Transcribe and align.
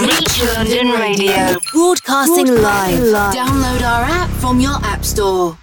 Reach 0.00 0.42
London 0.42 0.88
Radio. 0.98 1.58
Broadcasting 1.70 2.46
live. 2.46 2.98
Download 3.34 3.82
our 3.82 4.04
app 4.04 4.30
from 4.40 4.58
your 4.58 4.76
app 4.84 5.04
store. 5.04 5.58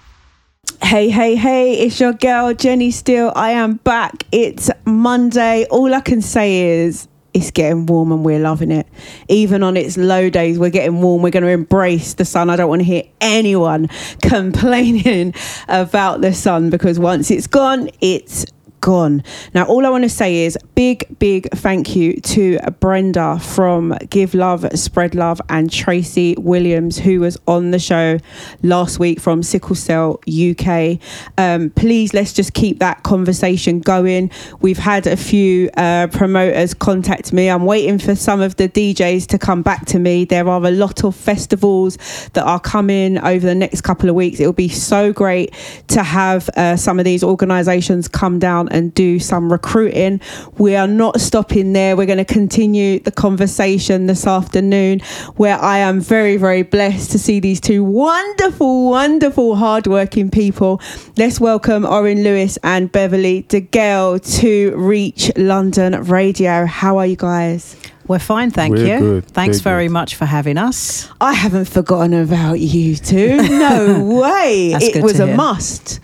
Hey, 0.83 1.09
hey, 1.09 1.35
hey, 1.35 1.73
it's 1.79 1.99
your 1.99 2.13
girl 2.13 2.53
Jenni 2.53 2.93
Steele. 2.93 3.33
I 3.35 3.51
am 3.51 3.75
back. 3.77 4.25
It's 4.31 4.69
Monday. 4.85 5.65
All 5.71 5.93
I 5.95 6.01
can 6.01 6.21
say 6.21 6.83
is 6.83 7.07
it's 7.33 7.49
getting 7.49 7.87
warm 7.87 8.11
and 8.11 8.23
we're 8.23 8.39
loving 8.39 8.71
it. 8.71 8.87
Even 9.29 9.63
on 9.63 9.75
its 9.75 9.97
low 9.97 10.29
days, 10.29 10.59
we're 10.59 10.69
getting 10.69 11.01
warm. 11.01 11.23
We're 11.23 11.31
going 11.31 11.43
to 11.43 11.49
embrace 11.49 12.13
the 12.13 12.25
sun. 12.25 12.51
I 12.51 12.55
don't 12.55 12.69
want 12.69 12.81
to 12.81 12.85
hear 12.85 13.03
anyone 13.21 13.87
complaining 14.21 15.33
about 15.67 16.21
the 16.21 16.33
sun 16.33 16.69
because 16.69 16.99
once 16.99 17.31
it's 17.31 17.47
gone, 17.47 17.89
it's 17.99 18.45
gone. 18.81 19.23
Now, 19.53 19.65
all 19.65 19.85
I 19.85 19.89
want 19.89 20.03
to 20.03 20.09
say 20.09 20.45
is 20.45 20.57
big, 20.75 21.19
big 21.19 21.49
thank 21.51 21.95
you 21.95 22.19
to 22.21 22.59
Brenda 22.79 23.39
from 23.39 23.97
Give 24.09 24.33
Love, 24.33 24.65
Spread 24.79 25.15
Love, 25.15 25.41
and 25.49 25.71
Tracy 25.71 26.35
Williams, 26.37 26.97
who 26.97 27.19
was 27.19 27.37
on 27.47 27.71
the 27.71 27.79
show 27.79 28.17
last 28.63 28.99
week 28.99 29.19
from 29.19 29.43
Sickle 29.43 29.75
Cell 29.75 30.19
UK. 30.27 30.99
Um, 31.37 31.69
please, 31.71 32.13
let's 32.13 32.33
just 32.33 32.53
keep 32.53 32.79
that 32.79 33.03
conversation 33.03 33.79
going. 33.79 34.31
We've 34.61 34.77
had 34.77 35.07
a 35.07 35.17
few 35.17 35.69
uh, 35.75 36.07
promoters 36.07 36.73
contact 36.73 37.33
me. 37.33 37.49
I'm 37.49 37.65
waiting 37.65 37.99
for 37.99 38.15
some 38.15 38.41
of 38.41 38.55
the 38.55 38.69
DJs 38.69 39.27
to 39.27 39.37
come 39.37 39.61
back 39.61 39.85
to 39.87 39.99
me. 39.99 40.25
There 40.25 40.47
are 40.47 40.65
a 40.65 40.71
lot 40.71 41.03
of 41.03 41.15
festivals 41.15 41.97
that 42.33 42.43
are 42.43 42.59
coming 42.59 43.17
over 43.17 43.45
the 43.45 43.55
next 43.55 43.81
couple 43.81 44.09
of 44.09 44.15
weeks. 44.15 44.39
It 44.39 44.45
will 44.45 44.53
be 44.53 44.69
so 44.69 45.11
great 45.13 45.53
to 45.87 46.03
have 46.03 46.49
uh, 46.55 46.75
some 46.75 46.99
of 46.99 47.05
these 47.05 47.23
organizations 47.23 48.07
come 48.07 48.39
down 48.39 48.68
and 48.69 48.93
do 48.93 49.19
some 49.19 49.51
recruiting. 49.51 50.21
We 50.57 50.75
are 50.75 50.87
not 50.87 51.19
stopping 51.21 51.73
there. 51.73 51.95
We're 51.95 52.05
going 52.05 52.17
to 52.17 52.25
continue 52.25 52.99
the 52.99 53.11
conversation 53.11 54.05
this 54.07 54.25
afternoon, 54.27 54.99
where 55.35 55.57
I 55.61 55.79
am 55.79 55.99
very, 56.01 56.37
very 56.37 56.61
blessed 56.63 57.11
to 57.11 57.19
see 57.19 57.39
these 57.39 57.59
two 57.61 57.83
wonderful, 57.83 58.89
wonderful, 58.89 59.55
hardworking 59.55 60.29
people. 60.31 60.81
Let's 61.17 61.39
welcome 61.39 61.85
Orin 61.85 62.23
Lewis 62.23 62.57
and 62.63 62.91
Beverley 62.91 63.43
DeGale 63.49 64.19
to 64.39 64.75
Reach 64.77 65.31
London 65.37 66.03
Radio. 66.03 66.65
How 66.65 66.97
are 66.97 67.05
you 67.05 67.15
guys? 67.15 67.75
We're 68.07 68.17
fine, 68.17 68.49
thank 68.49 68.75
We're 68.75 68.87
you. 68.87 68.99
good, 68.99 69.25
Thanks 69.27 69.59
very 69.59 69.75
very 69.75 69.87
good. 69.87 69.93
much 69.93 70.15
for 70.15 70.25
having 70.25 70.57
us. 70.57 71.07
I 71.21 71.33
haven't 71.33 71.65
forgotten 71.65 72.13
about 72.15 72.59
you 72.59 72.95
two. 72.95 73.37
No 73.59 74.03
way. 74.03 74.69
That's 74.71 74.85
it 74.85 74.93
good 74.93 75.03
was 75.03 75.13
to 75.17 75.23
a 75.23 75.27
hear. 75.27 75.35
must. 75.35 75.99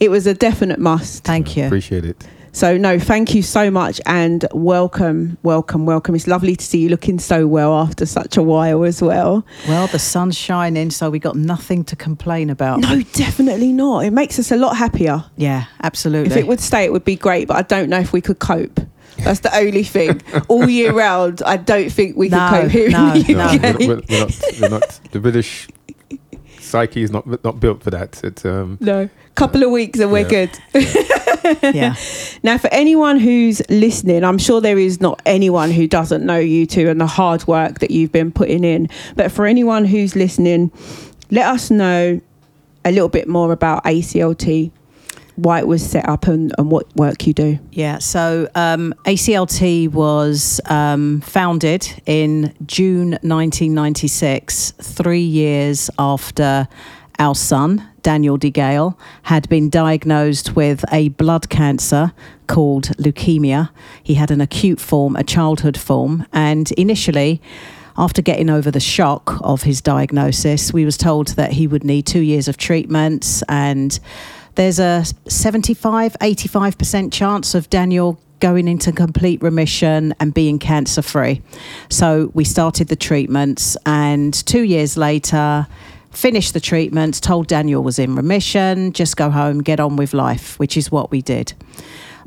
It 0.00 0.10
was 0.10 0.26
a 0.26 0.34
definite 0.34 0.78
must. 0.78 1.24
Thank 1.24 1.56
you. 1.56 1.66
Appreciate 1.66 2.04
it. 2.04 2.26
So 2.52 2.78
no, 2.78 2.98
thank 2.98 3.34
you 3.34 3.42
so 3.42 3.70
much 3.70 4.00
and 4.06 4.46
welcome, 4.54 5.36
welcome, 5.42 5.84
welcome. 5.84 6.14
It's 6.14 6.26
lovely 6.26 6.56
to 6.56 6.64
see 6.64 6.78
you 6.78 6.88
looking 6.88 7.18
so 7.18 7.46
well 7.46 7.74
after 7.74 8.06
such 8.06 8.38
a 8.38 8.42
while 8.42 8.82
as 8.84 9.02
well. 9.02 9.44
Well, 9.68 9.88
the 9.88 9.98
sun's 9.98 10.38
shining, 10.38 10.90
so 10.90 11.10
we 11.10 11.18
got 11.18 11.36
nothing 11.36 11.84
to 11.84 11.96
complain 11.96 12.48
about. 12.48 12.80
No, 12.80 13.02
definitely 13.12 13.72
not. 13.72 14.06
It 14.06 14.12
makes 14.12 14.38
us 14.38 14.50
a 14.52 14.56
lot 14.56 14.74
happier. 14.78 15.22
Yeah, 15.36 15.66
absolutely. 15.82 16.30
If 16.30 16.38
it 16.38 16.46
would 16.46 16.60
stay, 16.60 16.84
it 16.84 16.92
would 16.94 17.04
be 17.04 17.16
great, 17.16 17.46
but 17.46 17.58
I 17.58 17.62
don't 17.62 17.90
know 17.90 18.00
if 18.00 18.14
we 18.14 18.22
could 18.22 18.38
cope. 18.38 18.80
That's 19.18 19.40
the 19.40 19.54
only 19.54 19.82
thing. 19.82 20.22
All 20.48 20.66
year 20.66 20.92
round, 20.92 21.42
I 21.44 21.58
don't 21.58 21.90
think 21.90 22.16
we 22.16 22.30
No, 22.30 22.38
could 22.50 22.62
cope 22.62 22.70
here 22.70 22.88
no, 22.90 23.12
in 23.12 23.22
the 23.22 23.34
no. 23.34 23.44
UK. 23.48 23.78
we're, 23.78 23.86
we're, 23.86 24.02
we're 24.08 24.18
not, 24.20 24.40
we're 24.60 24.68
not. 24.70 25.00
The 25.10 25.20
British 25.20 25.68
psyche 26.76 27.02
is 27.02 27.10
not 27.10 27.24
not 27.44 27.58
built 27.60 27.82
for 27.82 27.90
that. 27.90 28.20
It's 28.22 28.44
um. 28.44 28.76
No, 28.80 29.08
couple 29.34 29.62
of 29.62 29.70
weeks 29.70 29.98
and 30.00 30.10
we're 30.12 30.28
Yeah. 30.30 30.46
good. 30.46 30.52
yeah. 31.74 31.94
Now, 32.42 32.58
for 32.58 32.68
anyone 32.72 33.18
who's 33.18 33.62
listening, 33.68 34.24
I'm 34.24 34.38
sure 34.38 34.60
there 34.60 34.78
is 34.78 35.00
not 35.00 35.20
anyone 35.26 35.70
who 35.70 35.86
doesn't 35.86 36.24
know 36.24 36.38
you 36.38 36.66
two 36.66 36.88
and 36.88 37.00
the 37.00 37.06
hard 37.06 37.46
work 37.46 37.78
that 37.80 37.90
you've 37.90 38.12
been 38.12 38.32
putting 38.32 38.64
in. 38.64 38.88
But 39.14 39.30
for 39.32 39.46
anyone 39.46 39.84
who's 39.84 40.14
listening, 40.16 40.70
let 41.30 41.46
us 41.46 41.70
know 41.70 42.20
a 42.84 42.90
little 42.92 43.08
bit 43.08 43.26
more 43.28 43.52
about 43.52 43.84
ACLT, 43.84 44.70
why 45.36 45.60
it 45.60 45.66
was 45.66 45.88
set 45.88 46.08
up, 46.08 46.26
and, 46.26 46.52
and 46.58 46.70
what 46.70 46.86
work 46.96 47.26
you 47.26 47.32
do. 47.32 47.58
Yeah, 47.72 47.98
so 47.98 48.48
um, 48.54 48.94
ACLT 49.04 49.92
was 49.92 50.60
um, 50.66 51.20
founded 51.20 52.02
in 52.06 52.54
June 52.66 53.10
1996, 53.22 54.72
three 54.72 55.20
years 55.20 55.90
after 55.98 56.68
our 57.18 57.34
son, 57.34 57.88
Daniel 58.02 58.38
DeGale, 58.38 58.96
had 59.22 59.48
been 59.48 59.70
diagnosed 59.70 60.54
with 60.54 60.84
a 60.92 61.08
blood 61.10 61.48
cancer 61.48 62.12
called 62.46 62.88
leukemia. 62.98 63.70
He 64.02 64.14
had 64.14 64.30
an 64.30 64.40
acute 64.40 64.80
form, 64.80 65.16
a 65.16 65.24
childhood 65.24 65.78
form, 65.78 66.26
and 66.32 66.70
initially, 66.72 67.40
after 67.98 68.20
getting 68.20 68.50
over 68.50 68.70
the 68.70 68.80
shock 68.80 69.38
of 69.40 69.62
his 69.62 69.80
diagnosis, 69.80 70.72
we 70.72 70.84
was 70.84 70.98
told 70.98 71.28
that 71.28 71.52
he 71.52 71.66
would 71.66 71.82
need 71.84 72.06
two 72.06 72.20
years 72.20 72.46
of 72.46 72.58
treatments 72.58 73.42
and 73.48 73.98
there's 74.56 74.78
a 74.78 75.04
75 75.28 76.16
85% 76.20 77.12
chance 77.12 77.54
of 77.54 77.70
Daniel 77.70 78.18
going 78.40 78.68
into 78.68 78.92
complete 78.92 79.42
remission 79.42 80.14
and 80.20 80.34
being 80.34 80.58
cancer 80.58 81.00
free. 81.00 81.40
So 81.88 82.30
we 82.34 82.44
started 82.44 82.88
the 82.88 82.96
treatments 82.96 83.76
and 83.86 84.34
2 84.34 84.62
years 84.62 84.96
later 84.96 85.66
finished 86.10 86.54
the 86.54 86.60
treatments, 86.60 87.20
told 87.20 87.46
Daniel 87.46 87.82
was 87.82 87.98
in 87.98 88.14
remission, 88.14 88.92
just 88.92 89.16
go 89.16 89.30
home, 89.30 89.62
get 89.62 89.80
on 89.80 89.96
with 89.96 90.14
life, 90.14 90.58
which 90.58 90.76
is 90.76 90.90
what 90.90 91.10
we 91.10 91.20
did. 91.22 91.52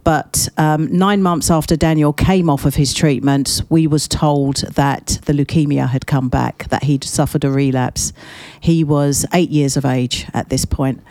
But 0.09 0.49
um, 0.57 0.91
nine 0.91 1.21
months 1.21 1.51
after 1.51 1.75
Daniel 1.75 2.13
came 2.13 2.49
off 2.49 2.65
of 2.65 2.73
his 2.73 2.95
treatment, 2.95 3.61
we 3.69 3.85
was 3.85 4.07
told 4.07 4.55
that 4.73 5.19
the 5.25 5.33
leukemia 5.33 5.87
had 5.87 6.07
come 6.07 6.29
back, 6.29 6.67
that 6.69 6.81
he'd 6.81 7.03
suffered 7.03 7.43
a 7.43 7.51
relapse. 7.51 8.11
He 8.59 8.83
was 8.83 9.27
eight 9.35 9.51
years 9.51 9.77
of 9.77 9.85
age 9.85 10.25
at 10.33 10.49
this 10.49 10.65
point. 10.65 11.03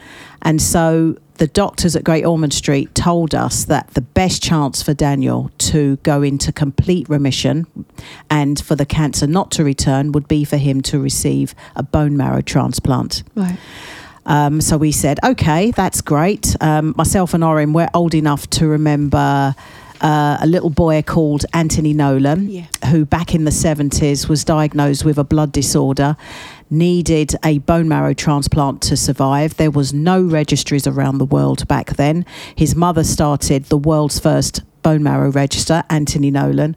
And 0.42 0.60
so 0.60 1.16
the 1.34 1.46
doctors 1.46 1.94
at 1.94 2.02
Great 2.02 2.24
Ormond 2.24 2.52
Street 2.52 2.92
told 2.96 3.36
us 3.36 3.64
that 3.66 3.86
the 3.94 4.00
best 4.00 4.42
chance 4.42 4.82
for 4.82 4.94
Daniel 4.94 5.52
to 5.58 5.98
go 5.98 6.22
into 6.22 6.50
complete 6.50 7.08
remission 7.08 7.68
and 8.28 8.58
for 8.58 8.74
the 8.74 8.84
cancer 8.84 9.28
not 9.28 9.52
to 9.52 9.62
return 9.62 10.10
would 10.10 10.26
be 10.26 10.42
for 10.42 10.56
him 10.56 10.80
to 10.82 10.98
receive 10.98 11.54
a 11.76 11.84
bone 11.84 12.16
marrow 12.16 12.40
transplant. 12.40 13.22
Right. 13.36 13.58
Um, 14.28 14.60
so 14.60 14.76
we 14.76 14.92
said, 14.92 15.18
okay, 15.24 15.72
that's 15.72 16.00
great. 16.00 16.54
Um, 16.60 16.94
myself 16.96 17.34
and 17.34 17.42
Orin, 17.42 17.72
we're 17.72 17.88
old 17.94 18.14
enough 18.14 18.48
to 18.50 18.68
remember 18.68 19.54
uh, 20.00 20.36
a 20.40 20.46
little 20.46 20.70
boy 20.70 21.02
called 21.02 21.44
Anthony 21.52 21.92
Nolan, 21.94 22.48
Yeah. 22.48 22.66
who 22.90 23.04
back 23.04 23.34
in 23.34 23.44
the 23.44 23.50
70s 23.50 24.28
was 24.28 24.44
diagnosed 24.44 25.04
with 25.04 25.18
a 25.18 25.24
blood 25.24 25.50
disorder, 25.50 26.16
needed 26.70 27.34
a 27.44 27.58
bone 27.58 27.88
marrow 27.88 28.14
transplant 28.14 28.82
to 28.82 28.96
survive. 28.96 29.56
There 29.56 29.70
was 29.70 29.92
no 29.94 30.22
registries 30.22 30.86
around 30.86 31.18
the 31.18 31.24
world 31.24 31.66
back 31.66 31.96
then. 31.96 32.24
His 32.54 32.76
mother 32.76 33.02
started 33.04 33.64
the 33.64 33.78
world's 33.78 34.20
first 34.20 34.60
bone 34.82 35.02
marrow 35.02 35.30
register, 35.30 35.82
Anthony 35.90 36.30
Nolan, 36.30 36.76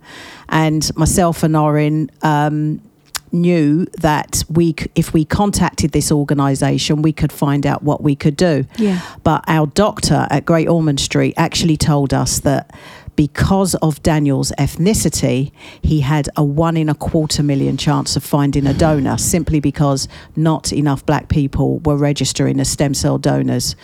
and 0.49 0.89
myself 0.95 1.43
and 1.43 1.55
Orin. 1.55 2.09
Um, 2.23 2.81
knew 3.33 3.85
that 3.99 4.43
we 4.49 4.75
if 4.95 5.13
we 5.13 5.25
contacted 5.25 5.91
this 5.91 6.11
organization 6.11 7.01
we 7.01 7.13
could 7.13 7.31
find 7.31 7.65
out 7.65 7.83
what 7.83 8.01
we 8.03 8.15
could 8.15 8.35
do 8.35 8.65
Yeah. 8.77 8.99
but 9.23 9.43
our 9.47 9.67
doctor 9.67 10.27
at 10.29 10.45
Great 10.45 10.67
Ormond 10.67 10.99
Street 10.99 11.33
actually 11.37 11.77
told 11.77 12.13
us 12.13 12.39
that 12.39 12.73
because 13.17 13.75
of 13.75 14.01
Daniel's 14.03 14.51
ethnicity, 14.57 15.51
he 15.81 15.99
had 15.99 16.29
a 16.37 16.43
one 16.43 16.77
in 16.77 16.87
a 16.89 16.95
quarter 16.95 17.43
million 17.43 17.75
chance 17.77 18.15
of 18.15 18.23
finding 18.23 18.65
a 18.65 18.73
donor 18.73 19.17
simply 19.17 19.59
because 19.59 20.07
not 20.35 20.71
enough 20.71 21.05
black 21.05 21.27
people 21.27 21.79
were 21.79 21.97
registering 21.97 22.59
as 22.59 22.69
stem 22.69 22.93
cell 22.93 23.17
donors. 23.17 23.75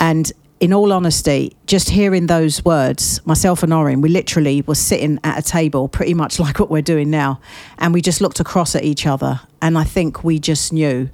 And 0.00 0.30
in 0.58 0.72
all 0.72 0.92
honesty, 0.92 1.54
just 1.66 1.90
hearing 1.90 2.26
those 2.26 2.64
words, 2.64 3.24
myself 3.26 3.62
and 3.62 3.72
Orin, 3.72 4.00
we 4.00 4.08
literally 4.08 4.62
were 4.62 4.74
sitting 4.74 5.18
at 5.22 5.38
a 5.38 5.42
table, 5.42 5.88
pretty 5.88 6.14
much 6.14 6.40
like 6.44 6.58
what 6.58 6.70
we're 6.70 6.82
doing 6.82 7.10
now, 7.10 7.40
and 7.78 7.92
we 7.92 8.00
just 8.00 8.20
looked 8.20 8.40
across 8.40 8.74
at 8.74 8.84
each 8.84 9.06
other. 9.06 9.40
And 9.60 9.76
I 9.76 9.84
think 9.84 10.24
we 10.24 10.38
just 10.38 10.72
knew 10.72 11.10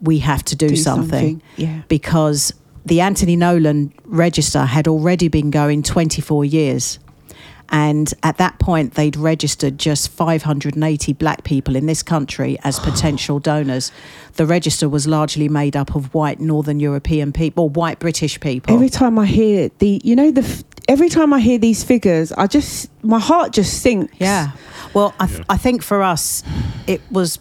we 0.00 0.18
have 0.20 0.42
to 0.44 0.56
do, 0.56 0.68
Do 0.68 0.76
something, 0.76 1.40
something, 1.40 1.42
yeah. 1.56 1.82
because 1.88 2.54
the 2.86 3.00
Anthony 3.02 3.36
Nolan 3.36 3.92
register 4.04 4.64
had 4.64 4.88
already 4.88 5.28
been 5.28 5.50
going 5.50 5.82
24 5.82 6.44
years. 6.44 6.98
And 7.70 8.12
at 8.22 8.38
that 8.38 8.58
point, 8.58 8.94
they'd 8.94 9.16
registered 9.16 9.78
just 9.78 10.10
580 10.10 11.12
black 11.14 11.44
people 11.44 11.76
in 11.76 11.86
this 11.86 12.02
country 12.02 12.58
as 12.64 12.78
potential 12.90 13.38
donors. 13.38 13.92
The 14.34 14.46
register 14.46 14.88
was 14.88 15.06
largely 15.06 15.48
made 15.48 15.76
up 15.76 15.94
of 15.94 16.12
white 16.14 16.40
Northern 16.40 16.80
European 16.80 17.32
people, 17.32 17.68
white 17.68 17.98
British 17.98 18.40
people. 18.40 18.74
Every 18.74 18.88
time 18.88 19.18
I 19.18 19.26
hear 19.26 19.70
the, 19.78 20.00
you 20.04 20.16
know, 20.16 20.30
the 20.30 20.64
every 20.88 21.08
time 21.08 21.32
I 21.32 21.40
hear 21.40 21.58
these 21.58 21.84
figures, 21.84 22.32
I 22.32 22.46
just 22.46 22.90
my 23.04 23.20
heart 23.20 23.52
just 23.52 23.80
sinks. 23.82 24.14
Yeah. 24.18 24.52
Well, 24.92 25.14
I, 25.20 25.26
th- 25.26 25.44
I 25.48 25.56
think 25.56 25.82
for 25.82 26.02
us, 26.02 26.42
it 26.86 27.00
was 27.10 27.38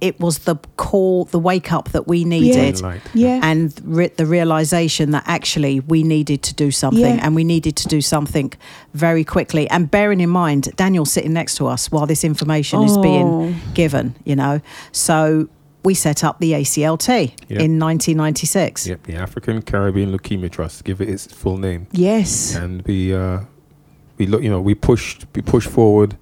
it 0.00 0.20
was 0.20 0.38
the 0.40 0.56
call, 0.76 1.24
the 1.26 1.38
wake 1.38 1.72
up 1.72 1.88
that 1.90 2.06
we 2.06 2.24
needed. 2.24 2.80
Light. 2.82 3.00
Yeah. 3.14 3.40
And 3.42 3.74
re- 3.84 4.12
the 4.16 4.26
realization 4.26 5.10
that 5.10 5.24
actually 5.26 5.80
we 5.80 6.02
needed 6.02 6.42
to 6.44 6.54
do 6.54 6.70
something 6.70 7.16
Yeah. 7.16 7.24
and 7.24 7.34
we 7.34 7.42
needed 7.44 7.74
to 7.76 7.88
do 7.88 8.00
something 8.00 8.52
very 8.94 9.24
quickly. 9.24 9.68
And 9.70 9.90
bearing 9.90 10.20
in 10.20 10.30
mind, 10.30 10.70
Daniel's 10.76 11.10
sitting 11.12 11.32
next 11.32 11.56
to 11.56 11.66
us 11.66 11.90
while 11.90 12.06
this 12.06 12.22
information 12.24 12.82
is 12.82 12.96
Oh. 12.96 13.02
being 13.02 13.56
given, 13.74 14.14
you 14.24 14.36
know. 14.36 14.60
So 14.92 15.48
we 15.84 15.94
set 15.94 16.22
up 16.22 16.38
the 16.38 16.52
ACLT 16.54 17.34
Yep. 17.48 17.60
in 17.60 17.78
1996. 17.78 18.86
Yep, 18.86 19.02
the 19.04 19.14
African 19.16 19.62
Caribbean 19.62 20.12
Leukemia 20.16 20.50
Trust, 20.50 20.84
give 20.84 21.00
it 21.00 21.08
its 21.08 21.26
full 21.26 21.56
name. 21.56 21.86
yes. 21.92 22.54
and 22.54 22.82
we 22.82 23.14
uh, 23.14 23.40
we 24.18 24.26
look, 24.26 24.42
you 24.42 24.50
know, 24.50 24.60
we 24.60 24.74
pushed 24.74 25.26
we 25.34 25.42
pushed 25.42 25.68
forward 25.70 26.16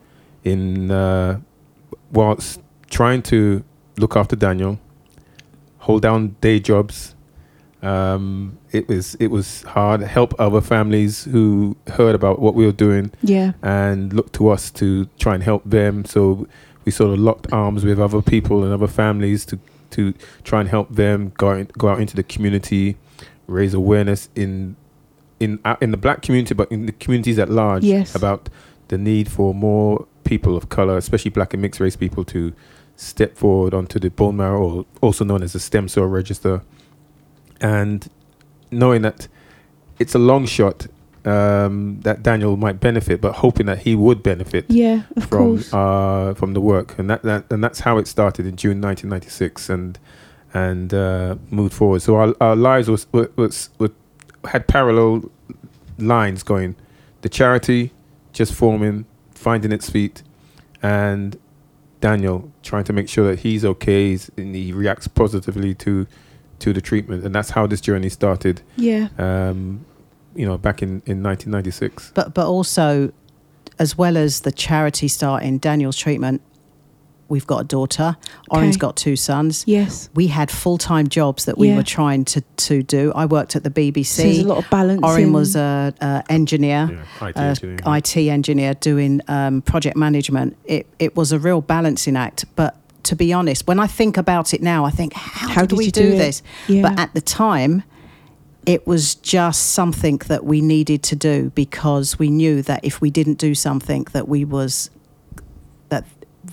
in 0.45 0.91
uh, 0.91 1.41
whilst 2.13 2.61
trying 2.91 3.23
to 3.23 3.65
look 3.99 4.17
after 4.17 4.37
Daniel, 4.37 4.79
hold 5.79 6.03
down 6.03 6.37
day 6.41 6.61
jobs. 6.61 7.15
Um, 7.83 8.59
it 8.73 8.89
was 8.89 9.15
it 9.17 9.29
was 9.31 9.63
hard. 9.63 10.01
Help 10.01 10.35
other 10.39 10.61
families 10.61 11.25
who 11.25 11.77
heard 11.89 12.15
about 12.15 12.41
what 12.41 12.55
we 12.55 12.65
were 12.67 12.73
doing 12.73 13.13
Yeah. 13.23 13.53
and 13.63 14.13
looked 14.13 14.33
to 14.35 14.49
us 14.49 14.71
to 14.73 15.07
try 15.19 15.35
and 15.35 15.43
help 15.43 15.63
them. 15.65 16.05
So 16.05 16.49
we 16.85 16.93
sort 16.93 17.13
of 17.13 17.19
locked 17.19 17.53
arms 17.53 17.85
with 17.85 18.01
other 18.01 18.23
people 18.23 18.65
and 18.65 18.73
other 18.73 18.87
families 18.89 19.45
to 19.47 19.59
to 19.91 20.15
try 20.43 20.61
and 20.61 20.69
help 20.69 20.89
them 20.95 21.33
go 21.39 21.51
out, 21.51 21.73
go 21.79 21.89
out 21.89 22.01
into 22.01 22.17
the 22.17 22.23
community, 22.25 22.97
raise 23.47 23.73
awareness 23.75 24.29
in 24.35 24.77
in 25.39 25.59
uh, 25.65 25.77
in 25.81 25.91
the 25.91 25.97
black 25.97 26.23
community, 26.23 26.55
but 26.55 26.71
in 26.73 26.87
the 26.87 26.93
communities 26.93 27.39
at 27.39 27.51
large 27.51 27.85
Yes. 27.85 28.15
about 28.15 28.49
the 28.89 28.99
need 28.99 29.29
for 29.31 29.55
more 29.55 30.07
people 30.25 30.57
of 30.57 30.69
color, 30.71 30.97
especially 30.97 31.31
black 31.31 31.53
and 31.53 31.61
mixed 31.63 31.79
race 31.81 31.95
people, 31.97 32.25
to 32.25 32.53
step 32.97 33.37
forward 33.37 33.75
onto 33.75 33.99
the 33.99 34.11
bone 34.11 34.37
marrow, 34.37 34.63
or 34.63 34.87
also 35.01 35.25
known 35.25 35.43
as 35.43 35.53
the 35.53 35.61
stem 35.61 35.89
cell 35.89 36.05
register, 36.05 36.63
and 37.61 38.09
knowing 38.71 39.03
that 39.03 39.29
it's 39.99 40.15
a 40.15 40.19
long 40.19 40.47
shot 40.47 40.87
um, 41.25 42.01
that 42.03 42.23
Daniel 42.23 42.57
might 42.57 42.79
benefit, 42.81 43.21
but 43.21 43.37
hoping 43.37 43.67
that 43.67 43.79
he 43.81 43.95
would 43.95 44.23
benefit 44.23 44.65
Yeah. 44.69 45.03
Of 45.17 45.25
from 45.25 45.39
course. 45.57 45.73
uh, 45.75 46.35
from 46.35 46.55
the 46.55 46.61
work, 46.61 46.99
and 46.99 47.11
that, 47.11 47.23
that 47.23 47.45
and 47.51 47.63
that's 47.65 47.81
how 47.81 47.99
it 47.99 48.07
started 48.07 48.47
in 48.47 48.57
June 48.57 48.81
1996, 48.81 49.69
and 49.71 49.99
and 50.55 50.95
uh, 50.95 51.37
moved 51.51 51.75
forward. 51.75 52.01
So 52.03 52.15
our, 52.17 52.35
our 52.41 52.57
lives 52.57 52.89
was, 52.89 53.07
was 53.13 53.29
was 53.37 53.71
was 53.79 53.91
had 54.51 54.69
parallel 54.69 55.31
lines 55.99 56.43
going. 56.43 56.77
The 57.23 57.29
charity 57.29 57.93
just 58.33 58.53
forming, 58.55 59.07
finding 59.33 59.73
its 59.73 59.91
feet, 59.91 60.23
and 60.83 61.37
Daniel 62.01 62.51
trying 62.63 62.85
to 62.85 62.93
make 62.93 63.09
sure 63.09 63.29
that 63.31 63.41
he's 63.41 63.65
okay 63.65 64.11
he's, 64.11 64.31
and 64.37 64.55
he 64.55 64.73
reacts 64.73 65.09
positively 65.09 65.75
to 65.77 66.07
to 66.59 66.73
the 66.73 66.81
treatment, 66.81 67.25
and 67.25 67.35
that's 67.35 67.51
how 67.51 67.67
this 67.67 67.81
journey 67.81 68.09
started. 68.09 68.63
yeah. 68.77 69.09
Um, 69.19 69.85
you 70.35 70.45
know, 70.45 70.59
back 70.59 70.83
in, 70.83 71.03
in 71.07 71.23
1996. 71.23 72.13
But 72.15 72.35
but 72.35 72.47
also, 72.47 73.13
as 73.79 73.97
well 73.97 74.17
as 74.17 74.41
the 74.41 74.53
charity 74.53 75.09
starting 75.09 75.59
Daniel's 75.59 75.97
treatment, 75.97 76.43
we've 77.29 77.47
got 77.47 77.61
a 77.61 77.65
daughter. 77.65 78.17
Orin's 78.51 78.77
Okay. 78.77 78.81
got 78.81 78.97
two 78.97 79.17
sons. 79.17 79.65
Yes. 79.67 80.09
We 80.15 80.29
had 80.29 80.51
full 80.51 80.79
time 80.79 81.09
jobs 81.09 81.45
that 81.47 81.59
we 81.59 81.69
Yeah. 81.69 81.77
were 81.77 81.83
trying 81.83 82.25
to 82.27 82.41
to 82.69 82.83
do. 82.83 83.13
I 83.15 83.27
worked 83.27 83.57
at 83.57 83.65
the 83.65 83.71
BBC. 83.71 84.05
So 84.07 84.23
there's 84.23 84.39
a 84.39 84.45
lot 84.49 84.59
of 84.59 84.71
balance. 84.71 85.01
Orin 85.03 85.33
was 85.33 85.57
a, 85.57 85.93
a 86.01 86.23
engineer. 86.29 86.89
Yeah, 87.21 87.29
IT 87.29 87.37
uh, 87.37 87.41
engineering. 87.43 87.81
IT 87.87 88.17
engineer 88.17 88.75
doing 88.75 89.21
um, 89.29 89.63
project 89.63 89.97
management. 89.97 90.57
It 90.65 90.87
it 90.99 91.17
was 91.17 91.33
a 91.33 91.39
real 91.39 91.61
balancing 91.61 92.17
act. 92.17 92.45
But 92.57 92.77
to 93.05 93.17
be 93.17 93.33
honest, 93.33 93.67
when 93.67 93.79
I 93.79 93.87
think 93.87 94.17
about 94.17 94.53
it 94.55 94.63
now, 94.63 94.85
I 94.85 94.91
think 94.91 95.13
how, 95.13 95.49
How 95.49 95.61
did, 95.63 95.71
did 95.71 95.79
we 95.79 95.85
you 95.87 95.91
do, 95.93 96.03
do 96.11 96.19
this? 96.19 96.43
Yeah. 96.69 96.83
But 96.83 96.99
at 96.99 97.15
the 97.15 97.21
time, 97.21 97.83
it 98.67 98.85
was 98.87 99.15
just 99.15 99.67
something 99.75 100.19
that 100.27 100.45
we 100.45 100.61
needed 100.61 101.05
to 101.05 101.15
do 101.17 101.51
because 101.55 102.19
we 102.19 102.31
knew 102.31 102.63
that 102.63 102.85
if 102.85 103.01
we 103.01 103.11
didn't 103.11 103.39
do 103.39 103.55
something, 103.55 104.05
that 104.13 104.27
we 104.27 104.45
was 104.45 104.91
that 105.89 106.05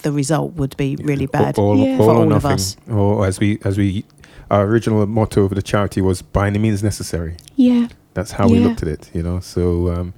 the 0.03 0.11
result 0.11 0.53
would 0.53 0.75
be 0.77 0.95
really 0.97 1.25
bad 1.25 1.57
All, 1.57 1.75
Yeah. 1.77 1.97
all 1.97 1.97
for 1.97 2.03
or 2.11 2.15
all 2.15 2.23
of 2.23 2.29
nothing. 2.29 2.51
us. 2.51 2.77
Or 2.89 3.25
as 3.25 3.39
we 3.39 3.59
as 3.63 3.77
we 3.77 4.05
our 4.51 4.65
original 4.65 5.05
motto 5.07 5.43
of 5.45 5.55
the 5.55 5.61
charity 5.61 6.01
was 6.01 6.21
by 6.21 6.47
any 6.47 6.59
means 6.59 6.83
necessary. 6.83 7.35
Yeah. 7.55 7.87
That's 8.13 8.31
how 8.33 8.47
we 8.47 8.59
looked 8.59 8.83
at 8.83 8.87
it, 8.89 9.09
you 9.13 9.23
know. 9.23 9.39
So 9.39 9.89
um, 9.93 10.13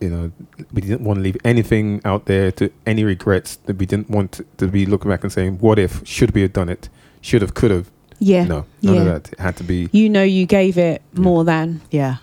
you 0.00 0.10
know, 0.10 0.30
we 0.74 0.82
didn't 0.82 1.02
want 1.02 1.16
to 1.18 1.22
leave 1.22 1.38
anything 1.44 2.00
out 2.04 2.26
there 2.26 2.52
to 2.52 2.70
any 2.84 3.04
regrets. 3.04 3.56
That 3.64 3.78
we 3.78 3.86
didn't 3.86 4.10
want 4.10 4.40
to 4.58 4.66
be 4.68 4.84
looking 4.84 5.10
back 5.10 5.22
and 5.24 5.32
saying, 5.32 5.58
"What 5.60 5.78
if? 5.78 6.02
Should 6.06 6.34
we 6.34 6.42
have 6.42 6.52
done 6.52 6.68
it? 6.68 6.90
Should 7.22 7.40
have? 7.40 7.54
Could 7.54 7.70
have?" 7.70 7.90
Yeah. 8.18 8.44
No, 8.44 8.66
none 8.82 8.98
of 8.98 9.04
that. 9.06 9.32
It 9.32 9.38
had 9.40 9.56
to 9.56 9.64
be. 9.64 9.88
You 9.92 10.08
know, 10.10 10.22
you 10.22 10.44
gave 10.46 10.76
it 10.76 11.00
Yeah. 11.14 11.20
more 11.22 11.44
than 11.44 11.80
Yeah, 11.90 12.16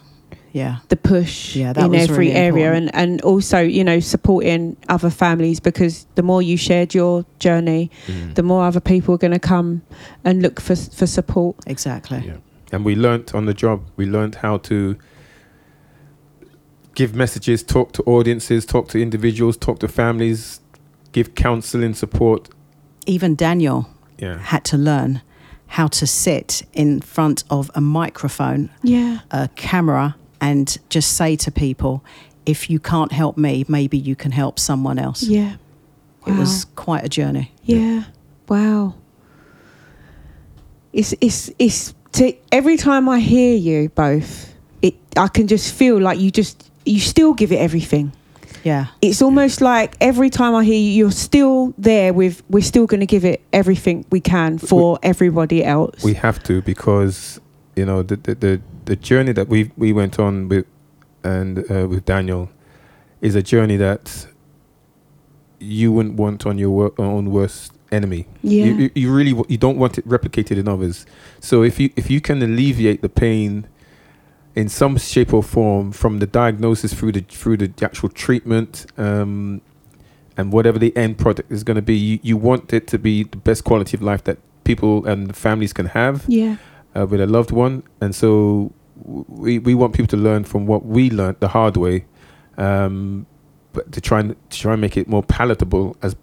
yeah, 0.53 0.77
the 0.89 0.95
push 0.97 1.55
Yeah, 1.55 1.73
that 1.73 1.85
in 1.85 1.91
was 1.91 2.01
every 2.09 2.27
really 2.27 2.31
area, 2.33 2.67
important. 2.73 2.91
and 2.93 3.11
and 3.11 3.21
also 3.21 3.59
you 3.59 3.83
know 3.83 3.99
supporting 4.01 4.75
other 4.89 5.09
families 5.09 5.59
because 5.61 6.05
the 6.15 6.23
more 6.23 6.41
you 6.41 6.57
shared 6.57 6.93
your 6.93 7.25
journey, 7.39 7.89
Mm. 8.07 8.35
the 8.35 8.43
more 8.43 8.63
other 8.65 8.81
people 8.81 9.15
are 9.15 9.17
going 9.17 9.33
to 9.39 9.47
come 9.47 9.81
and 10.25 10.41
look 10.41 10.59
for 10.61 10.75
for 10.75 11.07
support. 11.07 11.55
exactly. 11.67 12.23
Yeah. 12.25 12.37
And 12.73 12.85
we 12.85 12.95
learnt 12.95 13.33
on 13.35 13.45
the 13.45 13.53
job. 13.53 13.81
We 13.97 14.05
learnt 14.05 14.35
how 14.35 14.57
to 14.59 14.95
give 16.95 17.15
messages, 17.15 17.63
talk 17.63 17.91
to 17.93 18.03
audiences, 18.03 18.65
talk 18.65 18.87
to 18.89 18.97
individuals, 19.01 19.57
talk 19.57 19.79
to 19.79 19.87
families, 19.87 20.59
give 21.11 21.35
counseling 21.35 21.93
support. 21.93 22.49
Even 23.05 23.35
Daniel 23.35 23.87
Yeah. 24.19 24.37
had 24.39 24.63
to 24.65 24.77
learn 24.77 25.21
how 25.67 25.87
to 25.87 26.05
sit 26.05 26.63
in 26.73 26.99
front 27.01 27.43
of 27.49 27.71
a 27.75 27.81
microphone, 27.81 28.69
Yeah. 28.83 29.19
a 29.31 29.47
camera, 29.55 30.15
and 30.41 30.77
just 30.89 31.15
say 31.15 31.35
to 31.37 31.51
people, 31.51 32.03
if 32.45 32.69
you 32.69 32.79
can't 32.79 33.11
help 33.11 33.37
me, 33.37 33.63
maybe 33.67 33.97
you 33.97 34.15
can 34.15 34.31
help 34.31 34.59
someone 34.59 34.97
else. 34.97 35.23
Yeah. 35.23 35.55
It 36.25 36.37
was 36.37 36.65
quite 36.75 37.03
a 37.03 37.09
journey. 37.09 37.51
Yeah. 37.63 38.03
Wow. 38.47 38.95
It's 40.93 41.15
it's 41.21 41.49
it's 41.57 41.93
to 42.13 42.33
every 42.51 42.77
time 42.77 43.07
I 43.07 43.19
hear 43.19 43.55
you 43.55 43.89
both, 43.89 44.53
it 44.81 44.95
I 45.17 45.27
can 45.29 45.47
just 45.47 45.73
feel 45.73 45.99
like 45.99 46.19
you 46.19 46.29
just 46.29 46.69
you 46.85 46.99
still 46.99 47.33
give 47.33 47.51
it 47.51 47.57
everything. 47.57 48.11
Yeah. 48.63 48.87
It's 49.01 49.21
almost 49.21 49.61
like 49.61 49.95
every 49.99 50.29
time 50.29 50.53
I 50.53 50.63
hear 50.63 50.77
you, 50.77 50.91
you're 50.91 51.11
still 51.11 51.73
there 51.77 52.13
with 52.13 52.43
we're 52.49 52.61
still 52.61 52.85
going 52.85 52.99
to 52.99 53.07
give 53.07 53.25
it 53.25 53.41
everything 53.51 54.05
we 54.11 54.19
can 54.19 54.59
for 54.59 54.99
everybody 55.01 55.63
else. 55.63 56.03
We 56.03 56.13
have 56.15 56.43
to 56.43 56.61
because 56.61 57.39
you 57.75 57.85
know 57.85 58.03
the 58.03 58.17
the 58.17 58.35
the, 58.35 58.61
the 58.85 58.95
journey 58.95 59.31
that 59.33 59.47
we 59.47 59.71
we 59.77 59.93
went 59.93 60.19
on 60.19 60.47
with 60.47 60.65
and 61.23 61.59
uh, 61.71 61.87
with 61.87 62.05
Daniel 62.05 62.49
is 63.21 63.35
a 63.35 63.41
journey 63.43 63.77
that 63.77 64.27
you 65.59 65.91
wouldn't 65.91 66.15
want 66.15 66.45
on 66.45 66.57
your 66.57 66.71
wor- 66.71 66.93
own 66.97 67.29
worst 67.31 67.73
enemy. 67.91 68.25
yeah. 68.41 68.65
You, 68.65 68.73
you, 68.73 68.89
you 68.95 69.13
really 69.13 69.31
w- 69.31 69.45
you 69.49 69.57
don't 69.57 69.77
want 69.77 69.97
it 69.97 70.07
replicated 70.07 70.57
in 70.57 70.67
others. 70.67 71.05
So 71.39 71.63
if 71.63 71.79
you 71.79 71.91
if 71.95 72.09
you 72.09 72.21
can 72.21 72.41
alleviate 72.41 73.01
the 73.01 73.09
pain 73.09 73.67
in 74.55 74.69
some 74.69 74.97
shape 74.97 75.33
or 75.33 75.43
form 75.43 75.91
from 75.91 76.19
the 76.19 76.27
diagnosis 76.27 76.93
through 76.93 77.11
the 77.13 77.21
through 77.21 77.57
the 77.57 77.71
actual 77.85 78.09
treatment 78.09 78.85
um, 78.97 79.61
and 80.37 80.51
whatever 80.51 80.79
the 80.79 80.95
end 80.97 81.17
product 81.17 81.51
is 81.51 81.63
going 81.63 81.75
to 81.75 81.81
be, 81.81 81.95
you, 81.95 82.19
you 82.23 82.37
want 82.37 82.73
it 82.73 82.87
to 82.87 82.97
be 82.97 83.23
the 83.23 83.37
best 83.37 83.63
quality 83.63 83.95
of 83.95 84.01
life 84.01 84.23
that 84.23 84.37
people 84.63 85.05
and 85.05 85.35
families 85.35 85.73
can 85.73 85.87
have 85.87 86.23
yeah. 86.27 86.55
Uh, 86.95 87.05
with 87.05 87.21
a 87.21 87.27
loved 87.27 87.51
one. 87.51 87.83
And 88.01 88.13
so 88.15 88.71
we 89.05 89.59
we 89.59 89.73
want 89.73 89.93
people 89.93 90.07
to 90.07 90.17
learn 90.17 90.43
from 90.43 90.65
what 90.65 90.85
we 90.85 91.09
learned 91.09 91.37
the 91.39 91.47
hard 91.49 91.77
way, 91.77 92.05
um, 92.57 93.25
but 93.73 93.91
to 93.91 94.01
try 94.01 94.19
and 94.19 94.35
to 94.49 94.59
try 94.59 94.73
and 94.73 94.81
make 94.81 94.97
it 94.97 95.07
more 95.07 95.23
palatable 95.23 95.95
as 96.01 96.15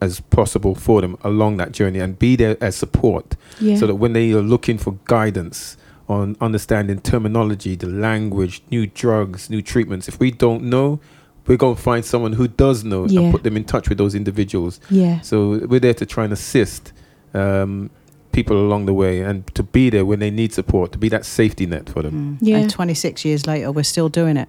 as 0.00 0.18
possible 0.20 0.74
for 0.74 1.00
them 1.00 1.16
along 1.22 1.56
that 1.58 1.70
journey 1.70 2.00
and 2.00 2.18
be 2.18 2.34
there 2.34 2.56
as 2.60 2.74
support 2.74 3.36
Yeah. 3.60 3.76
so 3.76 3.86
that 3.86 3.94
when 3.94 4.14
they 4.14 4.32
are 4.32 4.42
looking 4.42 4.76
for 4.76 4.96
guidance 5.04 5.76
on 6.08 6.36
understanding 6.40 6.98
terminology, 7.00 7.76
the 7.76 7.86
language, 7.86 8.62
new 8.68 8.88
drugs, 8.88 9.48
new 9.48 9.62
treatments, 9.62 10.08
if 10.08 10.18
we 10.18 10.32
don't 10.32 10.64
know, 10.64 10.98
we're 11.46 11.56
going 11.56 11.76
to 11.76 11.80
find 11.80 12.04
someone 12.04 12.32
who 12.32 12.48
does 12.48 12.82
know 12.82 13.06
Yeah. 13.06 13.20
and 13.20 13.32
put 13.32 13.44
them 13.44 13.56
in 13.56 13.62
touch 13.62 13.88
with 13.88 13.96
those 13.98 14.16
individuals. 14.16 14.80
yeah. 14.90 15.20
So 15.20 15.64
we're 15.68 15.78
there 15.78 15.94
to 15.94 16.04
try 16.04 16.24
and 16.24 16.32
assist 16.32 16.92
um, 17.32 17.88
people 18.32 18.56
along 18.56 18.86
the 18.86 18.94
way 18.94 19.20
and 19.20 19.46
to 19.54 19.62
be 19.62 19.90
there 19.90 20.04
when 20.04 20.18
they 20.20 20.30
need 20.30 20.52
support, 20.52 20.92
to 20.92 20.98
be 20.98 21.08
that 21.10 21.24
safety 21.24 21.66
net 21.66 21.88
for 21.90 22.02
them. 22.02 22.38
Mm. 22.40 22.48
Yeah. 22.48 22.56
And 22.58 22.70
26 22.70 23.24
years 23.24 23.46
later, 23.46 23.70
we're 23.72 23.82
still 23.84 24.08
doing 24.08 24.36
it. 24.36 24.48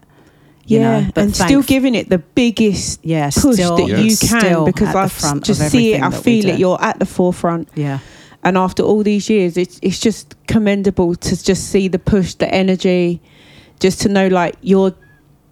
you 0.66 0.80
Yeah, 0.80 1.02
know, 1.02 1.12
but 1.13 1.22
and 1.24 1.36
still 1.36 1.62
giving 1.62 1.94
it 1.96 2.10
the 2.10 2.20
biggest 2.20 3.00
Yeah, 3.04 3.30
push 3.30 3.56
still, 3.56 3.75
that 3.78 3.88
you 4.04 4.10
still 4.12 4.40
can 4.40 4.66
because 4.66 4.96
I 4.96 5.04
the 5.04 5.10
front 5.10 5.44
just 5.46 5.70
see 5.70 5.94
it, 5.94 6.02
I 6.02 6.10
feel 6.12 6.48
it. 6.50 6.60
You're 6.60 6.82
at 6.82 7.00
the 7.00 7.06
forefront, 7.06 7.68
Yeah, 7.75 8.00
and 8.44 8.58
after 8.58 8.84
all 8.84 9.04
these 9.04 9.30
years, 9.30 9.58
it's 9.58 9.80
it's 9.82 10.00
just 10.00 10.36
commendable 10.48 11.16
to 11.16 11.44
just 11.44 11.70
see 11.70 11.90
the 11.90 12.00
push, 12.00 12.36
the 12.36 12.48
energy, 12.54 13.20
just 13.80 14.02
to 14.02 14.10
know 14.10 14.28
like 14.28 14.56
you're. 14.62 14.94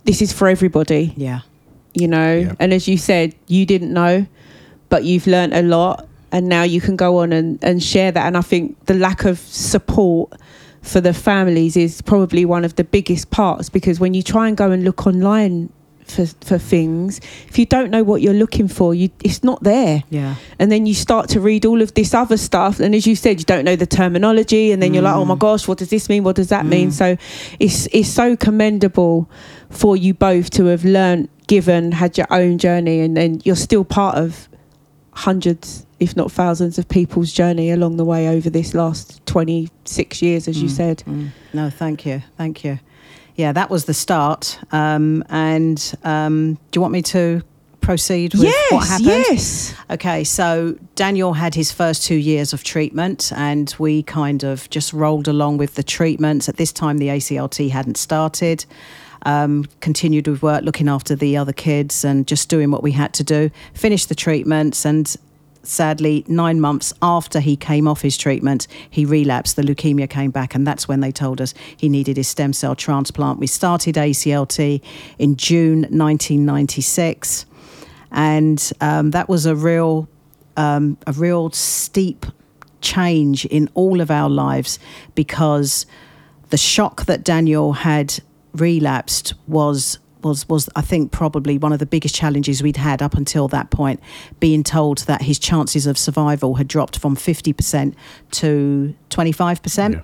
This 0.05 0.21
is 0.21 0.33
for 0.33 0.47
everybody, 0.47 1.13
yeah, 1.17 1.41
you 1.93 2.07
know. 2.07 2.37
Yeah. 2.37 2.55
And 2.59 2.73
as 2.73 2.87
you 2.87 2.97
said, 2.97 3.35
you 3.47 3.65
didn't 3.65 3.93
know, 3.93 4.25
but 4.89 5.03
you've 5.03 5.27
learnt 5.27 5.53
a 5.53 5.61
lot, 5.61 6.07
and 6.31 6.47
now 6.47 6.63
you 6.63 6.81
can 6.81 6.95
go 6.95 7.17
on 7.17 7.33
and, 7.33 7.63
and 7.63 7.83
share 7.83 8.11
that. 8.11 8.25
And 8.25 8.37
I 8.37 8.41
think 8.41 8.85
the 8.85 8.93
lack 8.93 9.25
of 9.25 9.39
support 9.39 10.33
for 10.81 11.01
the 11.01 11.13
families 11.13 11.77
is 11.77 12.01
probably 12.01 12.45
one 12.45 12.65
of 12.65 12.75
the 12.75 12.83
biggest 12.83 13.29
parts 13.29 13.69
because 13.69 13.99
when 13.99 14.13
you 14.13 14.23
try 14.23 14.47
and 14.47 14.57
go 14.57 14.71
and 14.71 14.83
look 14.83 15.05
online 15.05 15.71
for, 16.05 16.25
for 16.25 16.57
things, 16.57 17.19
if 17.47 17.57
you 17.59 17.65
don't 17.65 17.89
know 17.89 18.03
what 18.03 18.21
you're 18.21 18.33
looking 18.33 18.67
for, 18.67 18.93
you 18.93 19.09
it's 19.23 19.43
not 19.43 19.63
there. 19.63 20.03
Yeah. 20.09 20.35
And 20.59 20.71
then 20.71 20.85
you 20.85 20.93
start 20.93 21.29
to 21.29 21.39
read 21.39 21.65
all 21.65 21.81
of 21.81 21.93
this 21.93 22.13
other 22.13 22.37
stuff, 22.37 22.79
and 22.79 22.93
as 22.95 23.07
you 23.07 23.15
said, 23.15 23.39
you 23.39 23.45
don't 23.45 23.63
know 23.63 23.75
the 23.75 23.85
terminology, 23.85 24.71
and 24.71 24.81
then 24.81 24.93
you're 24.93 25.03
like, 25.03 25.15
oh 25.15 25.25
my 25.25 25.35
mm. 25.35 25.39
gosh, 25.39 25.67
what 25.67 25.77
does 25.77 25.89
this 25.89 26.09
mean? 26.09 26.23
What 26.23 26.35
does 26.35 26.49
that 26.49 26.65
mean? 26.65 26.89
Mm. 26.89 26.93
So 26.93 27.17
it's 27.59 27.87
it's 27.93 28.09
so 28.09 28.35
commendable 28.35 29.29
for 29.69 29.95
you 29.95 30.13
both 30.13 30.49
to 30.51 30.65
have 30.65 30.83
learned, 30.83 31.29
given, 31.47 31.93
had 31.93 32.17
your 32.17 32.27
own 32.29 32.57
journey, 32.57 32.99
and 32.99 33.15
then 33.15 33.41
you're 33.45 33.55
still 33.55 33.85
part 33.85 34.15
of 34.15 34.49
hundreds, 35.13 35.85
if 35.99 36.15
not 36.15 36.31
thousands, 36.31 36.77
of 36.77 36.87
people's 36.87 37.31
journey 37.31 37.71
along 37.71 37.97
the 37.97 38.05
way 38.05 38.27
over 38.29 38.49
this 38.49 38.73
last 38.73 39.23
26 39.25 40.21
years, 40.21 40.47
as 40.47 40.61
you 40.61 40.69
said. 40.69 41.03
Mm. 41.05 41.29
No, 41.53 41.69
thank 41.69 42.05
you, 42.05 42.21
thank 42.37 42.63
you. 42.63 42.79
Yeah, 43.35 43.51
that 43.53 43.69
was 43.69 43.85
the 43.85 43.93
start. 43.93 44.59
Um, 44.71 45.23
and 45.29 45.93
um, 46.03 46.55
do 46.55 46.77
you 46.77 46.81
want 46.81 46.93
me 46.93 47.01
to 47.03 47.43
proceed 47.79 48.33
with 48.33 48.43
Yes, 48.43 48.71
what 48.71 48.87
happened? 48.87 49.07
yes. 49.07 49.73
Okay, 49.89 50.23
so 50.23 50.77
Daniel 50.95 51.33
had 51.33 51.55
his 51.55 51.71
first 51.71 52.03
two 52.03 52.15
years 52.15 52.53
of 52.53 52.63
treatment, 52.63 53.31
and 53.35 53.73
we 53.79 54.03
kind 54.03 54.43
of 54.43 54.69
just 54.69 54.93
rolled 54.93 55.27
along 55.27 55.57
with 55.57 55.75
the 55.75 55.83
treatments. 55.83 56.47
At 56.47 56.57
this 56.57 56.71
time, 56.71 56.99
the 56.99 57.07
ACLT 57.07 57.69
hadn't 57.71 57.97
started. 57.97 58.65
Um, 59.23 59.65
continued 59.81 60.27
with 60.27 60.41
work, 60.41 60.63
looking 60.63 60.89
after 60.89 61.15
the 61.15 61.37
other 61.37 61.53
kids, 61.53 62.03
and 62.03 62.25
just 62.27 62.49
doing 62.49 62.71
what 62.71 62.81
we 62.81 62.91
had 62.91 63.13
to 63.13 63.23
do. 63.23 63.51
Finished 63.73 64.09
the 64.09 64.15
treatments, 64.15 64.83
and 64.85 65.15
sadly, 65.61 66.25
nine 66.27 66.59
months 66.59 66.91
after 67.03 67.39
he 67.39 67.55
came 67.55 67.87
off 67.87 68.01
his 68.01 68.17
treatment, 68.17 68.67
he 68.89 69.05
relapsed. 69.05 69.57
The 69.57 69.61
leukemia 69.61 70.09
came 70.09 70.31
back, 70.31 70.55
and 70.55 70.65
that's 70.65 70.87
when 70.87 71.01
they 71.01 71.11
told 71.11 71.39
us 71.39 71.53
he 71.77 71.87
needed 71.87 72.17
his 72.17 72.27
stem 72.27 72.51
cell 72.51 72.75
transplant. 72.75 73.37
We 73.37 73.47
started 73.47 73.95
ACLT 73.95 74.81
in 75.19 75.35
June 75.35 75.81
1996 75.81 77.45
and 78.11 78.71
um, 78.81 79.11
that 79.11 79.29
was 79.29 79.45
a 79.45 79.55
real 79.55 80.07
um, 80.57 80.97
a 81.07 81.13
real 81.13 81.49
steep 81.51 82.25
change 82.81 83.45
in 83.45 83.69
all 83.73 84.01
of 84.01 84.11
our 84.11 84.29
lives 84.29 84.79
because 85.15 85.85
the 86.49 86.57
shock 86.57 87.05
that 87.05 87.23
Daniel 87.23 87.73
had 87.73 88.19
relapsed 88.53 89.33
was 89.47 89.99
was 90.23 90.47
was 90.47 90.69
I 90.75 90.81
think 90.81 91.11
probably 91.11 91.57
one 91.57 91.73
of 91.73 91.79
the 91.79 91.85
biggest 91.85 92.13
challenges 92.13 92.61
we'd 92.61 92.77
had 92.77 93.01
up 93.01 93.15
until 93.15 93.47
that 93.49 93.71
point 93.71 93.99
being 94.39 94.63
told 94.63 94.99
that 94.99 95.21
his 95.21 95.39
chances 95.39 95.87
of 95.87 95.97
survival 95.97 96.55
had 96.55 96.67
dropped 96.67 96.99
from 96.99 97.15
50% 97.15 97.95
to 98.31 98.95
25% 99.09 100.03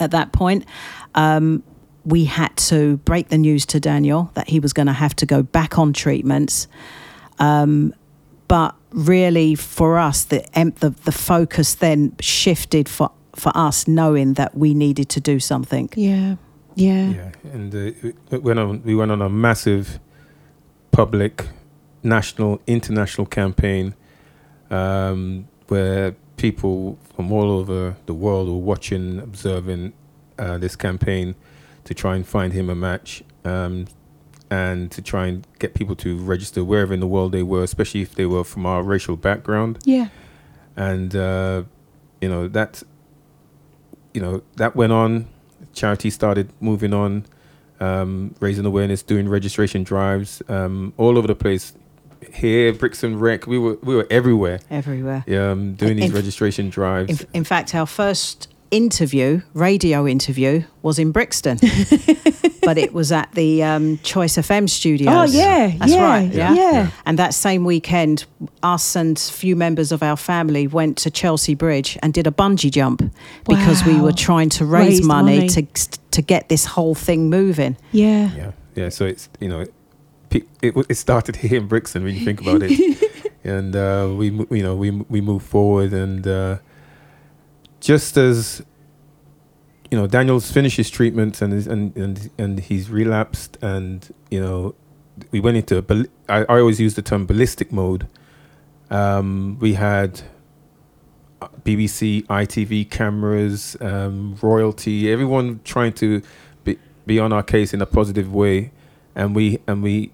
at 0.00 0.10
that 0.10 0.32
point. 0.32 0.64
Um, 1.14 1.62
we 2.04 2.24
had 2.24 2.56
to 2.56 2.96
break 2.98 3.28
the 3.28 3.38
news 3.38 3.66
to 3.66 3.80
Daniel 3.80 4.30
that 4.34 4.48
he 4.48 4.58
was 4.58 4.72
going 4.72 4.86
to 4.86 4.92
have 4.92 5.14
to 5.16 5.26
go 5.26 5.42
back 5.42 5.78
on 5.78 5.92
treatments. 5.92 6.66
Um, 7.38 7.94
but 8.48 8.74
really 8.90 9.54
for 9.54 9.98
us 9.98 10.24
the, 10.24 10.58
em- 10.58 10.74
the 10.80 10.90
the 10.90 11.12
focus 11.12 11.74
then 11.74 12.16
shifted 12.20 12.88
for 12.88 13.12
for 13.36 13.52
us 13.54 13.86
knowing 13.86 14.34
that 14.34 14.56
we 14.56 14.74
needed 14.74 15.08
to 15.10 15.20
do 15.20 15.38
something. 15.38 15.88
Yeah, 15.94 16.34
yeah, 16.80 17.10
Yeah, 17.10 17.30
and 17.52 17.74
uh, 17.74 18.08
it 18.30 18.42
went 18.42 18.58
on. 18.58 18.82
We 18.82 18.94
went 18.94 19.10
on 19.10 19.22
a 19.22 19.28
massive 19.28 20.00
public, 20.90 21.46
national, 22.02 22.60
international 22.66 23.26
campaign 23.26 23.94
um, 24.70 25.48
where 25.68 26.16
people 26.36 26.98
from 27.14 27.30
all 27.32 27.50
over 27.50 27.96
the 28.06 28.14
world 28.14 28.48
were 28.48 28.54
watching, 28.54 29.18
observing 29.18 29.92
uh, 30.38 30.58
this 30.58 30.74
campaign 30.74 31.34
to 31.84 31.94
try 31.94 32.16
and 32.16 32.26
find 32.26 32.52
him 32.52 32.70
a 32.70 32.74
match 32.74 33.22
um, 33.44 33.86
and 34.50 34.90
to 34.90 35.02
try 35.02 35.26
and 35.26 35.46
get 35.58 35.74
people 35.74 35.94
to 35.94 36.16
register 36.18 36.64
wherever 36.64 36.94
in 36.94 37.00
the 37.00 37.06
world 37.06 37.32
they 37.32 37.42
were, 37.42 37.62
especially 37.62 38.00
if 38.00 38.14
they 38.14 38.26
were 38.26 38.44
from 38.44 38.66
our 38.66 38.82
racial 38.82 39.16
background 39.16 39.78
yeah. 39.84 40.08
and 40.76 41.14
uh, 41.14 41.62
you 42.20 42.28
know 42.28 42.48
that 42.48 42.82
you 44.14 44.20
know 44.20 44.42
that 44.56 44.74
went 44.74 44.92
on 44.92 45.26
charity 45.72 46.10
started 46.10 46.50
moving 46.60 46.92
on 46.92 47.24
um, 47.80 48.34
raising 48.40 48.66
awareness 48.66 49.02
doing 49.02 49.28
registration 49.28 49.82
drives 49.82 50.42
um, 50.48 50.92
all 50.96 51.16
over 51.16 51.26
the 51.26 51.34
place. 51.34 51.72
Here 52.34 52.72
brixton 52.74 53.18
rec 53.18 53.46
we 53.46 53.58
were 53.58 53.78
we 53.82 53.94
were 53.96 54.06
everywhere. 54.10 54.60
Everywhere. 54.70 55.24
Um, 55.28 55.74
doing 55.74 55.96
these 55.96 56.10
In- 56.10 56.14
registration 56.14 56.68
drives. 56.68 57.22
In, 57.22 57.28
in 57.32 57.44
fact, 57.44 57.74
our 57.74 57.86
first 57.86 58.48
interview, 58.70 59.42
radio 59.54 60.06
interview, 60.06 60.64
was 60.82 60.98
in 60.98 61.12
Brixton, 61.12 61.58
but 62.62 62.78
it 62.78 62.92
was 62.92 63.12
at 63.12 63.32
the 63.32 63.62
um, 63.62 63.98
Choice 63.98 64.36
FM 64.36 64.68
studios. 64.68 65.34
Oh, 65.34 65.38
yeah, 65.38 65.74
that's 65.78 65.92
yeah, 65.92 66.04
right. 66.04 66.32
Yeah? 66.32 66.54
yeah. 66.54 66.90
And 67.06 67.18
that 67.18 67.34
same 67.34 67.64
weekend, 67.64 68.24
us 68.62 68.96
and 68.96 69.16
a 69.16 69.32
few 69.32 69.56
members 69.56 69.92
of 69.92 70.02
our 70.02 70.16
family 70.16 70.66
went 70.66 70.96
to 70.98 71.10
Chelsea 71.10 71.54
Bridge 71.54 71.98
and 72.02 72.14
did 72.14 72.26
a 72.26 72.30
bungee 72.30 72.70
jump 72.70 73.02
because 73.46 73.84
we 73.84 74.00
were 74.00 74.12
trying 74.12 74.48
to 74.50 74.64
raise, 74.64 74.98
Raise 74.98 75.04
money, 75.04 75.36
money. 75.36 75.48
to 75.48 75.66
to 76.10 76.22
get 76.22 76.48
this 76.48 76.64
whole 76.64 76.94
thing 76.94 77.30
moving. 77.30 77.76
Yeah. 77.92 78.30
yeah 78.34 78.52
yeah 78.74 78.88
so 78.88 79.04
it's 79.04 79.28
you 79.40 79.48
know 79.48 79.60
it, 79.60 79.72
it, 80.62 80.74
it 80.88 80.94
started 80.94 81.36
here 81.36 81.58
in 81.60 81.66
brixton 81.66 82.04
when 82.04 82.14
you 82.14 82.24
think 82.24 82.40
about 82.40 82.62
it 82.62 83.32
and 83.44 83.74
uh, 83.74 84.08
we 84.16 84.30
you 84.50 84.62
know 84.62 84.76
we 84.76 84.90
we 84.90 85.20
move 85.20 85.42
forward 85.42 85.92
and 85.92 86.26
uh, 86.26 86.58
just 87.80 88.16
as 88.16 88.62
you 89.90 89.98
know 89.98 90.06
Daniel's 90.06 90.50
finished 90.50 90.76
his 90.76 90.90
treatment 90.90 91.42
and 91.42 91.52
and 91.66 91.96
and 91.96 92.30
and 92.38 92.60
he's 92.60 92.90
relapsed 92.90 93.58
and 93.62 94.14
you 94.30 94.40
know 94.40 94.74
we 95.32 95.40
went 95.40 95.56
into 95.56 95.84
I, 96.28 96.44
I 96.44 96.60
always 96.60 96.80
use 96.80 96.94
the 96.94 97.02
term 97.02 97.26
ballistic 97.26 97.72
mode. 97.72 98.06
Um, 98.90 99.58
we 99.60 99.74
had 99.74 100.22
uh, 101.40 101.48
BBC 101.64 102.24
ITV 102.26 102.90
cameras 102.90 103.76
um, 103.80 104.36
royalty 104.42 105.12
everyone 105.12 105.60
trying 105.64 105.92
to 105.94 106.22
be, 106.64 106.78
be 107.06 107.18
on 107.18 107.32
our 107.32 107.42
case 107.42 107.72
in 107.72 107.80
a 107.80 107.86
positive 107.86 108.32
way. 108.32 108.72
And 109.14 109.34
we 109.34 109.58
and 109.66 109.82
we 109.82 110.12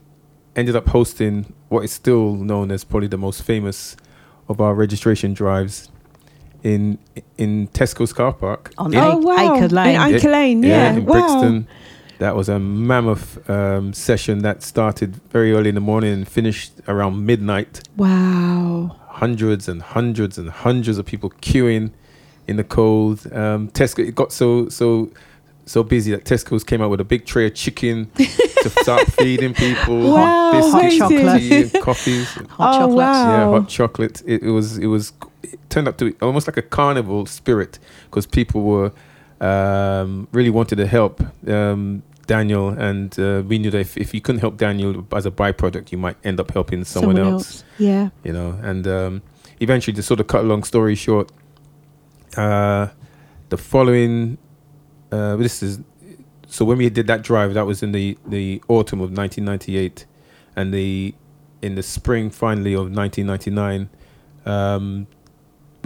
ended 0.54 0.74
up 0.74 0.88
hosting 0.88 1.52
what 1.68 1.84
is 1.84 1.92
still 1.92 2.34
known 2.34 2.70
as 2.70 2.84
probably 2.84 3.08
the 3.08 3.18
most 3.18 3.42
famous 3.42 3.96
of 4.48 4.60
our 4.60 4.74
registration 4.74 5.34
drives 5.34 5.90
in 6.72 6.98
in 7.38 7.68
Tesco's 7.68 8.12
car 8.12 8.32
park. 8.32 8.72
On 8.78 8.92
in, 8.92 8.98
Ac- 8.98 9.08
oh 9.12 9.16
wow. 9.18 9.54
Acre 9.56 9.68
Lane. 9.68 9.94
In 10.00 10.14
Acre 10.14 10.30
Lane, 10.30 10.62
yeah. 10.62 10.92
in 10.94 11.04
wow. 11.04 11.12
Brixton. 11.12 11.68
That 12.18 12.34
was 12.34 12.48
a 12.48 12.58
mammoth 12.58 13.28
um, 13.50 13.92
session 13.92 14.38
that 14.42 14.62
started 14.62 15.16
very 15.30 15.52
early 15.52 15.68
in 15.68 15.74
the 15.74 15.82
morning 15.82 16.12
and 16.14 16.26
finished 16.26 16.72
around 16.88 17.26
midnight. 17.26 17.86
Wow. 17.96 18.96
Hundreds 19.08 19.68
and 19.68 19.82
hundreds 19.82 20.38
and 20.38 20.48
hundreds 20.50 20.96
of 20.98 21.04
people 21.04 21.30
queuing 21.42 21.90
in 22.48 22.56
the 22.56 22.64
cold. 22.64 23.30
Um, 23.32 23.68
Tesco 23.68 23.98
it 24.08 24.14
got 24.14 24.32
so 24.32 24.68
so 24.70 25.10
so 25.66 25.82
busy 25.82 26.10
that 26.12 26.24
Tesco's 26.24 26.64
came 26.64 26.80
out 26.80 26.90
with 26.90 27.00
a 27.00 27.04
big 27.04 27.26
tray 27.26 27.46
of 27.46 27.54
chicken 27.54 28.08
to 28.16 28.70
start 28.70 29.04
feeding 29.18 29.52
people, 29.52 30.12
Wow, 30.12 30.52
biscuits, 30.52 30.98
Hot 31.00 31.10
chocolate. 31.10 31.40
tea, 31.40 31.62
and 31.62 31.72
coffees. 31.82 32.28
Hot 32.58 32.74
Oh, 32.74 32.78
chocolates. 32.78 32.96
wow. 32.96 33.36
Yeah, 33.52 33.60
hot 33.60 33.68
chocolate. 33.68 34.22
It, 34.24 34.42
it 34.42 34.50
was 34.50 34.78
it 34.78 34.86
was 34.86 35.12
it 35.35 35.35
turned 35.68 35.88
up 35.88 35.98
to 35.98 36.12
be 36.12 36.16
almost 36.20 36.46
like 36.46 36.56
a 36.56 36.62
carnival 36.62 37.26
spirit 37.26 37.78
because 38.04 38.26
people 38.26 38.62
were 38.62 38.92
um, 39.40 40.28
really 40.32 40.50
wanted 40.50 40.76
to 40.76 40.86
help 40.86 41.22
um, 41.48 42.02
Daniel, 42.26 42.70
and 42.70 43.18
uh, 43.18 43.42
we 43.46 43.58
knew 43.58 43.70
that 43.70 43.80
if, 43.80 43.96
if 43.96 44.12
you 44.12 44.20
couldn't 44.20 44.40
help 44.40 44.56
Daniel 44.56 45.06
as 45.12 45.26
a 45.26 45.30
byproduct, 45.30 45.92
you 45.92 45.98
might 45.98 46.16
end 46.24 46.40
up 46.40 46.50
helping 46.50 46.84
someone, 46.84 47.18
else, 47.18 47.62
Yeah. 47.78 48.10
You 48.24 48.32
know, 48.32 48.58
and 48.62 48.86
um, 48.86 49.22
eventually, 49.60 49.94
to 49.94 50.02
sort 50.02 50.20
of 50.20 50.26
cut 50.26 50.40
a 50.40 50.46
long 50.46 50.64
story 50.64 50.94
short, 50.94 51.30
uh, 52.36 52.88
the 53.48 53.56
following 53.56 54.38
uh, 55.12 55.36
this 55.36 55.62
is 55.62 55.80
so 56.48 56.64
when 56.64 56.78
we 56.78 56.88
did 56.90 57.06
that 57.08 57.22
drive, 57.22 57.54
that 57.54 57.66
was 57.66 57.82
in 57.82 57.92
the 57.92 58.18
the 58.26 58.62
autumn 58.68 59.00
of 59.00 59.10
1998, 59.10 60.06
and 60.54 60.72
the 60.72 61.14
in 61.62 61.74
the 61.74 61.82
spring 61.82 62.30
finally 62.30 62.74
of 62.74 62.90
1999, 62.90 63.88
um, 64.44 65.06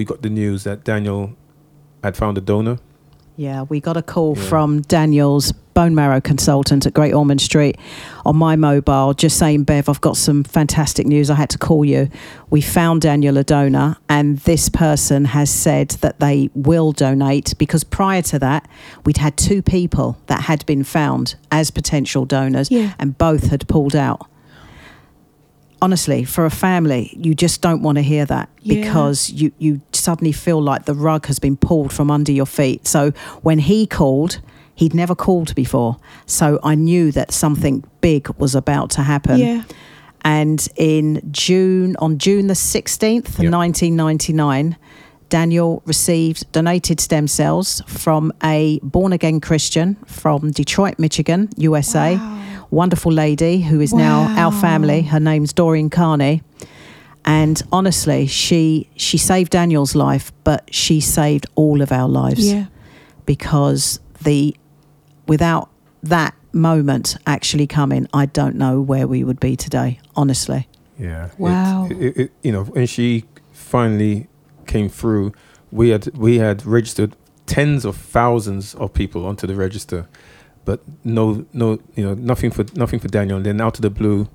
we 0.01 0.05
got 0.07 0.23
the 0.23 0.31
news 0.31 0.65
that 0.65 0.83
Daniel 0.83 1.35
had 2.03 2.17
found 2.17 2.39
a 2.39 2.41
donor. 2.41 2.79
Yeah, 3.37 3.65
we 3.69 3.81
got 3.81 3.99
a 3.99 4.03
call 4.03 4.35
Yeah. 4.35 4.45
from 4.45 4.81
Daniel's 4.81 5.53
bone 5.75 5.95
marrow 5.95 6.23
consultant 6.23 6.87
at 6.87 6.95
Great 6.95 7.13
Ormond 7.13 7.43
Street 7.43 7.77
on 8.25 8.35
my 8.37 8.57
mobile, 8.57 9.13
just 9.13 9.37
saying, 9.37 9.65
Bev, 9.65 9.91
I've 9.91 10.01
got 10.01 10.17
some 10.17 10.43
fantastic 10.43 11.07
news. 11.07 11.29
I 11.29 11.35
had 11.35 11.51
to 11.51 11.59
call 11.59 11.85
you. 11.85 12.09
We 12.49 12.63
found 12.63 13.03
Daniel 13.03 13.37
a 13.37 13.45
donor, 13.45 13.99
and 14.09 14.39
this 14.39 14.71
person 14.71 15.27
has 15.27 15.51
said 15.51 15.91
that 16.01 16.19
they 16.19 16.49
will 16.55 16.93
donate 16.93 17.53
because 17.59 17.85
prior 17.85 18.23
to 18.23 18.39
that, 18.39 18.67
we'd 19.05 19.19
had 19.19 19.37
two 19.37 19.61
people 19.61 20.17
that 20.29 20.43
had 20.45 20.65
been 20.65 20.83
found 20.83 21.35
as 21.53 21.71
potential 21.71 22.25
donors, 22.25 22.71
Yeah. 22.71 22.93
and 22.99 23.19
both 23.19 23.49
had 23.51 23.69
pulled 23.69 23.95
out. 23.95 24.27
Honestly, 25.83 26.25
for 26.25 26.45
a 26.45 26.51
family, 26.51 27.17
you 27.19 27.35
just 27.35 27.61
don't 27.63 27.83
want 27.83 27.97
to 27.97 28.03
hear 28.03 28.25
that 28.27 28.49
Yeah. 28.63 28.83
because 28.83 29.31
you, 29.31 29.53
you 29.59 29.81
suddenly 29.93 30.33
feel 30.33 30.61
like 30.63 30.85
the 30.85 30.95
rug 30.95 31.27
has 31.27 31.39
been 31.39 31.57
pulled 31.57 31.93
from 31.93 32.11
under 32.11 32.33
your 32.33 32.47
feet. 32.47 32.87
So 32.87 33.11
when 33.43 33.59
he 33.61 33.87
called, 33.87 34.41
he'd 34.75 34.95
never 34.95 35.15
called 35.15 35.55
before. 35.55 35.97
So 36.27 36.59
I 36.63 36.75
knew 36.75 37.13
that 37.13 37.33
something 37.33 37.85
big 38.01 38.29
was 38.39 38.55
about 38.55 38.91
to 38.91 39.03
happen. 39.03 39.39
Yeah. 39.39 39.63
And 40.23 40.67
in 40.77 41.23
June, 41.31 41.97
on 41.99 42.19
June 42.19 42.47
the 42.49 42.55
16th, 42.55 43.39
Yeah. 43.43 43.49
1999, 43.51 44.77
Daniel 45.31 45.81
received 45.87 46.51
donated 46.53 46.99
stem 47.01 47.29
cells 47.29 47.83
from 47.87 48.33
a 48.43 48.81
born 48.83 49.13
again 49.13 49.41
Christian 49.41 49.97
from 50.05 50.51
Detroit, 50.51 50.99
Michigan, 50.99 51.49
USA. 51.57 52.19
Wonderful 52.71 53.13
lady 53.13 53.61
who 53.63 53.81
is 53.81 53.93
now 53.93 54.33
our 54.39 54.53
family. 54.53 55.03
Her 55.03 55.21
name's 55.21 55.53
Doreen 55.53 55.91
Carney. 55.91 56.43
And 57.25 57.61
honestly, 57.73 58.27
she 58.27 58.89
she 58.97 59.19
saved 59.19 59.51
Daniel's 59.53 59.95
life, 59.95 60.33
but 60.45 60.73
she 60.73 61.01
saved 61.01 61.47
all 61.55 61.83
of 61.83 61.93
our 61.93 62.09
lives 62.09 62.51
Yeah. 62.51 62.67
because 63.27 64.01
the 64.23 64.57
without 65.27 65.69
that 66.03 66.35
moment 66.53 67.17
actually 67.27 67.67
coming, 67.67 68.07
I 68.15 68.27
don't 68.27 68.57
know 68.57 68.81
where 68.81 69.07
we 69.07 69.23
would 69.23 69.39
be 69.41 69.55
today. 69.57 69.99
Honestly, 70.17 70.67
Yeah. 70.99 71.27
it- 71.27 71.33
Wow. 71.39 71.89
It, 71.91 72.17
it, 72.17 72.33
you 72.43 72.53
know, 72.53 72.65
when 72.65 72.87
she 72.87 73.25
finally 73.53 74.27
came 74.67 74.89
through, 74.89 75.33
we 75.71 75.91
had 75.91 76.17
we 76.17 76.39
had 76.39 76.65
registered 76.65 77.17
tens 77.47 77.85
of 77.85 77.97
thousands 77.97 78.75
of 78.77 78.93
people 78.95 79.27
onto 79.27 79.47
the 79.47 79.55
register, 79.55 80.07
but 80.65 80.81
no, 81.05 81.47
no, 81.53 81.79
you 81.95 82.05
know, 82.05 82.15
nothing 82.15 82.51
for 82.51 82.65
nothing 82.75 82.99
for 82.99 83.09
Daniel. 83.09 83.37
And 83.37 83.47
then 83.47 83.61
out 83.61 83.77
of 83.77 83.83
the 83.83 83.91
blue, 83.91 84.29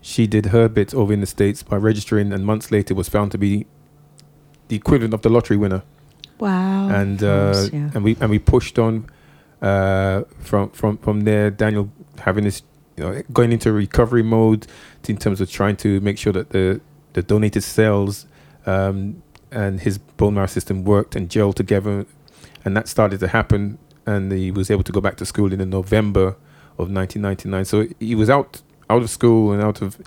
she 0.00 0.26
did 0.26 0.46
her 0.46 0.68
bit 0.68 0.94
over 0.94 1.12
in 1.12 1.20
the 1.20 1.26
states 1.26 1.62
by 1.62 1.76
registering, 1.76 2.32
and 2.32 2.44
months 2.44 2.70
later 2.70 2.94
was 2.94 3.08
found 3.08 3.32
to 3.32 3.38
be 3.38 3.66
the 4.68 4.76
equivalent 4.76 5.14
of 5.14 5.22
the 5.22 5.28
lottery 5.28 5.56
winner. 5.56 5.82
Wow. 6.38 6.88
and 6.88 7.22
uh, 7.22 7.52
course, 7.52 7.70
yeah. 7.72 7.90
and 7.94 8.02
we 8.02 8.16
and 8.20 8.28
we 8.28 8.40
pushed 8.40 8.76
on 8.76 9.06
uh, 9.60 10.22
from 10.40 10.70
from 10.70 10.98
from 10.98 11.20
there. 11.20 11.50
Daniel 11.50 11.92
having 12.18 12.44
this, 12.44 12.62
you 12.96 13.04
know, 13.04 13.22
going 13.32 13.52
into 13.52 13.72
recovery 13.72 14.24
mode 14.24 14.66
in 15.08 15.16
terms 15.16 15.40
of 15.40 15.50
trying 15.50 15.76
to 15.76 16.00
make 16.00 16.18
sure 16.18 16.32
that 16.32 16.50
the 16.50 16.80
the 17.12 17.22
donated 17.22 17.62
cells 17.62 18.26
um, 18.66 19.22
and 19.52 19.80
his 19.80 19.98
bone 19.98 20.34
marrow 20.34 20.46
system 20.46 20.84
worked 20.84 21.14
and 21.14 21.28
gelled 21.28 21.54
together, 21.54 22.06
and 22.64 22.76
that 22.76 22.88
started 22.88 23.20
to 23.20 23.28
happen. 23.28 23.78
And 24.06 24.32
he 24.32 24.50
was 24.50 24.70
able 24.70 24.82
to 24.82 24.92
go 24.92 25.00
back 25.00 25.16
to 25.16 25.26
school 25.26 25.52
in 25.52 25.70
November 25.70 26.36
of 26.78 26.90
1999. 26.90 27.64
So 27.64 27.86
he 28.00 28.14
was 28.14 28.28
out 28.28 28.62
out 28.90 29.02
of 29.02 29.10
school 29.10 29.52
and 29.52 29.62
out 29.62 29.80
of 29.80 29.98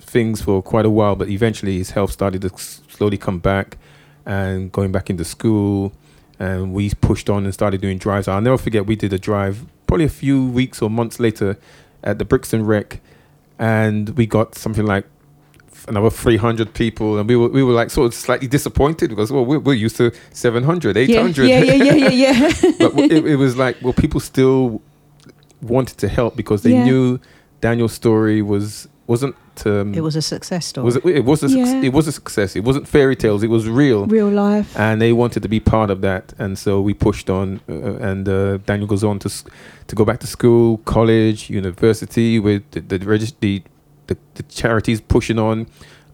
things 0.00 0.42
for 0.42 0.62
quite 0.62 0.86
a 0.86 0.90
while, 0.90 1.16
but 1.16 1.28
eventually 1.28 1.78
his 1.78 1.90
health 1.90 2.12
started 2.12 2.42
to 2.42 2.50
slowly 2.56 3.16
come 3.16 3.38
back 3.38 3.76
and 4.24 4.70
going 4.72 4.92
back 4.92 5.10
into 5.10 5.24
school. 5.24 5.92
And 6.38 6.72
we 6.72 6.90
pushed 6.90 7.28
on 7.28 7.44
and 7.44 7.52
started 7.52 7.80
doing 7.80 7.98
drives. 7.98 8.28
I'll 8.28 8.40
never 8.40 8.58
forget 8.58 8.86
we 8.86 8.94
did 8.94 9.12
a 9.12 9.18
drive 9.18 9.66
probably 9.88 10.04
a 10.04 10.10
few 10.10 10.46
weeks 10.46 10.80
or 10.80 10.88
months 10.88 11.18
later 11.18 11.58
at 12.04 12.18
the 12.18 12.24
Brixton 12.24 12.64
Rec, 12.64 13.00
and 13.58 14.10
we 14.10 14.24
got 14.26 14.54
something 14.54 14.86
like 14.86 15.04
another 15.86 16.10
300 16.10 16.72
people, 16.74 17.18
and 17.18 17.28
we 17.28 17.36
were 17.36 17.48
we 17.48 17.62
were 17.62 17.72
like 17.72 17.90
sort 17.90 18.06
of 18.06 18.14
slightly 18.14 18.48
disappointed 18.48 19.08
because 19.10 19.30
well 19.32 19.44
we're, 19.44 19.58
we're 19.60 19.74
used 19.74 19.96
to 19.96 20.10
700, 20.32 20.96
yeah, 20.96 21.02
800. 21.20 21.46
yeah, 21.48 21.62
yeah, 21.62 21.74
yeah, 21.74 21.94
yeah, 21.94 22.10
yeah. 22.10 22.52
but 22.78 22.98
it, 22.98 23.24
it 23.26 23.36
was 23.36 23.56
like 23.56 23.76
well 23.82 23.92
people 23.92 24.20
still 24.20 24.80
wanted 25.62 25.98
to 25.98 26.08
help 26.08 26.36
because 26.36 26.62
they 26.62 26.72
Yeah. 26.72 26.84
knew 26.84 27.18
Daniel's 27.60 27.92
story 27.92 28.42
was 28.42 28.88
wasn't 29.06 29.34
um, 29.66 29.92
it 29.94 30.02
was 30.02 30.14
a 30.14 30.22
success 30.22 30.66
story. 30.66 30.84
was 30.84 30.96
it, 30.96 31.04
it 31.06 31.24
was 31.24 31.42
a 31.42 31.48
suc- 31.48 31.58
Yeah. 31.58 31.82
it 31.88 31.92
was 31.92 32.06
a 32.06 32.12
success. 32.12 32.54
It 32.54 32.62
wasn't 32.62 32.86
fairy 32.86 33.16
tales. 33.16 33.42
It 33.42 33.50
was 33.50 33.66
real, 33.68 34.06
Real 34.06 34.28
life. 34.28 34.68
and 34.78 35.00
they 35.02 35.12
wanted 35.12 35.42
to 35.42 35.48
be 35.48 35.58
part 35.58 35.90
of 35.90 36.00
that. 36.02 36.32
And 36.38 36.56
so 36.56 36.80
we 36.80 36.94
pushed 36.94 37.28
on. 37.28 37.60
Uh, 37.68 37.96
and 38.10 38.28
uh, 38.28 38.58
Daniel 38.58 38.86
goes 38.86 39.02
on 39.02 39.18
to 39.20 39.28
s- 39.28 39.44
to 39.88 39.96
go 39.96 40.04
back 40.04 40.20
to 40.20 40.26
school, 40.28 40.76
college, 40.84 41.50
university, 41.50 42.38
with 42.38 42.62
the 42.70 42.80
the, 42.80 42.98
regis- 42.98 43.34
the, 43.40 43.62
the, 44.08 44.18
the 44.34 44.42
charities 44.44 45.00
pushing 45.00 45.38
on, 45.38 45.66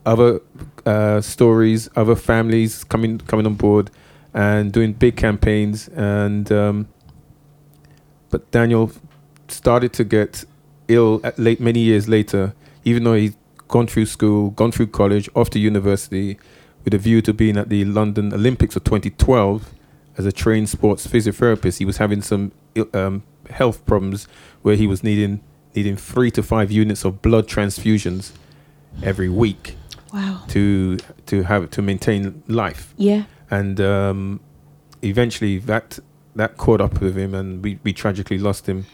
other 0.04 0.40
uh, 0.84 1.20
stories, 1.20 1.88
other 1.96 2.14
families 2.14 2.84
coming 2.84 3.18
coming 3.18 3.46
on 3.46 3.54
board, 3.54 3.90
and 4.34 4.72
doing 4.72 4.92
big 4.92 5.16
campaigns. 5.16 5.88
And 5.88 6.52
um, 6.52 6.88
but 8.30 8.50
Daniel 8.50 8.92
started 9.48 9.92
to 9.94 10.04
get 10.04 10.44
ill 10.88 11.20
at 11.24 11.38
late 11.38 11.60
many 11.60 11.80
years 11.80 12.08
later, 12.08 12.54
even 12.84 13.04
though 13.04 13.14
he'd 13.14 13.36
gone 13.68 13.86
through 13.86 14.06
school, 14.06 14.50
gone 14.50 14.72
through 14.72 14.88
college, 14.88 15.28
off 15.34 15.50
to 15.50 15.58
university, 15.58 16.38
with 16.84 16.94
a 16.94 16.98
view 16.98 17.22
to 17.22 17.32
being 17.32 17.56
at 17.56 17.68
the 17.70 17.84
London 17.84 18.32
Olympics 18.32 18.76
of 18.76 18.84
2012 18.84 19.72
as 20.18 20.26
a 20.26 20.32
trained 20.32 20.68
sports 20.68 21.06
physiotherapist. 21.06 21.78
He 21.78 21.84
was 21.84 21.96
having 21.96 22.22
some 22.22 22.52
um, 22.92 23.22
health 23.50 23.84
problems 23.86 24.28
where 24.62 24.76
he 24.76 24.86
was 24.86 25.02
needing 25.02 25.40
needing 25.74 25.96
three 25.96 26.30
to 26.30 26.42
five 26.42 26.70
units 26.70 27.04
of 27.04 27.20
blood 27.22 27.46
transfusions 27.48 28.32
every 29.02 29.28
week 29.28 29.76
Wow. 30.12 30.42
to 30.48 30.98
to 31.26 31.42
have 31.42 31.70
to 31.70 31.82
maintain 31.82 32.42
life 32.46 32.94
Yeah. 32.96 33.24
and 33.50 33.80
um, 33.80 34.40
eventually 35.02 35.58
that 35.58 35.98
that 36.36 36.56
caught 36.56 36.80
up 36.80 37.00
with 37.00 37.16
him, 37.16 37.32
and 37.34 37.62
we, 37.62 37.78
we 37.84 37.92
tragically 37.92 38.38
lost 38.38 38.68
him 38.68 38.86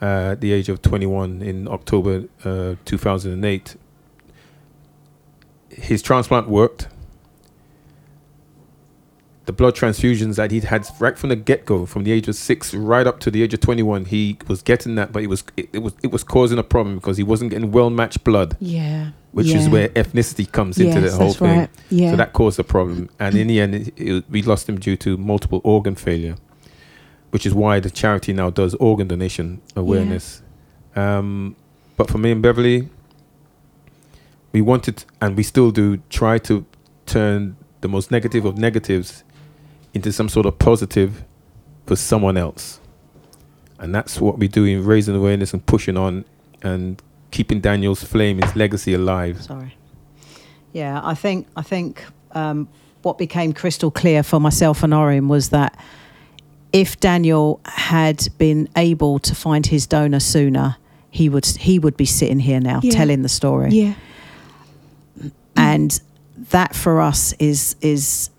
uh, 0.00 0.32
at 0.32 0.40
the 0.40 0.52
age 0.52 0.68
of 0.68 0.80
21 0.80 1.42
in 1.42 1.66
October 1.66 2.24
uh, 2.44 2.76
2008. 2.84 3.76
His 5.70 6.02
transplant 6.02 6.48
worked. 6.48 6.86
The 9.48 9.52
blood 9.54 9.74
transfusions 9.74 10.36
that 10.36 10.50
he'd 10.50 10.64
had 10.64 10.86
right 11.00 11.16
from 11.16 11.30
the 11.30 11.36
get 11.36 11.64
go, 11.64 11.86
from 11.86 12.04
the 12.04 12.12
age 12.12 12.28
of 12.28 12.34
six 12.36 12.74
right 12.74 13.06
up 13.06 13.18
to 13.20 13.30
the 13.30 13.42
age 13.42 13.54
of 13.54 13.60
21, 13.60 14.04
he 14.04 14.36
was 14.46 14.60
getting 14.60 14.94
that, 14.96 15.10
but 15.10 15.22
it 15.22 15.28
was 15.28 15.42
it, 15.56 15.70
it 15.72 15.78
was 15.78 15.94
it 16.02 16.10
was 16.12 16.22
causing 16.22 16.58
a 16.58 16.62
problem 16.62 16.96
because 16.96 17.16
he 17.16 17.22
wasn't 17.22 17.50
getting 17.50 17.72
well 17.72 17.88
matched 17.88 18.22
blood, 18.24 18.58
Yeah. 18.60 19.12
which 19.32 19.48
is 19.48 19.66
where 19.70 19.88
ethnicity 20.00 20.52
comes 20.52 20.78
into 20.78 21.00
the 21.00 21.10
whole 21.12 21.28
that's 21.28 21.38
thing. 21.38 21.58
right. 21.60 21.70
Yeah. 21.88 22.10
So 22.10 22.16
that 22.16 22.34
caused 22.34 22.58
a 22.60 22.62
problem. 22.64 23.08
And 23.18 23.34
in 23.36 23.46
the 23.46 23.58
end, 23.58 23.74
it, 23.74 23.94
it, 23.96 24.24
we 24.28 24.42
lost 24.42 24.68
him 24.68 24.78
due 24.78 24.98
to 24.98 25.16
multiple 25.16 25.62
organ 25.64 25.94
failure, 25.94 26.36
which 27.30 27.46
is 27.46 27.54
why 27.54 27.80
the 27.80 27.88
charity 27.90 28.34
now 28.34 28.50
does 28.50 28.74
organ 28.74 29.08
donation 29.08 29.62
awareness. 29.74 30.42
yeah. 30.94 31.18
Um, 31.18 31.56
but 31.96 32.10
for 32.10 32.18
me 32.18 32.32
and 32.32 32.42
Beverley, 32.42 32.90
we 34.52 34.60
wanted, 34.60 35.04
and 35.22 35.38
we 35.38 35.42
still 35.42 35.70
do, 35.70 36.02
try 36.10 36.36
to 36.40 36.66
turn 37.06 37.56
the 37.80 37.88
most 37.88 38.10
negative 38.10 38.44
of 38.44 38.58
negatives 38.58 39.24
into 39.94 40.12
some 40.12 40.28
sort 40.28 40.46
of 40.46 40.58
positive 40.58 41.24
for 41.86 41.96
someone 41.96 42.36
else. 42.36 42.80
And 43.78 43.94
that's 43.94 44.20
what 44.20 44.38
we 44.38 44.48
do 44.48 44.64
in 44.64 44.84
raising 44.84 45.14
awareness 45.14 45.52
and 45.52 45.64
pushing 45.64 45.96
on 45.96 46.24
and 46.62 47.00
keeping 47.30 47.60
Daniel's 47.60 48.02
flame, 48.02 48.40
his 48.42 48.56
legacy 48.56 48.92
alive. 48.94 49.42
Sorry. 49.42 49.76
Yeah, 50.72 51.00
I 51.02 51.14
think 51.14 51.46
I 51.56 51.62
think 51.62 52.04
um, 52.32 52.68
what 53.02 53.18
became 53.18 53.52
crystal 53.52 53.90
clear 53.90 54.22
for 54.22 54.40
myself 54.40 54.82
and 54.82 54.92
Orin 54.92 55.28
was 55.28 55.50
that 55.50 55.78
if 56.72 57.00
Daniel 57.00 57.60
had 57.64 58.26
been 58.36 58.68
able 58.76 59.18
to 59.20 59.34
find 59.34 59.64
his 59.66 59.86
donor 59.86 60.20
sooner, 60.20 60.76
he 61.10 61.28
would 61.28 61.46
he 61.46 61.78
would 61.78 61.96
be 61.96 62.04
sitting 62.04 62.40
here 62.40 62.60
now 62.60 62.80
Yeah. 62.82 62.92
telling 62.92 63.22
the 63.22 63.28
story. 63.28 63.70
Yeah. 63.70 63.94
and 65.56 66.00
that 66.50 66.74
for 66.74 67.00
us 67.00 67.32
is 67.38 67.76
is 67.80 68.30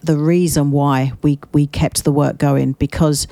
the 0.00 0.16
reason 0.16 0.70
why 0.70 1.12
we 1.22 1.38
we 1.52 1.66
kept 1.66 2.04
the 2.04 2.12
work 2.12 2.38
going 2.38 2.72
because 2.72 3.26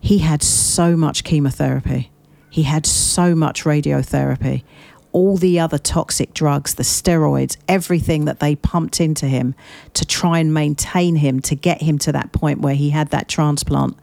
he 0.00 0.18
had 0.18 0.42
so 0.42 0.96
much 0.96 1.24
chemotherapy. 1.24 2.10
He 2.48 2.64
had 2.64 2.86
so 2.86 3.34
much 3.34 3.64
radiotherapy. 3.64 4.64
All 5.12 5.36
the 5.36 5.58
other 5.58 5.78
toxic 5.78 6.34
drugs 6.34 6.74
the 6.74 6.82
steroids 6.82 7.56
everything 7.68 8.24
that 8.24 8.40
they 8.40 8.56
pumped 8.56 9.00
into 9.00 9.26
him 9.26 9.54
to 9.94 10.04
try 10.04 10.38
and 10.38 10.54
maintain 10.54 11.16
him 11.16 11.40
to 11.40 11.54
get 11.54 11.82
him 11.82 11.98
to 11.98 12.12
that 12.12 12.32
point 12.32 12.60
where 12.60 12.74
he 12.74 12.90
had 12.90 13.08
that 13.10 13.28
transplant 13.28 13.96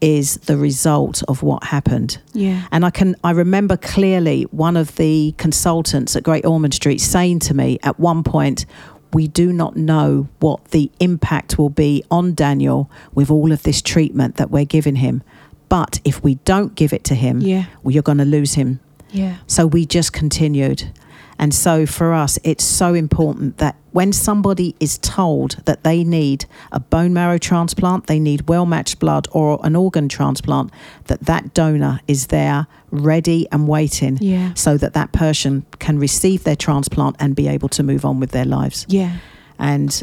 is 0.00 0.34
the 0.34 0.56
result 0.56 1.22
of 1.28 1.42
what 1.42 1.64
happened. 1.64 2.18
Yeah. 2.34 2.66
and 2.70 2.84
I 2.84 2.90
can 2.90 3.16
I 3.24 3.30
remember 3.30 3.76
clearly 3.78 4.42
one 4.50 4.76
of 4.76 4.96
the 4.96 5.34
consultants 5.38 6.14
at 6.14 6.22
Great 6.22 6.44
Ormond 6.44 6.74
Street 6.74 7.00
saying 7.00 7.38
to 7.40 7.54
me 7.54 7.78
at 7.82 7.98
one 7.98 8.22
point, 8.22 8.66
we 9.14 9.28
do 9.28 9.52
not 9.52 9.76
know 9.76 10.28
what 10.40 10.66
the 10.66 10.90
impact 11.00 11.56
will 11.58 11.70
be 11.70 12.02
on 12.10 12.34
Daniel 12.34 12.90
with 13.14 13.30
all 13.30 13.52
of 13.52 13.62
this 13.62 13.80
treatment 13.80 14.36
that 14.36 14.50
we're 14.50 14.64
giving 14.64 14.96
him. 14.96 15.22
But 15.68 16.00
if 16.04 16.22
we 16.22 16.34
don't 16.44 16.74
give 16.74 16.92
it 16.92 17.04
to 17.04 17.14
him, 17.14 17.40
Yeah. 17.40 17.64
well, 17.82 17.92
you're 17.92 18.02
going 18.02 18.18
to 18.18 18.24
lose 18.24 18.54
him. 18.54 18.80
Yeah. 19.10 19.36
So 19.46 19.66
we 19.66 19.86
just 19.86 20.12
continued. 20.12 20.90
And 21.38 21.52
so 21.52 21.84
for 21.86 22.12
us, 22.12 22.38
it's 22.44 22.62
so 22.64 22.94
important 22.94 23.58
that 23.58 23.76
when 23.92 24.12
somebody 24.12 24.74
is 24.78 24.98
told 24.98 25.56
that 25.64 25.82
they 25.82 26.04
need 26.04 26.46
a 26.70 26.78
bone 26.78 27.12
marrow 27.12 27.38
transplant, 27.38 28.06
they 28.06 28.20
need 28.20 28.48
well 28.48 28.66
matched 28.66 28.98
blood 29.00 29.26
or 29.32 29.58
an 29.64 29.74
organ 29.74 30.08
transplant, 30.08 30.70
that 31.04 31.22
that 31.22 31.54
donor 31.54 32.00
is 32.06 32.28
there 32.28 32.66
ready 32.94 33.46
and 33.50 33.66
waiting 33.68 34.18
Yeah. 34.20 34.52
so 34.54 34.76
that 34.76 34.92
that 34.94 35.12
person 35.12 35.66
can 35.80 35.98
receive 35.98 36.44
their 36.44 36.56
transplant 36.56 37.16
and 37.18 37.34
be 37.34 37.48
able 37.48 37.68
to 37.70 37.82
move 37.82 38.04
on 38.04 38.20
with 38.20 38.30
their 38.30 38.44
lives. 38.44 38.86
Yeah. 38.88 39.16
And 39.58 40.02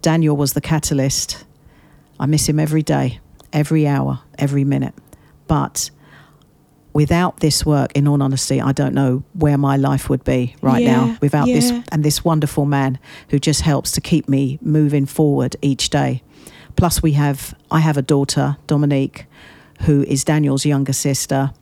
Daniel 0.00 0.36
was 0.36 0.54
the 0.54 0.60
catalyst. 0.60 1.44
I 2.18 2.26
miss 2.26 2.48
him 2.48 2.58
every 2.58 2.82
day, 2.82 3.20
every 3.52 3.86
hour, 3.86 4.20
every 4.38 4.64
minute. 4.64 4.94
But 5.46 5.90
without 6.92 7.40
this 7.40 7.64
work, 7.64 7.92
in 7.94 8.06
all 8.08 8.22
honesty, 8.22 8.60
I 8.60 8.72
don't 8.72 8.94
know 8.94 9.22
where 9.34 9.58
my 9.58 9.76
life 9.76 10.08
would 10.10 10.24
be 10.24 10.54
right 10.62 10.82
Yeah, 10.82 10.92
now 11.06 11.18
without 11.20 11.46
this 11.46 11.70
and 11.90 12.04
this 12.04 12.24
wonderful 12.24 12.64
man 12.64 12.98
who 13.30 13.38
just 13.38 13.62
helps 13.62 13.92
to 13.92 14.00
keep 14.00 14.28
me 14.28 14.58
moving 14.62 15.06
forward 15.06 15.56
each 15.62 15.90
day. 15.90 16.22
Plus, 16.76 17.02
we 17.02 17.12
have 17.12 17.54
I 17.70 17.80
have 17.80 17.96
a 17.96 18.02
daughter, 18.02 18.56
Dominique, 18.66 19.26
who 19.82 20.02
is 20.04 20.24
Daniel's 20.24 20.64
younger 20.64 20.92
sister. 20.92 21.52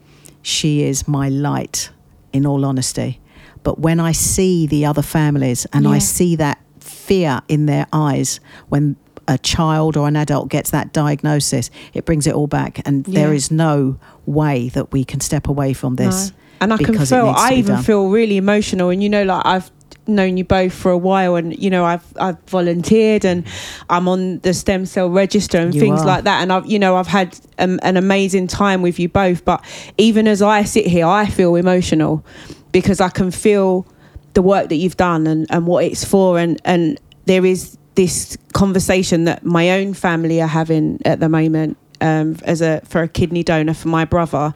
She 0.42 0.83
is 0.83 1.07
my 1.09 1.29
light, 1.29 1.90
in 2.33 2.46
all 2.46 2.64
honesty. 2.64 3.20
But 3.62 3.79
when 3.79 4.00
I 4.00 4.12
see 4.12 4.66
the 4.66 4.87
other 4.87 5.03
families 5.03 5.66
and 5.72 5.87
I 5.87 5.98
see 5.98 6.37
that 6.37 6.59
fear 6.81 7.42
in 7.48 7.66
their 7.66 7.87
eyes 7.92 8.40
when 8.68 8.96
a 9.29 9.37
child 9.38 9.96
or 9.96 10.09
an 10.09 10.16
adult 10.16 10.48
gets 10.48 10.70
that 10.70 10.92
diagnosis, 10.92 11.70
it 11.92 12.05
brings 12.05 12.26
it 12.26 12.35
all 12.35 12.46
back. 12.46 12.81
And 12.87 13.05
there 13.05 13.29
Yeah. 13.29 13.35
is 13.35 13.50
no 13.50 13.96
way 14.26 14.70
that 14.70 14.92
we 14.92 15.05
can 15.05 15.20
step 15.20 15.46
away 15.46 15.72
from 15.74 15.96
this. 15.96 16.31
No. 16.31 16.35
And 16.62 16.72
I 16.74 16.76
can 16.79 16.98
feel, 17.07 17.35
I 17.37 17.53
even 17.55 17.74
done. 17.76 17.85
feel 17.85 18.09
really 18.09 18.37
emotional. 18.37 18.88
And 18.90 19.03
you 19.03 19.09
know, 19.09 19.22
like 19.24 19.44
I've 19.44 19.70
known 20.06 20.36
you 20.36 20.44
both 20.44 20.72
for 20.72 20.90
a 20.90 20.98
while, 20.98 21.36
and 21.36 21.56
you 21.58 21.70
know, 21.70 21.84
I've 21.84 22.04
I've 22.18 22.40
volunteered 22.48 23.24
and 23.24 23.46
I'm 23.88 24.08
on 24.08 24.38
the 24.40 24.54
stem 24.54 24.86
cell 24.86 25.10
register 25.10 25.58
and 25.58 25.74
You 25.74 25.80
things 25.80 26.00
are. 26.00 26.06
like 26.06 26.24
that. 26.24 26.42
And 26.42 26.52
I've, 26.52 26.66
you 26.66 26.78
know, 26.78 26.96
I've 26.96 27.06
had 27.06 27.38
um, 27.58 27.78
an 27.82 27.96
amazing 27.96 28.46
time 28.46 28.82
with 28.82 28.98
you 28.98 29.08
both. 29.08 29.44
But 29.44 29.64
even 29.98 30.26
as 30.28 30.42
I 30.42 30.64
sit 30.64 30.86
here, 30.86 31.06
I 31.06 31.26
feel 31.26 31.54
emotional 31.56 32.24
because 32.72 33.00
I 33.00 33.08
can 33.08 33.30
feel 33.30 33.86
the 34.34 34.42
work 34.42 34.68
that 34.68 34.76
you've 34.76 34.96
done 34.96 35.26
and, 35.26 35.46
and 35.50 35.66
what 35.66 35.84
it's 35.84 36.04
for. 36.04 36.38
And 36.38 36.60
and 36.64 36.98
there 37.26 37.44
is 37.44 37.76
this 37.94 38.36
conversation 38.52 39.24
that 39.24 39.44
my 39.44 39.70
own 39.70 39.94
family 39.94 40.40
are 40.40 40.48
having 40.48 41.00
at 41.04 41.20
the 41.20 41.28
moment 41.28 41.76
um, 42.00 42.36
as 42.44 42.60
a 42.62 42.80
for 42.84 43.02
a 43.02 43.08
kidney 43.08 43.42
donor 43.42 43.74
for 43.74 43.88
my 43.88 44.04
brother 44.04 44.54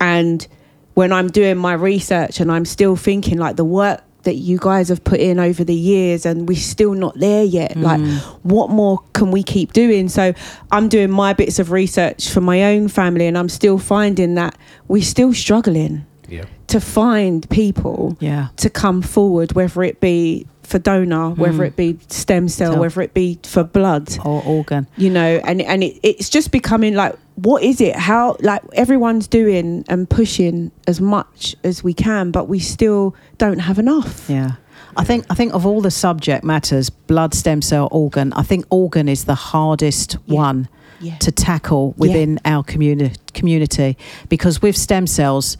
and 0.00 0.46
when 0.94 1.12
I'm 1.12 1.28
doing 1.28 1.56
my 1.56 1.74
research 1.74 2.40
and 2.40 2.50
I'm 2.50 2.64
still 2.64 2.96
thinking 2.96 3.38
like 3.38 3.56
the 3.56 3.64
work 3.64 4.02
that 4.28 4.34
you 4.36 4.58
guys 4.58 4.90
have 4.90 5.02
put 5.04 5.18
in 5.20 5.38
over 5.40 5.64
the 5.64 5.74
years 5.74 6.26
and 6.26 6.46
we're 6.48 6.56
still 6.74 6.92
not 6.92 7.14
there 7.18 7.42
yet 7.44 7.74
like 7.76 8.00
what 8.42 8.68
more 8.68 8.98
can 9.14 9.30
we 9.30 9.42
keep 9.42 9.72
doing 9.72 10.06
so 10.08 10.34
I'm 10.70 10.88
doing 10.88 11.10
my 11.10 11.32
bits 11.32 11.58
of 11.58 11.70
research 11.72 12.28
for 12.28 12.42
my 12.42 12.58
own 12.72 12.88
family 12.88 13.26
and 13.26 13.38
I'm 13.38 13.48
still 13.48 13.78
finding 13.78 14.34
that 14.34 14.54
we're 14.86 15.02
still 15.02 15.32
struggling 15.32 16.04
Yeah. 16.28 16.44
to 16.66 16.78
find 16.80 17.48
people 17.48 18.16
Yeah. 18.20 18.48
to 18.58 18.68
come 18.68 19.00
forward 19.00 19.52
whether 19.52 19.82
it 19.82 19.98
be 20.00 20.46
for 20.62 20.78
donor 20.78 21.30
whether 21.30 21.62
Mm. 21.64 21.68
it 21.68 21.76
be 21.76 21.98
stem 22.08 22.46
cell 22.48 22.74
So- 22.74 22.80
whether 22.80 23.00
it 23.00 23.14
be 23.14 23.38
for 23.42 23.64
blood 23.64 24.06
Or 24.26 24.42
organ. 24.44 24.86
you 24.98 25.08
know 25.08 25.40
and 25.48 25.62
and 25.62 25.82
it, 25.82 25.98
it's 26.02 26.28
just 26.28 26.50
becoming 26.50 26.94
like 26.94 27.14
what 27.42 27.62
is 27.62 27.80
it? 27.80 27.94
How 27.96 28.36
like 28.40 28.62
everyone's 28.72 29.28
doing 29.28 29.84
and 29.88 30.08
pushing 30.10 30.70
as 30.86 31.00
much 31.00 31.54
as 31.62 31.84
we 31.84 31.94
can 31.94 32.30
but 32.32 32.48
we 32.48 32.58
still 32.58 33.14
don't 33.38 33.60
have 33.60 33.78
enough. 33.78 34.28
Yeah. 34.28 34.52
I 34.96 35.04
think 35.04 35.24
I 35.30 35.34
think 35.34 35.54
of 35.54 35.64
all 35.64 35.80
the 35.80 35.90
subject 35.90 36.42
matters, 36.44 36.90
blood, 36.90 37.34
stem 37.34 37.62
cell, 37.62 37.88
organ, 37.92 38.32
I 38.32 38.42
think 38.42 38.64
organ 38.70 39.08
is 39.08 39.24
the 39.24 39.36
hardest 39.36 40.16
Yeah. 40.26 40.34
one 40.36 40.68
yeah. 41.00 41.16
to 41.18 41.30
tackle 41.30 41.94
within 41.96 42.40
our 42.44 42.64
communi- 42.64 43.16
community. 43.34 43.96
Because 44.28 44.60
with 44.60 44.76
stem 44.76 45.06
cells 45.06 45.56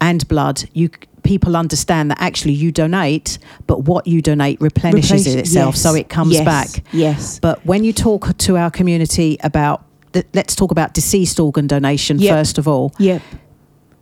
and 0.00 0.26
blood, 0.28 0.64
you 0.74 0.90
people 1.22 1.56
understand 1.56 2.10
that 2.10 2.20
actually 2.20 2.52
you 2.52 2.70
donate, 2.70 3.38
but 3.66 3.84
what 3.84 4.06
you 4.06 4.20
donate 4.20 4.60
replenishes 4.60 5.26
Replace- 5.26 5.34
itself, 5.48 5.74
yes, 5.74 5.82
so 5.82 5.94
it 5.94 6.10
comes 6.10 6.34
yes, 6.34 6.44
back. 6.44 6.84
yes. 6.92 7.38
But 7.38 7.64
when 7.64 7.82
you 7.82 7.94
talk 7.94 8.36
to 8.36 8.58
our 8.58 8.70
community 8.70 9.38
about 9.42 9.82
th- 10.14 10.26
let's 10.32 10.54
talk 10.56 10.70
about 10.70 10.94
deceased 10.94 11.38
organ 11.38 11.66
donation 11.66 12.18
Yep. 12.18 12.34
first 12.34 12.58
of 12.58 12.66
all. 12.66 12.92
yeah 12.98 13.18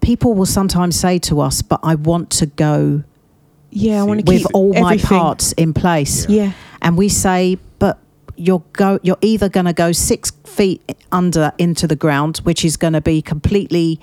People 0.00 0.34
will 0.34 0.46
sometimes 0.46 0.98
say 0.98 1.18
to 1.20 1.40
us, 1.40 1.62
"But 1.62 1.78
I 1.82 1.94
want 1.94 2.30
to 2.30 2.46
go 2.46 3.02
yeah 3.70 4.00
i 4.00 4.02
want 4.04 4.24
to 4.26 4.30
with 4.32 4.42
keep 4.42 4.54
all 4.54 4.72
my 4.74 4.96
parts 4.98 5.52
in 5.52 5.72
place." 5.72 6.28
yeah 6.28 6.52
and 6.82 6.96
we 6.98 7.08
say, 7.08 7.56
but 7.78 7.98
you're 8.36 8.62
go 8.72 8.98
you're 9.02 9.18
either 9.20 9.48
going 9.48 9.66
to 9.66 9.72
go 9.72 9.92
six 9.92 10.32
feet 10.44 10.80
under 11.12 11.52
into 11.58 11.86
the 11.86 11.96
ground, 11.96 12.38
which 12.38 12.64
is 12.64 12.76
going 12.76 12.94
to 12.94 13.00
be 13.00 13.22
completely 13.22 14.00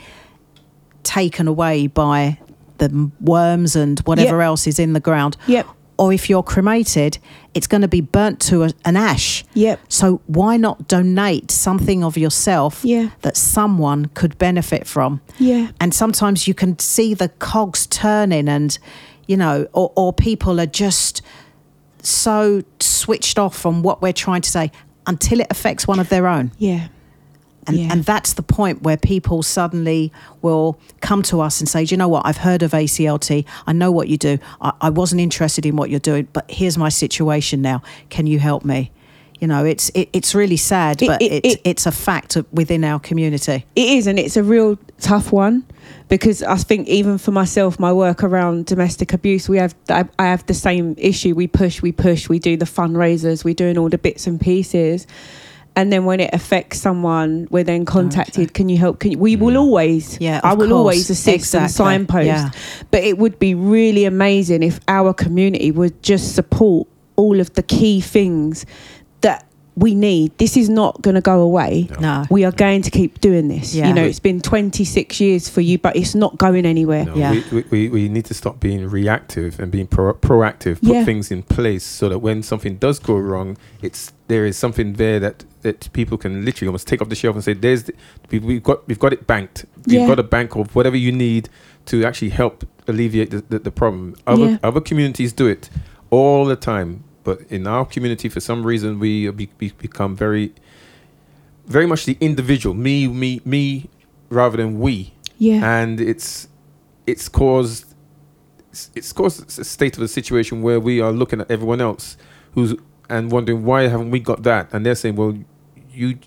taken 1.03 1.47
away 1.47 1.87
by 1.87 2.37
the 2.77 3.11
worms 3.19 3.75
and 3.75 3.99
whatever 4.01 4.37
Yep. 4.37 4.45
else 4.45 4.67
is 4.67 4.79
in 4.79 4.93
the 4.93 4.99
ground, 5.01 5.35
yep 5.47 5.67
or 5.99 6.13
if 6.13 6.29
you're 6.29 6.43
cremated, 6.53 7.19
it's 7.53 7.67
going 7.67 7.81
to 7.81 7.87
be 7.87 8.01
burnt 8.01 8.39
to 8.49 8.63
a, 8.63 8.69
an 8.85 8.95
ash. 8.95 9.43
yep 9.53 9.79
So 9.89 10.21
why 10.27 10.57
not 10.57 10.87
donate 10.87 11.51
something 11.51 12.03
of 12.03 12.17
yourself 12.17 12.81
Yeah. 12.83 13.09
that 13.21 13.35
someone 13.37 14.05
could 14.15 14.37
benefit 14.37 14.87
from? 14.87 15.19
yeah 15.37 15.71
and 15.81 15.93
sometimes 15.93 16.47
you 16.47 16.53
can 16.53 16.79
see 16.79 17.13
the 17.13 17.29
cogs 17.39 17.85
turning 17.87 18.47
and 18.49 18.79
you 19.27 19.37
know 19.37 19.67
or, 19.73 19.91
or 19.95 20.13
people 20.13 20.59
are 20.59 20.71
just 20.85 21.21
so 22.01 22.63
switched 22.79 23.37
off 23.37 23.55
from 23.57 23.83
what 23.83 24.01
we're 24.01 24.13
trying 24.13 24.41
to 24.41 24.49
say 24.49 24.71
until 25.05 25.39
it 25.41 25.47
affects 25.49 25.87
one 25.87 25.99
of 25.99 26.09
their 26.09 26.27
own 26.27 26.51
yeah 26.57 26.87
and, 27.69 27.77
Yeah. 27.77 27.87
and 27.91 28.03
that's 28.03 28.33
the 28.33 28.43
point 28.43 28.81
where 28.83 28.97
people 28.97 29.41
suddenly 29.43 30.11
will 30.41 30.77
come 31.01 31.21
to 31.23 31.39
us 31.41 31.59
and 31.61 31.69
say 31.69 31.85
do 31.85 31.93
you 31.93 31.97
know 31.97 32.07
what? 32.09 32.25
I've 32.25 32.37
heard 32.37 32.61
of 32.63 32.71
aclt 32.71 33.45
i 33.67 33.71
know 33.73 33.91
what 33.91 34.07
you 34.09 34.17
do. 34.17 34.37
I, 34.61 34.73
I 34.81 34.89
wasn't 34.89 35.21
interested 35.21 35.65
in 35.65 35.75
what 35.75 35.89
you're 35.89 35.99
doing 36.11 36.27
but 36.33 36.45
here's 36.49 36.77
my 36.77 36.89
situation 36.89 37.61
now. 37.61 37.81
Can 38.09 38.27
you 38.27 38.39
help 38.39 38.65
me? 38.65 38.91
You 39.39 39.47
know 39.47 39.63
it's 39.63 39.87
it, 39.95 40.09
it's 40.11 40.35
really 40.35 40.57
sad 40.57 40.97
but 40.99 41.21
it- 41.21 41.31
it's 41.45 41.55
it- 41.55 41.61
it's 41.63 41.85
a 41.85 41.91
fact 41.91 42.35
within 42.51 42.83
our 42.83 42.99
community. 42.99 43.65
It 43.75 43.89
is, 43.97 44.05
and 44.07 44.19
it's 44.19 44.35
a 44.35 44.43
real 44.43 44.77
tough 44.99 45.31
one 45.31 45.63
because 46.09 46.43
I 46.43 46.57
think 46.57 46.89
even 46.89 47.17
for 47.17 47.31
myself, 47.31 47.79
my 47.79 47.93
work 47.93 48.21
around 48.21 48.65
domestic 48.65 49.13
abuse, 49.13 49.47
we 49.47 49.57
have 49.57 49.73
I 49.87 50.03
I 50.19 50.25
have 50.25 50.45
the 50.47 50.53
same 50.53 50.93
issue. 50.97 51.35
We 51.35 51.47
push, 51.47 51.81
we 51.81 51.93
push, 51.93 52.27
we 52.27 52.37
do 52.39 52.57
the 52.57 52.65
fundraisers, 52.65 53.45
we're 53.45 53.53
doing 53.63 53.77
all 53.77 53.87
the 53.89 53.97
bits 53.97 54.27
and 54.27 54.41
pieces, 54.41 55.07
and 55.75 55.93
then 55.93 56.03
when 56.05 56.19
it 56.19 56.31
affects 56.33 56.79
someone, 56.79 57.47
we're 57.51 57.63
then 57.63 57.85
contacted. 57.85 58.53
Can 58.53 58.67
you 58.69 58.77
help? 58.77 58.99
Can 58.99 59.11
you, 59.11 59.17
we 59.19 59.35
will 59.35 59.57
always, 59.57 60.19
Yeah, 60.19 60.41
I 60.43 60.53
will 60.53 60.67
course. 60.67 60.71
always 60.77 61.09
assist 61.09 61.55
and 61.55 61.71
signpost. 61.71 62.25
Yeah. 62.25 62.49
But 62.91 63.03
it 63.03 63.17
would 63.17 63.39
be 63.39 63.55
really 63.55 64.05
amazing 64.05 64.63
if 64.63 64.79
our 64.87 65.13
community 65.13 65.71
would 65.71 66.01
just 66.03 66.35
support 66.35 66.87
all 67.15 67.39
of 67.39 67.53
the 67.53 67.63
key 67.63 68.01
things 68.01 68.65
that 69.21 69.45
we 69.75 69.95
need. 69.95 70.37
This 70.37 70.57
is 70.57 70.67
not 70.67 71.01
going 71.01 71.15
to 71.15 71.21
go 71.21 71.39
away 71.39 71.87
no 72.01 72.25
we 72.29 72.43
are 72.43 72.51
going 72.51 72.81
to 72.81 72.91
keep 72.91 73.21
doing 73.21 73.47
this. 73.47 73.73
Yeah. 73.73 73.87
You 73.87 73.93
know, 73.93 74.03
it's 74.03 74.19
been 74.19 74.41
26 74.41 75.21
years 75.21 75.47
for 75.47 75.61
you, 75.61 75.77
but 75.77 75.95
it's 75.95 76.15
not 76.15 76.37
going 76.37 76.65
anywhere. 76.65 77.05
No, 77.05 77.15
Yeah. 77.15 77.31
we, 77.31 77.43
we, 77.51 77.61
we, 77.71 77.89
we 77.89 78.09
need 78.09 78.25
to 78.25 78.33
stop 78.33 78.59
being 78.59 78.89
reactive 78.89 79.57
and 79.59 79.71
being 79.71 79.87
pro- 79.87 80.13
proactive. 80.15 80.81
Put 80.81 80.89
Yeah. 80.95 81.05
things 81.05 81.31
in 81.31 81.43
place 81.43 81.85
so 81.85 82.09
that 82.09 82.19
when 82.19 82.43
something 82.43 82.75
does 82.75 82.99
go 82.99 83.15
wrong, 83.17 83.55
it's 83.81 84.11
there 84.27 84.45
is 84.45 84.57
something 84.57 84.93
there 84.93 85.19
that, 85.21 85.45
that 85.61 85.91
people 85.93 86.17
can 86.17 86.45
literally 86.45 86.67
almost 86.67 86.87
take 86.87 87.01
off 87.01 87.09
the 87.09 87.15
shelf 87.15 87.35
and 87.35 87.43
say, 87.43 87.53
"There's 87.53 87.83
the, 87.83 87.93
we, 88.31 88.39
we've 88.39 88.63
got 88.63 88.87
we've 88.87 88.99
got 88.99 89.13
it 89.13 89.27
banked. 89.27 89.65
We've 89.85 89.99
Yeah. 90.01 90.07
got 90.07 90.19
a 90.19 90.23
bank 90.23 90.55
of 90.55 90.75
whatever 90.75 90.95
you 90.97 91.11
need 91.11 91.49
to 91.87 92.05
actually 92.05 92.29
help 92.29 92.65
alleviate 92.87 93.31
the, 93.31 93.41
the, 93.49 93.59
the 93.59 93.71
problem." 93.71 94.15
Other 94.27 94.45
Yeah. 94.51 94.57
other 94.63 94.81
communities 94.81 95.33
do 95.33 95.47
it 95.47 95.69
all 96.11 96.45
the 96.45 96.55
time, 96.55 97.03
but 97.23 97.41
in 97.49 97.67
our 97.67 97.85
community, 97.85 98.29
for 98.29 98.39
some 98.39 98.65
reason, 98.65 98.99
we, 98.99 99.29
we 99.29 99.47
become 99.77 100.15
very 100.15 100.53
very 101.67 101.85
much 101.85 102.05
the 102.05 102.17
individual, 102.19 102.73
me, 102.75 103.07
me, 103.07 103.41
me, 103.45 103.87
rather 104.29 104.57
than 104.57 104.79
we 104.79 105.13
Yeah. 105.37 105.63
and 105.81 105.99
it's 106.01 106.47
it's 107.05 107.29
caused 107.29 107.85
it's- 108.71 108.89
it's 108.95 109.11
caused 109.13 109.59
a 109.59 109.63
state 109.63 109.97
of 109.97 110.03
a 110.03 110.07
situation 110.07 110.61
where 110.61 110.79
we 110.79 110.99
are 111.01 111.11
looking 111.11 111.41
at 111.41 111.49
everyone 111.51 111.81
else 111.81 112.17
who's 112.53 112.73
and 113.09 113.31
wondering 113.31 113.63
why 113.65 113.87
haven't 113.87 114.11
we 114.11 114.19
got 114.19 114.43
that 114.43 114.67
and 114.73 114.85
they're 114.85 114.95
saying 114.95 115.15
well 115.15 115.37
you 115.91 116.17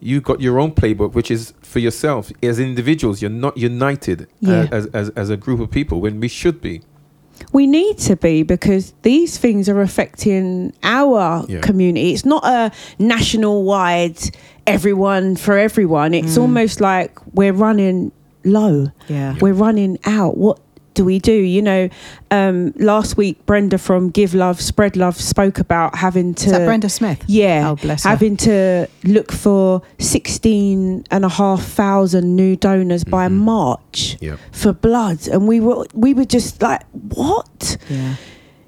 you 0.00 0.20
got 0.20 0.40
your 0.40 0.58
own 0.60 0.70
playbook 0.72 1.12
which 1.12 1.30
is 1.30 1.52
for 1.62 1.78
yourself 1.80 2.30
as 2.42 2.58
individuals 2.60 3.20
you're 3.22 3.30
not 3.30 3.56
united 3.56 4.22
uh, 4.22 4.26
Yeah. 4.40 4.66
as, 4.70 4.86
as 4.86 5.10
as 5.10 5.30
a 5.30 5.36
group 5.36 5.60
of 5.60 5.70
people 5.70 6.00
when 6.00 6.20
we 6.20 6.28
should 6.28 6.60
be 6.60 6.82
we 7.52 7.66
need 7.68 7.98
to 7.98 8.16
be 8.16 8.42
because 8.42 8.94
these 9.02 9.38
things 9.38 9.68
are 9.68 9.80
affecting 9.80 10.72
our 10.82 11.44
Yeah. 11.48 11.60
community. 11.60 12.12
It's 12.12 12.24
not 12.24 12.44
a 12.44 12.72
national 12.98 13.62
wide, 13.62 14.18
everyone 14.66 15.36
for 15.36 15.56
everyone. 15.56 16.14
It's 16.14 16.36
almost 16.36 16.80
like 16.80 17.12
we're 17.34 17.52
running 17.52 18.10
low. 18.44 18.88
yeah 19.06 19.36
We're 19.40 19.52
running 19.54 19.98
out. 20.04 20.36
What 20.36 20.58
do 20.98 21.04
we 21.04 21.20
do? 21.20 21.32
You 21.32 21.62
know, 21.62 21.88
um, 22.32 22.72
last 22.76 23.16
week 23.16 23.46
Brenda 23.46 23.78
from 23.78 24.10
Give 24.10 24.34
Love, 24.34 24.60
Spread 24.60 24.96
Love 24.96 25.16
spoke 25.20 25.60
about 25.60 25.94
having 25.94 26.34
to 26.34 26.46
Is 26.46 26.52
that 26.52 26.66
Brenda 26.66 26.88
Smith? 26.88 27.22
yeah, 27.28 27.70
Oh, 27.70 27.76
bless 27.76 28.02
her. 28.02 28.10
having 28.10 28.36
to 28.38 28.88
look 29.04 29.30
for 29.30 29.80
16 29.98 31.04
and 31.12 31.24
a 31.24 31.28
half 31.28 31.62
thousand 31.62 32.34
new 32.34 32.56
donors 32.56 33.04
by 33.04 33.28
March 33.28 34.16
Yeah. 34.20 34.36
for 34.50 34.72
blood. 34.72 35.28
And 35.28 35.46
we 35.46 35.60
were, 35.60 35.86
we 35.94 36.14
were 36.14 36.24
just 36.24 36.60
like, 36.60 36.82
what? 36.92 37.76
Yeah. 37.88 38.14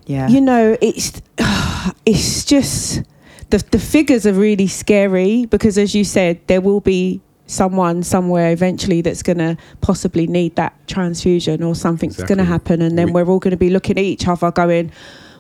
Yeah. 0.07 0.29
You 0.29 0.41
know, 0.41 0.77
it's, 0.81 1.21
it's 2.07 2.45
just, 2.45 3.03
the, 3.51 3.59
the 3.73 3.79
figures 3.81 4.25
are 4.27 4.33
really 4.33 4.69
scary 4.69 5.47
because 5.47 5.77
as 5.79 5.95
you 5.97 6.05
said, 6.05 6.39
there 6.47 6.61
will 6.61 6.81
be 6.81 7.21
someone 7.51 8.03
somewhere 8.03 8.53
eventually 8.53 9.01
that's 9.03 9.23
going 9.23 9.39
to 9.39 9.57
possibly 9.81 10.27
need 10.27 10.55
that 10.57 10.73
transfusion 10.87 11.63
or 11.63 11.75
something's 11.75 12.17
going 12.23 12.39
to 12.39 12.45
happen. 12.45 12.81
And 12.83 12.97
then 12.97 13.07
We- 13.07 13.13
we're 13.23 13.27
all 13.31 13.39
going 13.41 13.51
to 13.51 13.57
be 13.57 13.71
looking 13.71 13.99
at 13.99 14.05
each 14.05 14.29
other 14.29 14.51
going, 14.51 14.91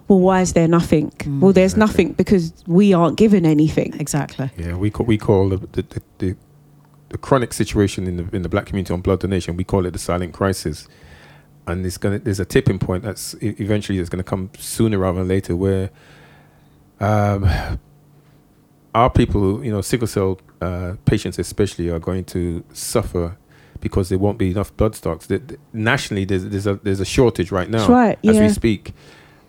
well, 0.09 0.18
why 0.20 0.40
is 0.40 0.53
there 0.55 0.66
nothing? 0.66 1.11
Mm. 1.18 1.40
well, 1.40 1.53
there's 1.53 1.75
Exactly. 1.75 2.05
nothing 2.05 2.12
because 2.14 2.53
we 2.66 2.92
aren't 2.92 3.16
given 3.16 3.46
anything. 3.46 3.94
exactly. 4.01 4.51
Yeah, 4.59 4.75
we 4.75 4.90
call 4.90 5.07
we 5.07 5.16
call 5.18 5.49
the 5.51 5.59
the, 5.59 5.83
the, 5.83 6.03
the, 6.18 6.37
the 7.11 7.18
chronic 7.18 7.53
situation 7.53 8.07
in 8.09 8.16
the 8.16 8.37
in 8.37 8.42
the 8.42 8.49
black 8.49 8.66
community 8.66 8.92
on 8.92 9.03
blood 9.03 9.20
donation. 9.20 9.57
We 9.57 9.62
call 9.64 9.87
it 9.87 9.92
the 9.92 10.01
silent 10.01 10.33
crisis, 10.33 10.88
and 11.68 11.87
it's 11.87 11.96
gonna 11.96 12.18
there's 12.18 12.40
a 12.40 12.44
tipping 12.44 12.81
point 12.81 13.05
that's 13.05 13.37
eventually 13.40 14.01
it's 14.01 14.09
gonna 14.09 14.25
come 14.25 14.51
sooner 14.59 14.99
rather 14.99 15.18
than 15.20 15.29
later 15.29 15.55
where, 15.55 15.90
um, 16.99 17.49
our 18.94 19.11
people, 19.11 19.64
you 19.64 19.70
know, 19.70 19.81
sickle 19.81 20.09
cell 20.09 20.40
uh, 20.61 20.94
patients 21.05 21.38
especially, 21.38 21.88
are 21.90 21.99
going 21.99 22.25
to 22.27 22.62
suffer 22.73 23.37
because 23.81 24.09
there 24.11 24.18
won't 24.18 24.37
be 24.38 24.51
enough 24.51 24.77
blood 24.77 24.94
stocks. 24.94 25.27
The, 25.27 25.38
the- 25.38 25.59
nationally, 25.73 26.25
there's 26.25 26.44
there's 26.46 26.66
a 26.66 26.75
there's 26.83 27.01
a 27.01 27.05
shortage 27.05 27.51
right 27.51 27.70
now 27.70 27.87
right, 27.88 28.18
as 28.25 28.38
we 28.38 28.49
speak, 28.51 28.92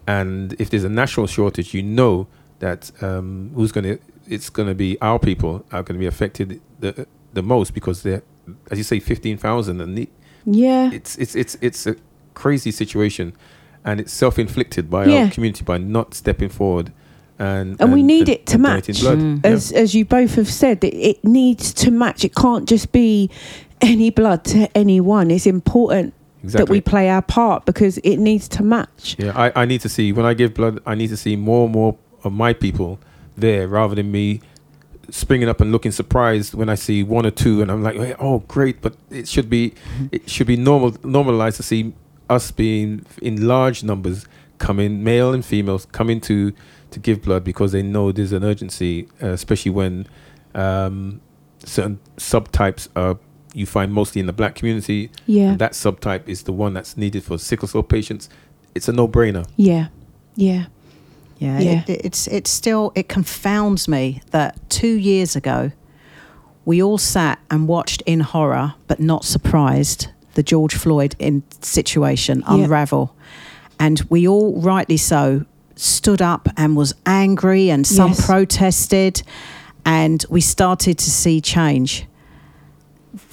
and 0.07 0.53
if 0.59 0.69
there's 0.69 0.83
a 0.85 0.89
national 0.89 1.27
shortage, 1.27 1.73
you 1.73 1.83
know 1.83 2.27
that 2.59 2.91
um, 3.01 3.51
who's 3.55 3.71
going 3.71 3.83
to 3.83 3.99
it's 4.27 4.49
going 4.49 4.67
to 4.67 4.75
be 4.75 4.97
our 5.01 5.19
people 5.19 5.65
are 5.71 5.83
going 5.83 5.95
to 5.95 5.99
be 5.99 6.05
affected 6.05 6.61
the 6.79 7.07
the 7.33 7.41
most 7.43 7.73
because 7.73 8.03
they're 8.03 8.21
as 8.71 8.77
you 8.77 8.83
say 8.83 8.99
fifteen 8.99 9.37
thousand 9.37 9.81
and 9.81 9.97
the, 9.97 10.09
Yeah. 10.45 10.91
it's 10.91 11.17
it's 11.17 11.35
it's 11.35 11.57
it's 11.61 11.85
a 11.87 11.95
crazy 12.33 12.71
situation, 12.71 13.33
and 13.83 13.99
it's 13.99 14.11
self 14.13 14.39
inflicted 14.39 14.89
by 14.89 15.05
Yeah. 15.05 15.25
our 15.25 15.29
community 15.31 15.63
by 15.63 15.77
not 15.77 16.13
stepping 16.13 16.49
forward. 16.49 16.91
And, 17.41 17.81
And 17.81 17.91
we 17.91 18.03
need 18.03 18.29
it 18.29 18.45
to 18.47 18.59
match. 18.59 18.85
blood. 19.01 19.17
Mm. 19.17 19.43
Yeah. 19.43 19.51
As 19.51 19.71
as 19.71 19.95
you 19.95 20.05
both 20.05 20.35
have 20.35 20.47
said, 20.47 20.83
it, 20.83 20.93
it 20.93 21.23
needs 21.23 21.73
to 21.73 21.89
match. 21.89 22.23
It 22.23 22.35
can't 22.35 22.69
just 22.69 22.91
be 22.91 23.31
any 23.81 24.11
blood 24.11 24.43
to 24.45 24.69
anyone. 24.77 25.31
It's 25.31 25.47
important 25.47 26.13
that 26.43 26.69
we 26.69 26.81
play 26.81 27.09
our 27.09 27.23
part 27.23 27.65
because 27.65 27.97
it 27.99 28.17
needs 28.17 28.47
to 28.49 28.63
match. 28.63 29.15
Yeah, 29.17 29.31
I, 29.35 29.63
I 29.63 29.65
need 29.65 29.81
to 29.81 29.89
see 29.89 30.11
when 30.13 30.25
I 30.25 30.35
give 30.35 30.53
blood. 30.53 30.81
I 30.85 30.93
need 30.93 31.09
to 31.09 31.17
see 31.17 31.35
more 31.35 31.63
and 31.65 31.73
more 31.73 31.97
of 32.23 32.31
my 32.31 32.53
people 32.53 32.99
there 33.35 33.67
rather 33.67 33.95
than 33.95 34.11
me 34.11 34.41
springing 35.09 35.49
up 35.49 35.59
and 35.61 35.71
looking 35.71 35.91
surprised 35.91 36.53
when 36.53 36.69
I 36.69 36.75
see 36.75 37.01
one 37.01 37.25
or 37.25 37.31
two, 37.31 37.61
and 37.63 37.71
I'm 37.71 37.81
like, 37.81 37.95
"Hey, 37.95 38.13
oh, 38.19 38.39
great! 38.47 38.81
But 38.83 38.93
it 39.09 39.27
should 39.27 39.49
be, 39.49 39.73
it 40.11 40.29
should 40.29 40.47
be 40.47 40.57
normal, 40.57 40.95
normalized 41.03 41.57
to 41.57 41.63
see 41.63 41.93
us 42.29 42.51
being 42.51 43.03
in 43.19 43.47
large 43.47 43.83
numbers 43.83 44.25
coming, 44.59 45.03
male 45.03 45.33
and 45.33 45.43
females, 45.43 45.87
coming 45.91 46.21
to 46.21 46.53
to 46.91 46.99
give 46.99 47.21
blood 47.21 47.43
because 47.43 47.71
they 47.71 47.81
know 47.81 48.11
there's 48.11 48.31
an 48.33 48.43
urgency, 48.43 49.07
uh, 49.21 49.27
especially 49.27 49.71
when 49.71 50.07
um, 50.55 51.21
certain 51.65 51.99
subtypes 52.17 52.87
are 52.95 53.17
you 53.53 53.65
find 53.65 53.91
mostly 53.93 54.19
in 54.21 54.27
the 54.27 54.33
black 54.33 54.55
community. 54.55 55.09
Yeah. 55.25 55.51
And 55.51 55.59
that 55.59 55.73
subtype 55.73 56.27
is 56.27 56.43
the 56.43 56.53
one 56.53 56.73
that's 56.73 56.95
needed 56.95 57.23
for 57.23 57.37
sickle 57.37 57.67
cell 57.67 57.83
patients. 57.83 58.29
It's 58.75 58.87
a 58.87 58.93
no-brainer. 58.93 59.45
Yeah. 59.57 59.87
Yeah. 60.35 60.67
Yeah, 61.37 61.59
Yeah. 61.59 61.83
It, 61.87 62.05
it's 62.05 62.27
it's 62.27 62.49
still 62.49 62.91
it 62.95 63.09
confounds 63.09 63.87
me 63.87 64.21
that 64.31 64.57
two 64.69 64.93
years 64.97 65.35
ago 65.35 65.71
we 66.63 66.81
all 66.81 66.97
sat 66.99 67.39
and 67.49 67.67
watched 67.67 68.01
in 68.05 68.19
horror, 68.19 68.75
but 68.87 68.99
not 68.99 69.25
surprised, 69.25 70.07
the 70.35 70.43
George 70.43 70.75
Floyd 70.75 71.15
in 71.19 71.41
situation 71.61 72.41
Yeah. 72.47 72.53
unravel, 72.55 73.15
and 73.79 74.01
we 74.09 74.27
all 74.27 74.61
rightly 74.61 74.97
so 74.97 75.45
stood 75.81 76.21
up 76.21 76.47
and 76.57 76.75
was 76.77 76.93
angry, 77.05 77.69
and 77.71 77.85
some 77.87 78.09
Yes. 78.11 78.25
protested, 78.25 79.23
and 79.83 80.23
we 80.29 80.39
started 80.41 80.97
to 80.99 81.09
see 81.09 81.41
change. 81.41 82.05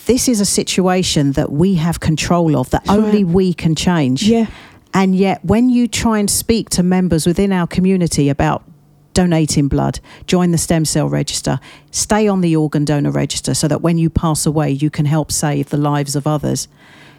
This 0.06 0.28
is 0.28 0.40
a 0.40 0.46
situation 0.46 1.32
that 1.32 1.52
we 1.52 1.74
have 1.74 2.00
control 2.00 2.56
of, 2.56 2.70
that 2.70 2.84
That's 2.84 2.98
only 2.98 3.22
right. 3.24 3.34
we 3.34 3.52
can 3.52 3.74
change. 3.74 4.22
Yeah. 4.22 4.46
And 4.94 5.14
yet, 5.14 5.44
when 5.44 5.68
you 5.68 5.86
try 5.86 6.18
and 6.18 6.30
speak 6.30 6.70
to 6.70 6.82
members 6.82 7.26
within 7.26 7.52
our 7.52 7.66
community 7.66 8.30
about 8.30 8.64
donating 9.12 9.68
blood, 9.68 10.00
join 10.26 10.50
the 10.50 10.58
stem 10.58 10.84
cell 10.86 11.08
register, 11.08 11.60
stay 11.90 12.26
on 12.26 12.40
the 12.40 12.56
organ 12.56 12.84
donor 12.86 13.10
register 13.10 13.52
so 13.52 13.68
that 13.68 13.82
when 13.82 13.98
you 13.98 14.08
pass 14.08 14.46
away, 14.46 14.70
you 14.70 14.88
can 14.88 15.04
help 15.04 15.30
save 15.30 15.68
the 15.68 15.76
lives 15.76 16.16
of 16.16 16.26
others, 16.26 16.66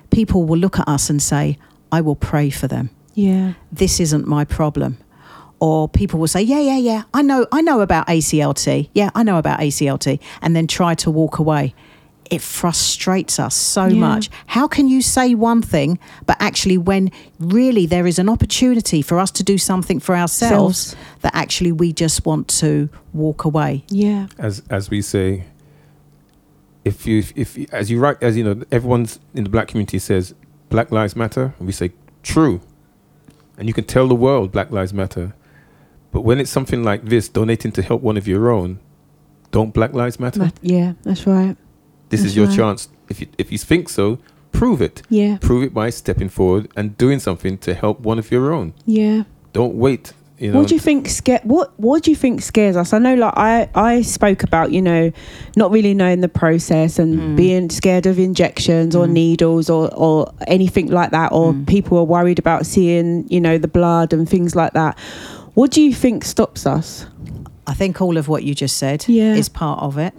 people 0.09 0.43
will 0.45 0.57
look 0.57 0.79
at 0.79 0.87
us 0.87 1.09
and 1.09 1.21
say, 1.21 1.57
I 1.91 2.01
will 2.01 2.15
pray 2.15 2.49
for 2.49 2.67
them. 2.67 2.89
Yeah. 3.13 3.53
This 3.71 3.99
isn't 3.99 4.25
my 4.25 4.45
problem. 4.45 4.97
Or 5.59 5.89
people 5.89 6.19
will 6.19 6.27
say, 6.27 6.41
Yeah, 6.41 6.59
yeah, 6.59 6.77
yeah, 6.77 7.03
I 7.13 7.21
know, 7.21 7.45
I 7.51 7.61
know 7.61 7.81
about 7.81 8.07
ACLT. 8.07 8.89
Yeah, 8.93 9.09
I 9.15 9.23
know 9.23 9.37
about 9.37 9.59
ACLT. 9.59 10.19
And 10.41 10.55
then 10.55 10.67
try 10.67 10.95
to 10.95 11.11
walk 11.11 11.37
away. 11.39 11.73
It 12.29 12.41
frustrates 12.41 13.39
us 13.39 13.55
so 13.55 13.85
Yeah. 13.87 13.99
much. 13.99 14.29
How 14.45 14.67
can 14.67 14.87
you 14.87 15.01
say 15.01 15.33
one 15.33 15.61
thing, 15.63 15.97
but 16.27 16.37
actually, 16.39 16.77
when 16.77 17.11
really 17.39 17.87
there 17.87 18.05
is 18.05 18.19
an 18.19 18.29
opportunity 18.29 19.01
for 19.01 19.19
us 19.19 19.31
to 19.31 19.43
do 19.43 19.57
something 19.57 19.99
for 19.99 20.15
ourselves, 20.15 20.77
Selves. 20.79 20.95
that 21.21 21.35
actually 21.35 21.71
we 21.71 21.91
just 21.91 22.25
want 22.27 22.47
to 22.59 22.87
walk 23.13 23.45
away? 23.45 23.83
Yeah. 23.89 24.27
as 24.37 24.61
as 24.69 24.89
we 24.91 25.01
say 25.01 25.45
if 26.85 27.05
you 27.05 27.23
if 27.35 27.57
you, 27.57 27.67
as 27.71 27.89
you 27.91 27.99
write 27.99 28.21
as 28.23 28.37
you 28.37 28.43
know 28.43 28.61
everyone's 28.71 29.19
in 29.33 29.43
the 29.43 29.49
black 29.49 29.67
community 29.67 29.99
says 29.99 30.33
black 30.69 30.91
lives 30.91 31.15
matter 31.15 31.53
and 31.57 31.65
we 31.67 31.73
say 31.73 31.91
true 32.23 32.61
and 33.57 33.67
you 33.67 33.73
can 33.73 33.83
tell 33.83 34.07
the 34.07 34.15
world 34.15 34.51
black 34.51 34.71
lives 34.71 34.93
matter 34.93 35.33
but 36.11 36.21
when 36.21 36.39
it's 36.39 36.51
something 36.51 36.83
like 36.83 37.05
this 37.05 37.29
donating 37.29 37.71
to 37.73 37.81
help 37.81 38.01
one 38.01 38.17
of 38.17 38.27
your 38.27 38.49
own 38.51 38.79
don't 39.51 39.73
black 39.73 39.93
lives 39.93 40.19
matter 40.19 40.39
Ma- 40.39 40.49
Yeah. 40.61 40.93
That's 41.03 41.25
right. 41.27 41.55
this 42.09 42.21
that's 42.21 42.31
is 42.31 42.35
your 42.37 42.47
right. 42.47 42.55
chance 42.57 42.89
if 43.09 43.21
you 43.21 43.27
if 43.37 43.51
you 43.51 43.57
think 43.57 43.89
so 43.89 44.17
prove 44.51 44.81
it 44.81 45.01
Yeah. 45.09 45.37
prove 45.41 45.63
it 45.63 45.73
by 45.73 45.89
stepping 45.89 46.29
forward 46.29 46.67
and 46.75 46.97
doing 46.97 47.19
something 47.19 47.57
to 47.59 47.73
help 47.73 47.99
one 48.01 48.19
of 48.19 48.31
your 48.31 48.51
own 48.53 48.73
Yeah. 48.85 49.23
don't 49.53 49.75
wait 49.75 50.13
you 50.39 50.51
know 50.53 50.59
what 50.59 50.69
do 50.69 50.73
you 50.75 50.79
think 50.79 51.07
scare 51.09 51.41
what 51.43 51.73
what 51.77 52.03
do 52.03 52.11
you 52.11 52.15
think 52.15 52.41
scares 52.41 52.77
us? 52.77 52.93
I 52.93 52.97
know 52.99 53.13
like 53.15 53.33
I 53.35 53.67
I 53.75 54.01
spoke 54.03 54.41
about, 54.41 54.71
you 54.71 54.81
know, 54.81 55.11
not 55.57 55.69
really 55.69 55.93
knowing 55.93 56.21
the 56.21 56.29
process 56.29 56.97
and 56.97 57.19
Mm. 57.19 57.35
being 57.35 57.69
scared 57.69 58.05
of 58.05 58.17
injections 58.17 58.95
or 58.95 59.05
Mm. 59.05 59.11
needles 59.11 59.69
or 59.69 59.93
or 59.93 60.31
anything 60.47 60.87
like 60.91 61.11
that 61.11 61.33
or 61.33 61.51
Mm. 61.51 61.67
people 61.67 61.97
are 61.97 62.05
worried 62.05 62.39
about 62.39 62.65
seeing, 62.65 63.25
you 63.27 63.41
know, 63.41 63.57
the 63.57 63.67
blood 63.67 64.13
and 64.13 64.29
things 64.29 64.55
like 64.55 64.71
that. 64.75 64.97
What 65.53 65.71
do 65.71 65.81
you 65.81 65.93
think 65.93 66.23
stops 66.23 66.65
us? 66.65 67.05
I 67.67 67.73
think 67.73 68.01
all 68.01 68.17
of 68.17 68.27
what 68.27 68.43
you 68.43 68.55
just 68.55 68.77
said 68.77 69.05
Yeah. 69.07 69.35
is 69.35 69.49
part 69.49 69.81
of 69.81 69.97
it. 69.97 70.13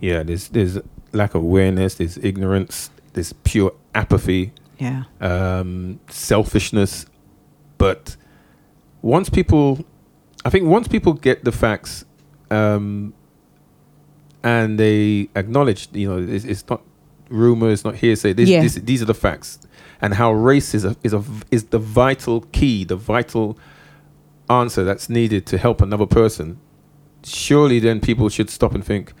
yeah 0.00 0.22
there's 0.22 0.48
there's 0.48 0.78
lack 1.12 1.34
of 1.34 1.42
awareness 1.42 1.94
there's 1.94 2.18
ignorance 2.18 2.90
there's 3.14 3.32
pure 3.44 3.72
apathy 3.94 4.52
Yeah. 4.78 5.04
um, 5.20 5.98
selfishness. 6.10 7.06
But 7.78 8.16
once 9.02 9.28
people, 9.30 9.84
I 10.44 10.50
think 10.50 10.66
once 10.68 10.86
people 10.88 11.12
get 11.14 11.44
the 11.44 11.52
facts 11.52 12.04
um, 12.50 13.12
and 14.42 14.78
they 14.78 15.28
acknowledge, 15.34 15.88
you 15.92 16.08
know, 16.08 16.18
it's, 16.34 16.44
it's 16.44 16.64
not 16.68 16.82
rumor, 17.30 17.70
it's 17.70 17.84
not 17.84 17.96
hearsay. 17.96 18.32
This, 18.34 18.48
Yeah. 18.48 18.62
this, 18.62 18.74
these 18.74 19.02
are 19.02 19.06
the 19.06 19.14
facts, 19.14 19.58
and 20.00 20.14
how 20.14 20.32
race 20.32 20.74
is 20.74 20.84
a, 20.84 20.94
is 21.02 21.12
a 21.14 21.22
is 21.50 21.64
the 21.64 21.78
vital 21.78 22.42
key, 22.52 22.84
the 22.84 22.96
vital 22.96 23.58
answer 24.48 24.84
that's 24.84 25.08
needed 25.08 25.46
to 25.46 25.58
help 25.58 25.80
another 25.82 26.06
person. 26.06 26.58
Surely, 27.24 27.78
then 27.80 28.00
people 28.00 28.28
should 28.28 28.50
stop 28.50 28.74
and 28.74 28.84
think, 28.84 29.12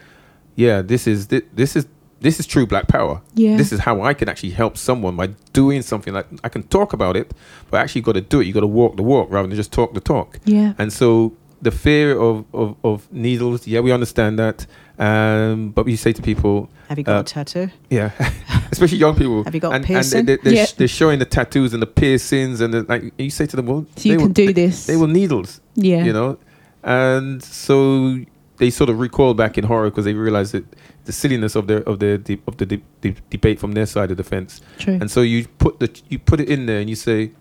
yeah, 0.54 0.80
this 0.82 1.06
is 1.06 1.26
thi- 1.26 1.42
this 1.52 1.74
is 1.76 1.86
this 2.20 2.40
is 2.40 2.46
true 2.46 2.66
black 2.66 2.88
power 2.88 3.20
Yeah. 3.34 3.58
this 3.58 3.72
is 3.72 3.80
how 3.80 4.00
I 4.00 4.14
can 4.14 4.26
actually 4.28 4.50
help 4.50 4.78
someone 4.78 5.16
by 5.16 5.26
doing 5.52 5.82
something 5.82 6.14
like 6.14 6.26
I 6.42 6.48
can 6.48 6.62
talk 6.64 6.92
about 6.94 7.14
it, 7.16 7.32
but 7.70 7.78
I 7.78 7.82
actually 7.82 8.00
got 8.00 8.12
to 8.14 8.22
do 8.22 8.40
it. 8.40 8.46
You 8.46 8.54
got 8.54 8.60
to 8.60 8.66
walk 8.66 8.96
the 8.96 9.02
walk 9.02 9.28
rather 9.30 9.46
than 9.48 9.56
just 9.56 9.70
talk 9.72 9.92
the 9.92 10.00
talk. 10.00 10.38
yeah. 10.46 10.72
And 10.78 10.92
so 10.92 11.34
the 11.60 11.70
fear 11.70 12.18
of, 12.18 12.44
of, 12.54 12.76
of 12.84 13.12
needles, 13.12 13.66
yeah, 13.66 13.80
we 13.80 13.92
understand 13.92 14.38
that. 14.38 14.66
Um, 14.98 15.70
but 15.70 15.84
we 15.84 15.96
say 15.96 16.12
to 16.12 16.22
people, 16.22 16.68
Have 16.88 16.98
you 16.98 17.04
got 17.04 17.16
Uh, 17.16 17.20
a 17.20 17.24
tattoo? 17.24 17.68
yeah, 17.90 18.10
especially 18.72 18.98
young 18.98 19.14
people. 19.14 19.44
Have 19.44 19.54
you 19.54 19.60
got 19.60 19.74
and, 19.74 19.84
piercing? 19.84 20.20
And 20.20 20.28
they, 20.28 20.36
they, 20.38 20.54
Yeah. 20.56 20.62
are 20.64 20.74
they're 20.78 20.88
showing 20.88 21.18
the 21.18 21.26
tattoos 21.26 21.74
and 21.74 21.82
the 21.82 21.86
piercings, 21.86 22.60
and 22.62 22.72
the, 22.72 22.82
like 22.88 23.12
you 23.18 23.30
say 23.30 23.46
to 23.46 23.56
them, 23.56 23.66
well, 23.66 23.84
So 23.96 24.08
you 24.08 24.16
can 24.18 24.28
were, 24.28 24.32
do 24.32 24.46
they, 24.46 24.52
this. 24.52 24.86
They 24.86 24.96
were 24.96 25.06
needles, 25.08 25.60
yeah. 25.74 26.02
you 26.04 26.12
know, 26.12 26.38
and 26.82 27.42
so 27.42 28.20
they 28.58 28.70
sort 28.70 28.88
of 28.88 28.98
recoil 28.98 29.34
back 29.34 29.58
in 29.58 29.64
horror 29.64 29.90
because 29.90 30.06
they 30.06 30.14
realize 30.14 30.52
that 30.52 30.64
the 31.04 31.12
silliness 31.12 31.54
of 31.56 31.66
their 31.66 31.82
of 31.82 31.98
the 31.98 32.16
de- 32.18 32.40
of 32.48 32.56
the 32.56 32.64
de- 32.66 32.82
de- 33.02 33.14
debate 33.28 33.58
from 33.60 33.72
their 33.72 33.86
side 33.86 34.10
of 34.10 34.16
the 34.16 34.24
fence. 34.24 34.62
True. 34.78 34.94
And 35.00 35.10
so 35.10 35.20
you 35.20 35.46
put 35.58 35.78
the 35.78 35.90
you 36.08 36.18
put 36.18 36.40
it 36.40 36.48
in 36.48 36.64
there 36.66 36.80
and 36.80 36.88
you 36.88 36.96
say, 36.96 37.32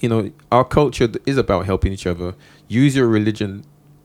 you 0.00 0.08
know, 0.08 0.30
our 0.52 0.64
culture 0.64 1.08
is 1.26 1.36
about 1.36 1.66
helping 1.66 1.92
each 1.92 2.06
other. 2.06 2.34
Use 2.68 2.94
your 2.96 3.08
religion 3.08 3.50
i- 3.64 3.64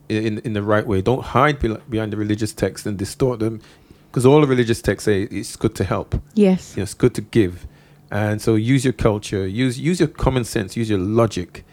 in 0.09 0.39
in 0.39 0.53
the 0.53 0.63
right 0.63 0.85
way. 0.85 1.01
Don't 1.01 1.23
hide 1.23 1.59
be- 1.59 1.77
behind 1.89 2.11
the 2.13 2.17
religious 2.17 2.53
text 2.53 2.85
and 2.85 2.97
distort 2.97 3.39
them, 3.39 3.61
because 4.09 4.25
all 4.25 4.41
the 4.41 4.47
religious 4.47 4.81
texts 4.81 5.05
say 5.05 5.23
it's 5.23 5.55
good 5.55 5.75
to 5.75 5.83
help. 5.83 6.15
yes. 6.33 6.73
You 6.75 6.81
know, 6.81 6.83
it's 6.83 6.93
good 6.93 7.13
to 7.15 7.21
give, 7.21 7.67
and 8.11 8.41
so 8.41 8.55
use 8.55 8.83
your 8.83 8.93
culture, 8.93 9.45
use 9.47 9.79
use 9.79 9.99
your 9.99 10.09
common 10.09 10.43
sense, 10.43 10.75
use 10.77 10.89
your 10.89 10.99
logic, 10.99 11.65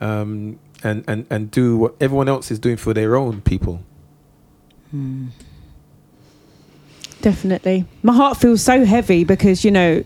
um, 0.00 0.58
and 0.82 1.04
and 1.06 1.26
and 1.30 1.50
do 1.50 1.76
what 1.76 1.94
everyone 2.00 2.28
else 2.28 2.50
is 2.50 2.58
doing 2.58 2.76
for 2.76 2.94
their 2.94 3.16
own 3.16 3.40
people. 3.40 3.82
Definitely. 7.20 7.86
My 8.02 8.14
heart 8.14 8.36
feels 8.36 8.62
so 8.62 8.84
heavy 8.84 9.24
because, 9.24 9.64
you 9.64 9.70
know, 9.70 10.04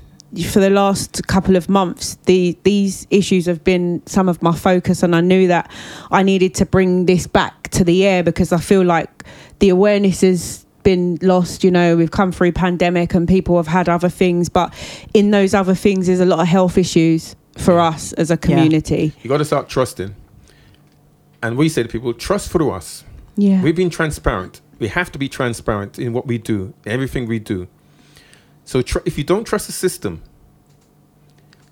for 0.50 0.60
the 0.60 0.70
last 0.70 1.26
couple 1.26 1.56
of 1.56 1.68
months, 1.68 2.16
the 2.26 2.56
these 2.64 3.06
issues 3.10 3.46
have 3.46 3.62
been 3.64 4.02
some 4.06 4.28
of 4.28 4.42
my 4.42 4.54
focus, 4.54 5.02
and 5.02 5.14
I 5.14 5.20
knew 5.20 5.48
that 5.48 5.70
I 6.10 6.22
needed 6.22 6.54
to 6.56 6.66
bring 6.66 7.06
this 7.06 7.26
back 7.26 7.68
to 7.70 7.84
the 7.84 8.04
air 8.04 8.22
because 8.22 8.52
I 8.52 8.58
feel 8.58 8.84
like 8.84 9.24
the 9.60 9.68
awareness 9.68 10.20
has 10.22 10.66
been 10.82 11.18
lost. 11.22 11.64
You 11.64 11.70
know, 11.70 11.96
we've 11.96 12.10
come 12.10 12.32
through 12.32 12.52
pandemic, 12.52 13.14
and 13.14 13.28
people 13.28 13.56
have 13.56 13.68
had 13.68 13.88
other 13.88 14.08
things, 14.08 14.48
but 14.48 14.74
in 15.14 15.30
those 15.30 15.54
other 15.54 15.74
things, 15.74 16.06
there's 16.06 16.20
a 16.20 16.26
lot 16.26 16.40
of 16.40 16.48
health 16.48 16.76
issues 16.76 17.36
for 17.56 17.80
us 17.80 18.12
as 18.14 18.30
a 18.30 18.36
community. 18.36 19.12
You 19.22 19.28
got 19.28 19.38
to 19.38 19.44
start 19.44 19.68
trusting. 19.68 20.14
And 21.42 21.56
we 21.56 21.68
say 21.68 21.82
to 21.82 21.88
people, 21.88 22.12
trust 22.14 22.50
through 22.50 22.70
us. 22.70 23.04
Yeah, 23.36 23.62
We've 23.62 23.76
been 23.76 23.90
transparent. 23.90 24.60
We 24.78 24.88
have 24.88 25.12
to 25.12 25.18
be 25.18 25.28
transparent 25.28 25.98
in 25.98 26.12
what 26.12 26.26
we 26.26 26.38
do, 26.38 26.74
everything 26.86 27.26
we 27.26 27.38
do. 27.38 27.68
So 28.66 28.82
tr- 28.82 28.98
if 29.06 29.16
you 29.16 29.24
don't 29.24 29.44
trust 29.44 29.68
the 29.68 29.72
system, 29.72 30.22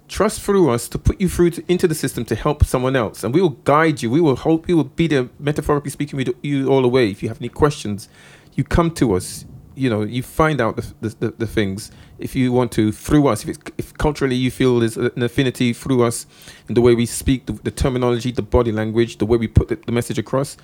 trust 0.09 0.41
through 0.41 0.71
us 0.71 0.89
to 0.89 0.99
put 0.99 1.21
you 1.21 1.29
through 1.29 1.51
to, 1.51 1.65
into 1.67 1.89
the 1.89 1.95
system 1.95 2.25
to 2.27 2.37
help 2.37 2.65
someone 2.65 2.95
else, 2.95 3.25
and 3.25 3.35
we 3.35 3.43
will 3.43 3.59
guide 3.65 4.01
you. 4.01 4.11
We 4.11 4.21
will 4.21 4.37
hope. 4.37 4.69
We 4.69 4.75
will 4.75 4.85
be 4.85 5.09
there, 5.09 5.29
metaphorically 5.39 5.91
speaking, 5.91 6.17
with 6.17 6.31
you 6.43 6.69
all 6.69 6.83
the 6.83 6.89
way. 6.89 7.11
If 7.11 7.23
you 7.23 7.29
have 7.29 7.41
any 7.41 7.49
questions, 7.49 8.09
you 8.55 8.65
come 8.65 8.91
to 8.93 9.15
us. 9.15 9.45
You 9.75 9.91
know, 9.91 10.03
you 10.03 10.23
find 10.23 10.61
out 10.61 10.77
the, 10.77 10.95
the, 11.01 11.09
the, 11.19 11.31
the 11.39 11.47
things. 11.49 11.91
If 12.21 12.37
you 12.37 12.53
want 12.53 12.71
to, 12.73 12.93
through 12.93 13.27
us, 13.27 13.45
if, 13.45 13.57
if 13.77 13.93
culturally 13.95 14.37
you 14.37 14.53
feel 14.53 14.79
there's 14.79 14.97
an 14.97 15.21
affinity 15.21 15.73
through 15.73 16.05
us 16.05 16.29
in 16.69 16.75
the 16.75 16.81
way 16.81 16.95
we 16.95 17.07
speak, 17.07 17.47
the, 17.47 17.55
the 17.55 17.73
terminology, 17.73 18.31
the 18.31 18.41
body 18.43 18.71
language, 18.71 19.19
the 19.19 19.27
way 19.27 19.37
we 19.37 19.49
put 19.49 19.67
the, 19.67 19.81
the 19.85 19.91
message 19.91 20.17
across, 20.17 20.57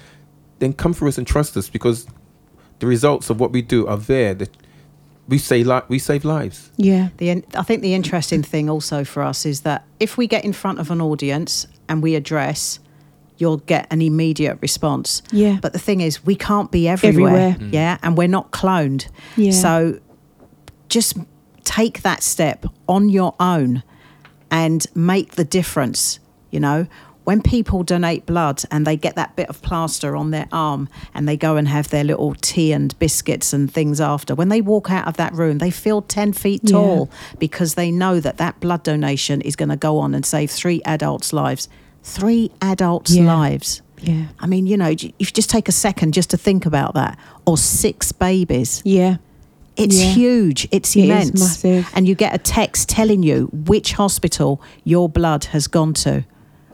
then 0.60 0.72
come 0.72 0.94
through 0.94 1.08
us 1.08 1.18
and 1.18 1.26
trust 1.26 1.56
us 1.56 1.68
because 1.68 2.06
the 2.78 2.86
results 2.86 3.30
of 3.30 3.40
what 3.40 3.50
we 3.50 3.62
do 3.62 3.84
are 3.88 3.96
there. 3.96 4.32
That 4.32 4.56
we 5.30 5.38
say 5.38 5.64
li- 5.64 5.86
we 5.88 5.98
save 5.98 6.24
lives. 6.24 6.70
yeah, 6.76 7.08
The 7.16 7.30
in- 7.30 7.44
I 7.56 7.62
think 7.62 7.80
the 7.82 7.94
interesting 7.94 8.42
thing 8.42 8.68
also 8.68 9.04
for 9.04 9.22
us 9.22 9.46
is 9.46 9.60
that 9.62 9.84
if 9.98 10.18
we 10.18 10.26
get 10.26 10.44
in 10.44 10.52
front 10.52 10.78
of 10.80 10.90
an 10.90 11.00
audience 11.00 11.66
and 11.88 12.02
we 12.02 12.14
address, 12.16 12.80
you'll 13.38 13.62
get 13.66 13.86
an 13.90 14.02
immediate 14.02 14.58
response. 14.60 15.22
Yeah. 15.32 15.58
But 15.62 15.72
the 15.72 15.78
thing 15.78 16.00
is, 16.02 16.24
we 16.26 16.34
can't 16.34 16.70
be 16.70 16.86
everywhere. 16.88 17.30
Everywhere. 17.36 17.56
Mm. 17.70 17.72
Yeah. 17.72 17.96
And 18.02 18.18
we're 18.18 18.28
not 18.28 18.50
cloned. 18.50 19.06
Yeah. 19.36 19.52
So 19.52 19.98
just 20.88 21.16
take 21.64 22.02
that 22.02 22.22
step 22.22 22.66
on 22.86 23.08
your 23.08 23.34
own 23.40 23.82
and 24.50 24.84
make 24.94 25.36
the 25.36 25.44
difference. 25.44 26.18
You 26.50 26.60
know, 26.60 26.86
when 27.30 27.40
people 27.40 27.84
donate 27.84 28.26
blood 28.26 28.60
and 28.72 28.84
they 28.84 28.96
get 28.96 29.14
that 29.14 29.36
bit 29.36 29.48
of 29.48 29.62
plaster 29.62 30.16
on 30.16 30.32
their 30.32 30.48
arm 30.50 30.88
and 31.14 31.28
they 31.28 31.36
go 31.36 31.54
and 31.56 31.68
have 31.68 31.88
their 31.90 32.02
little 32.02 32.34
tea 32.34 32.72
and 32.72 32.98
biscuits 32.98 33.52
and 33.52 33.72
things 33.72 34.00
after, 34.00 34.34
when 34.34 34.48
they 34.48 34.60
walk 34.60 34.90
out 34.90 35.06
of 35.06 35.16
that 35.16 35.32
room, 35.32 35.58
they 35.58 35.70
feel 35.70 36.02
10 36.02 36.32
feet 36.32 36.60
Yeah. 36.64 36.72
tall 36.72 37.08
because 37.38 37.74
they 37.74 37.92
know 37.92 38.18
that 38.18 38.38
that 38.38 38.58
blood 38.58 38.82
donation 38.82 39.40
is 39.42 39.54
going 39.54 39.68
to 39.68 39.76
go 39.76 39.98
on 39.98 40.12
and 40.12 40.26
save 40.26 40.50
three 40.50 40.82
adults' 40.84 41.32
lives. 41.32 41.68
Three 42.02 42.50
adults' 42.60 43.14
Yeah. 43.14 43.32
lives. 43.38 43.80
yeah, 44.02 44.24
I 44.40 44.46
mean, 44.48 44.66
you 44.66 44.76
know, 44.76 44.88
if 44.88 45.04
you 45.04 45.26
just 45.26 45.50
take 45.50 45.68
a 45.68 45.72
second 45.72 46.14
just 46.14 46.30
to 46.30 46.36
think 46.36 46.66
about 46.66 46.94
that, 46.94 47.16
or 47.46 47.56
six 47.56 48.10
babies. 48.10 48.82
yeah. 48.84 49.18
It's 49.76 49.96
Yeah. 50.02 50.10
huge. 50.14 50.66
It's 50.72 50.96
It 50.96 51.04
immense. 51.04 51.38
massive. 51.40 51.86
And 51.94 52.08
you 52.08 52.14
get 52.16 52.34
a 52.34 52.38
text 52.38 52.88
telling 52.88 53.22
you 53.22 53.48
which 53.52 53.92
hospital 53.92 54.60
your 54.84 55.08
blood 55.08 55.44
has 55.52 55.68
gone 55.68 55.94
to. 56.04 56.24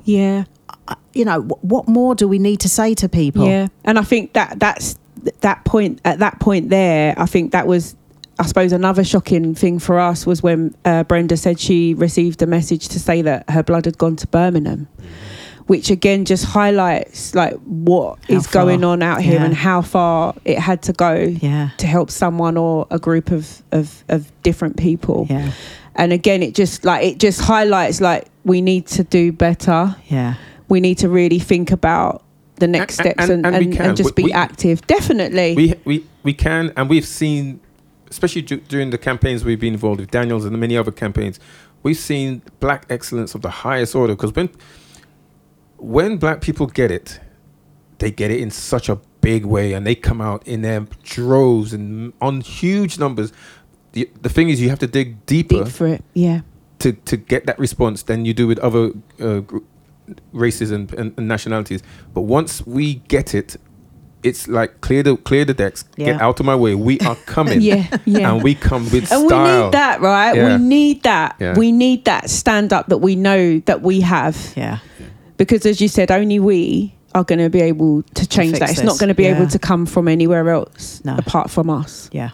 Yeah. 0.07 0.45
You 1.13 1.25
know, 1.25 1.43
what 1.43 1.89
more 1.89 2.15
do 2.15 2.27
we 2.29 2.39
need 2.39 2.61
to 2.61 2.69
say 2.69 2.95
to 2.95 3.09
people? 3.09 3.47
Yeah, 3.47 3.69
and 3.85 3.99
I 3.99 4.03
think 4.03 4.33
that 4.35 4.59
that's 4.61 4.97
that 5.41 5.65
point 5.65 6.01
at 6.05 6.19
that 6.21 6.39
point 6.41 6.69
there. 6.71 7.15
I 7.17 7.27
think 7.27 7.53
that 7.53 7.67
was, 7.67 7.97
I 8.39 8.47
suppose, 8.47 8.73
another 8.73 9.03
shocking 9.03 9.55
thing 9.55 9.79
for 9.79 9.99
us 9.99 10.27
was 10.27 10.43
when 10.43 10.75
uh, 10.85 11.03
Brenda 11.05 11.37
said 11.37 11.59
she 11.59 11.95
received 11.95 12.43
a 12.43 12.47
message 12.47 12.89
to 12.89 13.01
say 13.01 13.23
that 13.23 13.49
her 13.51 13.63
blood 13.63 13.87
had 13.87 13.99
gone 13.99 14.15
to 14.17 14.27
Birmingham, 14.29 14.87
which 15.67 15.91
again 15.91 16.25
just 16.27 16.45
highlights 16.45 17.35
like 17.35 17.55
what 17.65 18.19
How 18.29 18.35
is 18.35 18.47
going 18.47 18.85
on 18.85 19.03
out 19.03 19.23
here 19.23 19.35
Yeah. 19.41 19.45
and 19.47 19.55
how 19.55 19.81
far 19.83 20.35
it 20.45 20.59
had 20.59 20.83
to 20.83 20.93
go 20.93 21.15
Yeah. 21.15 21.71
to 21.79 21.87
help 21.87 22.11
someone 22.11 22.57
or 22.57 22.87
a 22.91 22.99
group 22.99 23.31
of 23.33 23.63
of, 23.73 24.05
of 24.09 24.31
different 24.43 24.77
people. 24.77 25.27
Yeah. 25.31 25.51
And 25.97 26.13
again, 26.13 26.43
it 26.43 26.55
just 26.55 26.85
like 26.85 27.05
it 27.07 27.19
just 27.19 27.41
highlights 27.41 28.01
like 28.03 28.27
we 28.47 28.61
need 28.63 28.87
to 28.87 29.03
do 29.05 29.33
better 29.33 29.95
Yeah. 30.09 30.35
we 30.69 30.81
need 30.81 30.99
to 30.99 31.09
really 31.09 31.39
think 31.41 31.71
about 31.71 32.23
the 32.63 32.67
next 32.69 32.99
And- 32.99 33.07
steps 33.11 33.29
and- 33.29 33.45
and, 33.47 33.55
and 33.57 33.65
and, 33.67 33.81
and, 33.81 33.97
just 33.97 34.15
We- 34.17 34.23
be 34.23 34.29
we- 34.29 34.33
active. 34.33 34.77
Definitely. 34.87 35.55
We 35.61 35.75
we 35.85 35.97
we 36.23 36.33
can, 36.33 36.73
and 36.77 36.89
we've 36.89 37.07
seen, 37.07 37.61
especially 38.11 38.43
du- 38.43 38.63
during 38.73 38.91
the 38.91 38.99
campaigns 38.99 39.45
we've 39.45 39.61
been 39.61 39.75
involved 39.75 40.01
with, 40.01 40.11
Daniels 40.11 40.45
and 40.47 40.59
many 40.59 40.77
other 40.77 40.91
campaigns, 40.93 41.39
we've 41.83 41.99
seen 41.99 42.41
black 42.61 42.87
excellence 42.89 43.35
of 43.37 43.43
the 43.43 43.51
highest 43.67 43.95
order. 43.95 44.15
Because 44.15 44.33
when 44.35 44.49
when 45.79 46.17
black 46.17 46.41
people 46.41 46.67
get 46.67 46.91
it, 46.91 47.21
they 47.99 48.11
get 48.11 48.31
it 48.31 48.41
in 48.41 48.51
such 48.51 48.89
a 48.89 48.99
big 49.21 49.45
way, 49.45 49.73
and 49.75 49.87
they 49.87 49.95
come 49.95 50.21
out 50.21 50.47
in 50.47 50.63
their 50.63 50.87
droves 51.03 51.73
and 51.73 52.13
on 52.21 52.41
huge 52.41 52.99
numbers. 52.99 53.33
The, 53.93 54.09
the 54.23 54.29
thing 54.29 54.49
is, 54.51 54.61
you 54.61 54.69
have 54.71 54.79
to 54.81 54.87
dig 54.87 55.25
deeper 55.27 55.65
Deep 55.65 55.69
for 55.69 55.87
it. 55.87 56.03
Yeah. 56.15 56.41
To, 56.87 56.93
to 57.11 57.17
get 57.17 57.47
that 57.47 57.59
response 57.59 58.03
than 58.05 58.25
you 58.25 58.33
do 58.35 58.47
with 58.47 58.59
other 58.61 58.91
uh, 59.21 59.41
gr- 59.41 59.59
races 60.33 60.71
and, 60.71 60.93
and, 60.95 61.13
and 61.19 61.27
nationalities. 61.29 61.83
But 62.15 62.23
once 62.23 62.65
we 62.67 62.95
get 63.09 63.35
it, 63.35 63.57
it's 64.23 64.49
like 64.49 64.81
clear 64.81 65.03
the 65.03 65.17
clear 65.17 65.45
the 65.45 65.55
decks, 65.55 65.83
get 65.97 66.21
out 66.21 66.41
of 66.41 66.47
my 66.47 66.57
way. 66.57 66.75
We 66.75 66.99
are 67.01 67.15
coming, 67.27 67.61
Yeah. 67.61 67.87
Yeah. 68.05 68.33
and 68.35 68.43
we 68.43 68.55
come 68.55 68.85
with 68.85 69.11
and 69.13 69.29
style. 69.29 69.59
we 69.59 69.65
need 69.65 69.73
that, 69.73 70.01
right? 70.01 70.35
Yeah. 70.37 70.57
We 70.57 70.65
need 70.65 71.03
that. 71.05 71.37
Yeah. 71.39 71.55
We 71.57 71.71
need 71.73 72.05
that 72.07 72.31
stand 72.31 72.73
up 72.73 72.87
that 72.89 72.99
we 72.99 73.15
know 73.17 73.61
that 73.67 73.83
we 73.83 74.01
have. 74.01 74.53
Yeah. 74.57 74.79
Because 75.37 75.67
as 75.67 75.81
you 75.81 75.89
said, 75.89 76.11
only 76.11 76.39
we 76.41 76.95
are 77.15 77.25
going 77.25 77.39
to 77.39 77.51
be 77.51 77.61
able 77.61 78.03
to 78.15 78.27
change 78.27 78.53
fix 78.53 78.61
that. 78.61 78.71
It's 78.71 78.81
this. 78.81 78.87
not 78.87 78.99
going 78.99 79.09
to 79.09 79.15
be 79.15 79.25
Yeah. 79.25 79.37
able 79.37 79.49
to 79.49 79.59
come 79.59 79.87
from 79.87 80.09
anywhere 80.09 80.49
else 80.51 81.03
No. 81.05 81.17
apart 81.17 81.51
from 81.51 81.69
us. 81.71 82.09
Yeah. 82.13 82.31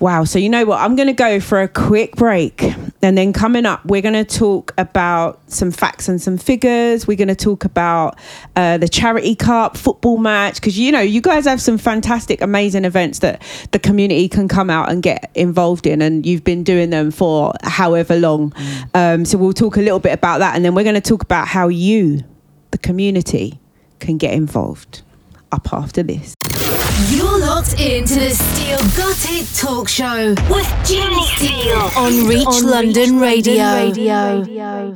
Wow. 0.00 0.24
So, 0.24 0.38
you 0.38 0.48
know 0.48 0.64
what? 0.64 0.80
I'm 0.80 0.96
going 0.96 1.08
to 1.08 1.12
go 1.12 1.40
for 1.40 1.60
a 1.60 1.68
quick 1.68 2.16
break. 2.16 2.62
And 3.02 3.18
then 3.18 3.34
coming 3.34 3.66
up, 3.66 3.84
we're 3.84 4.00
going 4.00 4.14
to 4.14 4.24
talk 4.24 4.72
about 4.78 5.40
some 5.50 5.70
facts 5.70 6.08
and 6.08 6.20
some 6.20 6.38
figures. 6.38 7.06
We're 7.06 7.18
going 7.18 7.28
to 7.28 7.34
talk 7.34 7.66
about 7.66 8.18
uh, 8.56 8.78
the 8.78 8.88
Charity 8.88 9.34
Cup 9.34 9.76
football 9.76 10.16
match. 10.16 10.54
Because, 10.54 10.78
you 10.78 10.90
know, 10.90 11.00
you 11.00 11.20
guys 11.20 11.44
have 11.44 11.60
some 11.60 11.76
fantastic, 11.76 12.40
amazing 12.40 12.86
events 12.86 13.18
that 13.18 13.42
the 13.72 13.78
community 13.78 14.26
can 14.26 14.48
come 14.48 14.70
out 14.70 14.90
and 14.90 15.02
get 15.02 15.30
involved 15.34 15.86
in. 15.86 16.00
And 16.00 16.24
you've 16.24 16.44
been 16.44 16.64
doing 16.64 16.88
them 16.88 17.10
for 17.10 17.52
however 17.62 18.16
long. 18.16 18.54
Um, 18.94 19.26
so, 19.26 19.36
we'll 19.36 19.52
talk 19.52 19.76
a 19.76 19.82
little 19.82 20.00
bit 20.00 20.14
about 20.14 20.38
that. 20.38 20.56
And 20.56 20.64
then 20.64 20.74
we're 20.74 20.84
going 20.84 20.94
to 20.94 21.02
talk 21.02 21.22
about 21.22 21.46
how 21.46 21.68
you, 21.68 22.24
the 22.70 22.78
community, 22.78 23.60
can 23.98 24.16
get 24.16 24.32
involved 24.32 25.02
up 25.52 25.74
after 25.74 26.02
this. 26.02 26.34
You're 27.08 27.39
locked 27.60 27.78
into 27.80 28.14
the 28.14 28.30
Steele 28.30 28.78
Got 28.96 29.18
It 29.28 29.46
Talk 29.54 29.86
Show 29.88 30.30
with 30.48 30.66
Jenni 30.88 31.22
Steele 31.36 31.90
on 31.96 32.26
Reach 32.26 32.62
London 32.62 33.20
Radio. 33.20 33.92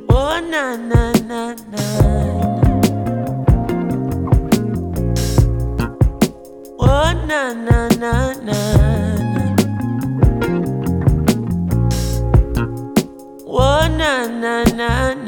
Oh 0.08 0.40
na 0.40 0.76
na 0.76 1.12
na 1.12 1.54
na. 1.70 1.84
Oh 6.80 7.12
na 7.28 7.52
na 7.52 7.88
na 8.02 8.32
na. 8.48 8.58
Oh 13.46 13.88
na 13.98 14.26
na 14.26 14.64
na 14.64 15.14
na. 15.14 15.23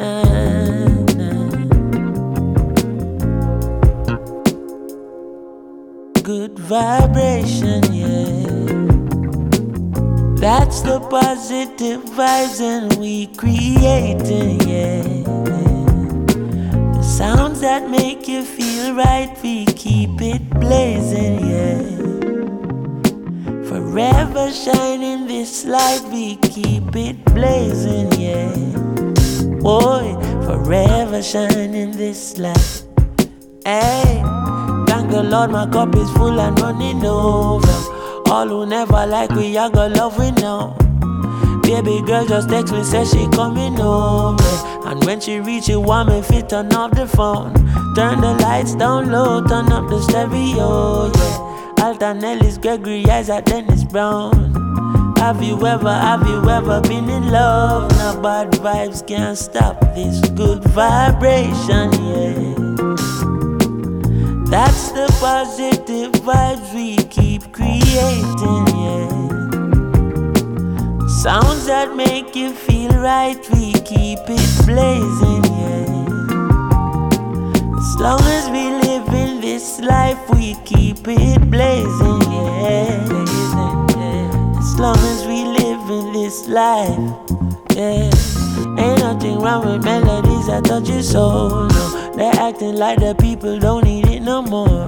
Vibration, 6.66 7.83
yeah. 7.94 8.46
That's 10.40 10.83
the 10.83 10.98
positive 11.08 12.02
vibes 12.04 12.60
and 12.60 12.92
we 12.98 13.29
creating, 13.37 14.60
yeah. 14.69 15.02
The 16.92 17.02
sounds 17.02 17.60
that 17.60 17.88
make 17.88 18.27
you 18.27 18.42
feel 18.44 18.94
right, 18.96 19.31
we 19.44 19.64
keep 19.67 20.21
it 20.21 20.50
blazing, 20.50 21.38
yeah. 21.46 21.79
Forever 23.69 24.50
shining 24.50 25.29
this 25.29 25.64
light, 25.67 26.02
we 26.10 26.35
keep 26.37 26.96
it 26.96 27.25
blazing, 27.27 28.10
yeah. 28.21 28.52
Boy, 29.60 30.17
forever 30.44 31.23
shining 31.23 31.92
this 31.92 32.38
light. 32.38 32.83
Hey, 33.64 34.23
the 35.17 35.23
Lord, 35.23 35.50
my 35.50 35.67
cup 35.67 35.96
is 35.96 36.10
full 36.10 36.38
and 36.38 36.60
running 36.60 37.02
over. 37.06 37.67
All 38.27 38.46
who 38.46 38.67
never 38.67 39.06
like 39.06 39.31
we, 39.31 39.56
I 39.56 39.71
got 39.71 39.92
love 39.92 40.19
we 40.19 40.31
know. 40.33 40.77
Baby 41.62 42.02
girl 42.02 42.27
just 42.27 42.50
text 42.50 42.75
me, 42.75 42.85
say 42.85 43.04
she 43.06 43.27
coming 43.29 43.81
over. 43.81 44.44
And 44.87 45.02
when 45.04 45.21
she 45.21 45.40
reach 45.40 45.71
it, 45.71 45.77
want 45.77 46.10
me 46.10 46.21
fit 46.21 46.50
turn 46.50 46.71
off 46.75 46.90
the 46.90 47.06
phone. 47.06 47.54
Turn 47.94 48.21
the 48.21 48.37
lights 48.42 48.75
down 48.75 49.10
low, 49.10 49.42
turn 49.42 49.73
up 49.73 49.88
the 49.88 50.02
stereo, 50.02 51.10
yeah. 51.14 51.85
Alton 51.85 52.23
Ellis, 52.23 52.58
Gregory 52.58 53.06
Isaac, 53.06 53.46
Dennis 53.46 53.85
Brown. 53.85 55.14
Have 55.17 55.42
you 55.42 55.67
ever, 55.67 55.94
have 55.94 56.29
you 56.29 56.46
ever 56.50 56.83
been 56.83 57.08
in 57.08 57.31
love? 57.31 57.90
Now 57.92 58.21
bad 58.21 58.52
vibes 58.52 59.06
can't 59.06 59.38
stop 59.38 59.81
this 59.94 60.21
good 60.31 60.62
vibration, 60.64 61.90
yeah. 62.04 62.56
That's 64.49 64.92
the 64.92 65.07
positive 65.21 66.13
vibes 66.23 66.73
we 66.73 66.97
keep 67.09 67.53
creating, 67.53 68.67
yeah. 68.79 69.09
Sounds 71.09 71.67
that 71.67 71.97
make 71.97 72.37
you 72.37 72.53
feel 72.53 72.90
right, 72.90 73.37
we 73.51 73.73
keep 73.73 74.21
it 74.29 74.67
blazing, 74.67 75.44
yeah. 75.61 75.87
As 77.77 77.97
long 77.99 78.23
as 78.23 78.49
we 78.51 78.71
live 78.87 79.09
in 79.09 79.40
this 79.40 79.81
life, 79.81 80.19
we 80.31 80.55
keep 80.65 81.09
it 81.09 81.51
blazing, 81.51 82.23
yeah. 82.31 83.03
As 84.59 84.79
long 84.79 84.99
as 84.99 85.27
we 85.27 85.44
live 85.44 85.90
in 85.90 86.13
this 86.13 86.47
life, 86.47 86.99
yeah. 87.75 88.11
Ain't 88.79 89.01
nothing 89.01 89.40
wrong 89.40 89.67
with 89.67 89.85
melodies 89.85 90.47
that 90.47 90.65
touch 90.65 90.88
your 90.88 91.03
soul, 91.03 91.67
no. 91.67 92.13
They're 92.17 92.33
acting 92.33 92.77
like 92.77 92.99
the 93.01 93.15
people 93.15 93.59
don't 93.59 93.85
need 93.85 94.06
no 94.27 94.42
more. 94.42 94.87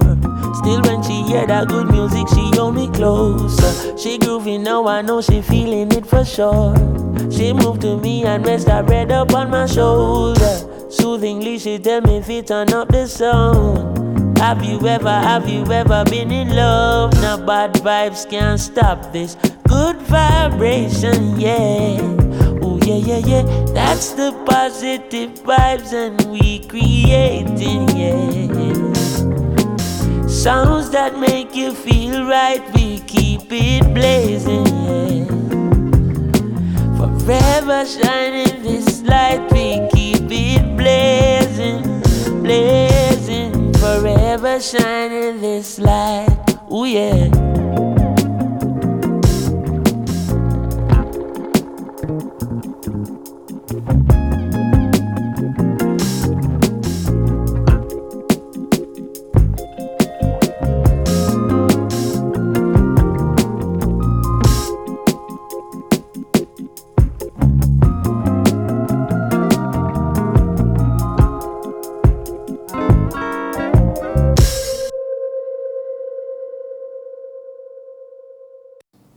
Still, 0.55 0.81
when 0.81 1.01
she 1.01 1.23
hear 1.23 1.47
that 1.47 1.69
good 1.69 1.89
music, 1.89 2.27
she 2.27 2.51
hold 2.53 2.75
me 2.75 2.89
closer. 2.89 3.97
She 3.97 4.19
groovy 4.19 4.59
now, 4.59 4.85
I 4.85 5.01
know 5.01 5.21
she 5.21 5.41
feeling 5.41 5.91
it 5.93 6.05
for 6.05 6.25
sure. 6.25 6.75
She 7.31 7.53
moved 7.53 7.81
to 7.81 7.97
me 7.97 8.25
and 8.25 8.45
rest 8.45 8.67
her 8.67 8.83
head 8.83 9.11
up 9.11 9.33
on 9.33 9.49
my 9.49 9.65
shoulder. 9.65 10.55
Soothingly, 10.89 11.57
she 11.57 11.79
tell 11.79 12.01
me 12.01 12.17
if 12.17 12.29
it 12.29 12.47
turn 12.47 12.73
up 12.73 12.89
the 12.89 13.07
sound. 13.07 14.37
Have 14.39 14.63
you 14.63 14.85
ever, 14.85 15.09
have 15.09 15.47
you 15.47 15.63
ever 15.71 16.03
been 16.05 16.31
in 16.31 16.53
love? 16.53 17.13
Now 17.21 17.37
bad 17.37 17.73
vibes 17.75 18.29
can't 18.29 18.59
stop 18.59 19.13
this 19.13 19.35
good 19.67 19.97
vibration, 20.01 21.39
yeah. 21.39 21.99
Oh 22.61 22.77
yeah, 22.85 23.01
yeah, 23.09 23.21
yeah. 23.31 23.43
That's 23.73 24.11
the 24.11 24.33
positive 24.45 25.31
vibes 25.43 25.93
and 25.93 26.19
we 26.29 26.59
creating, 26.67 27.87
yeah. 27.95 28.78
Sounds 30.39 30.89
that 30.91 31.19
make 31.19 31.53
you 31.53 31.73
feel 31.73 32.25
right, 32.25 32.63
we 32.73 33.01
keep 33.01 33.51
it 33.51 33.83
blazing. 33.93 34.65
Forever 36.95 37.85
shining 37.85 38.63
this 38.63 39.01
light, 39.01 39.45
we 39.51 39.85
keep 39.91 40.31
it 40.31 40.77
blazing, 40.77 41.83
blazing. 42.41 43.73
Forever 43.73 44.61
shining 44.61 45.41
this 45.41 45.77
light, 45.77 46.29
ooh 46.71 46.85
yeah. 46.85 47.98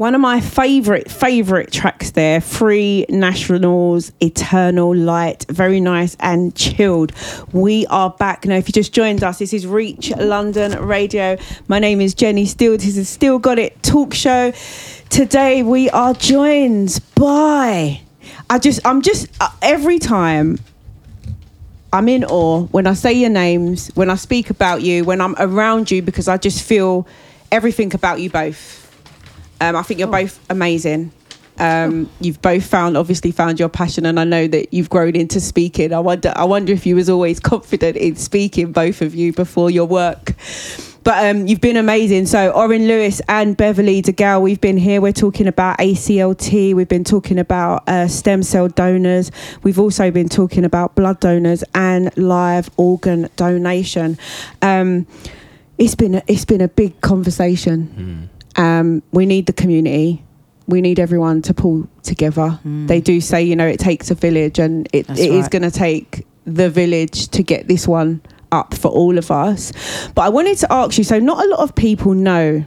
One 0.03 0.17
of 0.17 0.21
my 0.21 0.41
favourite, 0.41 1.09
favourite 1.09 1.71
tracks 1.71 2.11
there, 2.11 2.41
Free 2.41 3.07
Nationals, 3.09 4.11
Eternal 4.19 4.97
Light. 4.97 5.47
Very 5.49 5.79
nice 5.79 6.17
and 6.19 6.53
chilled. 6.57 7.13
We 7.53 7.87
are 7.87 8.11
back 8.11 8.45
now. 8.45 8.57
If 8.57 8.67
you 8.67 8.73
just 8.73 8.93
joined 8.93 9.23
us, 9.23 9.39
this 9.39 9.53
is 9.53 9.65
Reach 9.65 10.11
London 10.17 10.73
Radio. 10.85 11.37
My 11.69 11.79
name 11.79 12.01
is 12.01 12.17
Jenni 12.17 12.49
Steele. 12.49 12.79
This 12.79 12.97
is 12.97 13.09
Steele 13.09 13.39
Got 13.39 13.61
It 13.61 13.81
talk 13.85 14.13
show. 14.13 14.53
Today 15.09 15.63
we 15.63 15.89
are 15.91 16.15
joined 16.15 16.99
by. 17.15 18.01
I 18.51 18.59
just, 18.59 18.85
I'm 18.85 19.03
just, 19.03 19.29
uh, 19.41 19.51
every 19.63 20.01
time 20.01 20.59
I'm 21.93 22.09
in 22.09 22.25
awe 22.25 22.63
when 22.65 22.89
I 22.89 22.95
say 22.95 23.13
your 23.13 23.31
names, 23.31 23.87
when 23.95 24.11
I 24.11 24.17
speak 24.17 24.51
about 24.51 24.83
you, 24.83 25.05
when 25.05 25.21
I'm 25.21 25.37
around 25.39 25.93
you, 25.93 26.03
because 26.03 26.27
I 26.27 26.39
just 26.39 26.65
feel 26.65 27.07
everything 27.53 27.95
about 27.95 28.19
you 28.19 28.31
both. 28.31 28.82
Um, 29.63 29.77
I 29.77 29.83
think 29.83 30.01
you're 30.01 30.09
both 30.09 30.41
amazing. 30.51 31.13
Um, 31.59 32.11
you've 32.21 32.43
both 32.43 32.67
found, 32.67 32.97
obviously, 32.97 33.31
found 33.31 33.61
your 33.61 33.69
passion, 33.69 34.07
and 34.07 34.19
I 34.19 34.25
know 34.25 34.49
that 34.49 34.75
you've 34.75 34.91
grown 34.91 35.15
into 35.15 35.41
speaking. 35.41 35.93
I 35.93 36.01
wonder, 36.01 36.33
I 36.35 36.45
wonder 36.45 36.73
if 36.73 36.85
you 36.85 36.97
was 36.97 37.09
always 37.09 37.39
confident 37.41 37.97
in 37.97 38.17
speaking, 38.17 38.73
both 38.73 39.03
of 39.03 39.15
you, 39.15 39.33
before 39.33 39.71
your 39.71 39.87
work. 39.87 40.35
But 41.05 41.25
um, 41.27 41.47
you've 41.47 41.61
been 41.61 41.77
amazing. 41.77 42.27
So, 42.27 42.51
Orin 42.51 42.89
Lewis 42.89 43.21
and 43.29 43.57
Beverley 43.57 44.03
Degale, 44.03 44.43
we've 44.43 44.61
been 44.61 44.77
here. 44.77 45.01
We're 45.01 45.13
talking 45.13 45.47
about 45.47 45.79
ACLT. 45.79 46.75
We've 46.75 46.89
been 46.89 47.05
talking 47.05 47.39
about 47.39 47.89
uh, 47.89 48.09
stem 48.09 48.43
cell 48.43 48.67
donors. 48.67 49.31
We've 49.63 49.79
also 49.79 50.11
been 50.11 50.29
talking 50.29 50.65
about 50.65 50.97
blood 50.97 51.21
donors 51.21 51.63
and 51.73 52.17
live 52.17 52.69
organ 52.77 53.29
donation. 53.37 54.19
Um, 54.61 55.07
it's 55.79 55.95
been 55.95 56.17
a, 56.17 56.23
it's 56.27 56.45
been 56.45 56.61
a 56.61 56.69
big 56.69 57.01
conversation. 57.01 58.29
Um, 58.57 59.03
we 59.13 59.27
need 59.27 59.47
the 59.47 59.53
community. 59.53 60.25
We 60.67 60.81
need 60.81 60.99
everyone 60.99 61.43
to 61.43 61.55
pull 61.55 61.89
together. 62.03 62.59
They 62.65 63.01
do 63.01 63.21
say, 63.21 63.43
you 63.43 63.57
know, 63.57 63.67
it 63.67 63.81
takes 63.81 64.11
a 64.11 64.15
village, 64.15 64.59
and 64.59 64.89
it, 64.93 65.07
That's 65.07 65.21
it 65.21 65.31
is 65.31 65.43
right. 65.43 65.51
going 65.51 65.63
to 65.63 65.71
take 65.71 66.27
the 66.45 66.71
village 66.71 67.29
to 67.29 67.43
get 67.43 67.69
this 67.69 67.87
one 67.89 68.21
up 68.53 68.75
for 68.75 68.89
all 68.89 69.19
of 69.19 69.31
us. 69.31 69.73
But 70.15 70.23
I 70.23 70.29
wanted 70.29 70.59
to 70.59 70.73
ask 70.73 70.99
you 70.99 71.05
so, 71.05 71.19
not 71.19 71.45
a 71.45 71.49
lot 71.49 71.61
of 71.61 71.75
people 71.75 72.15
know 72.15 72.65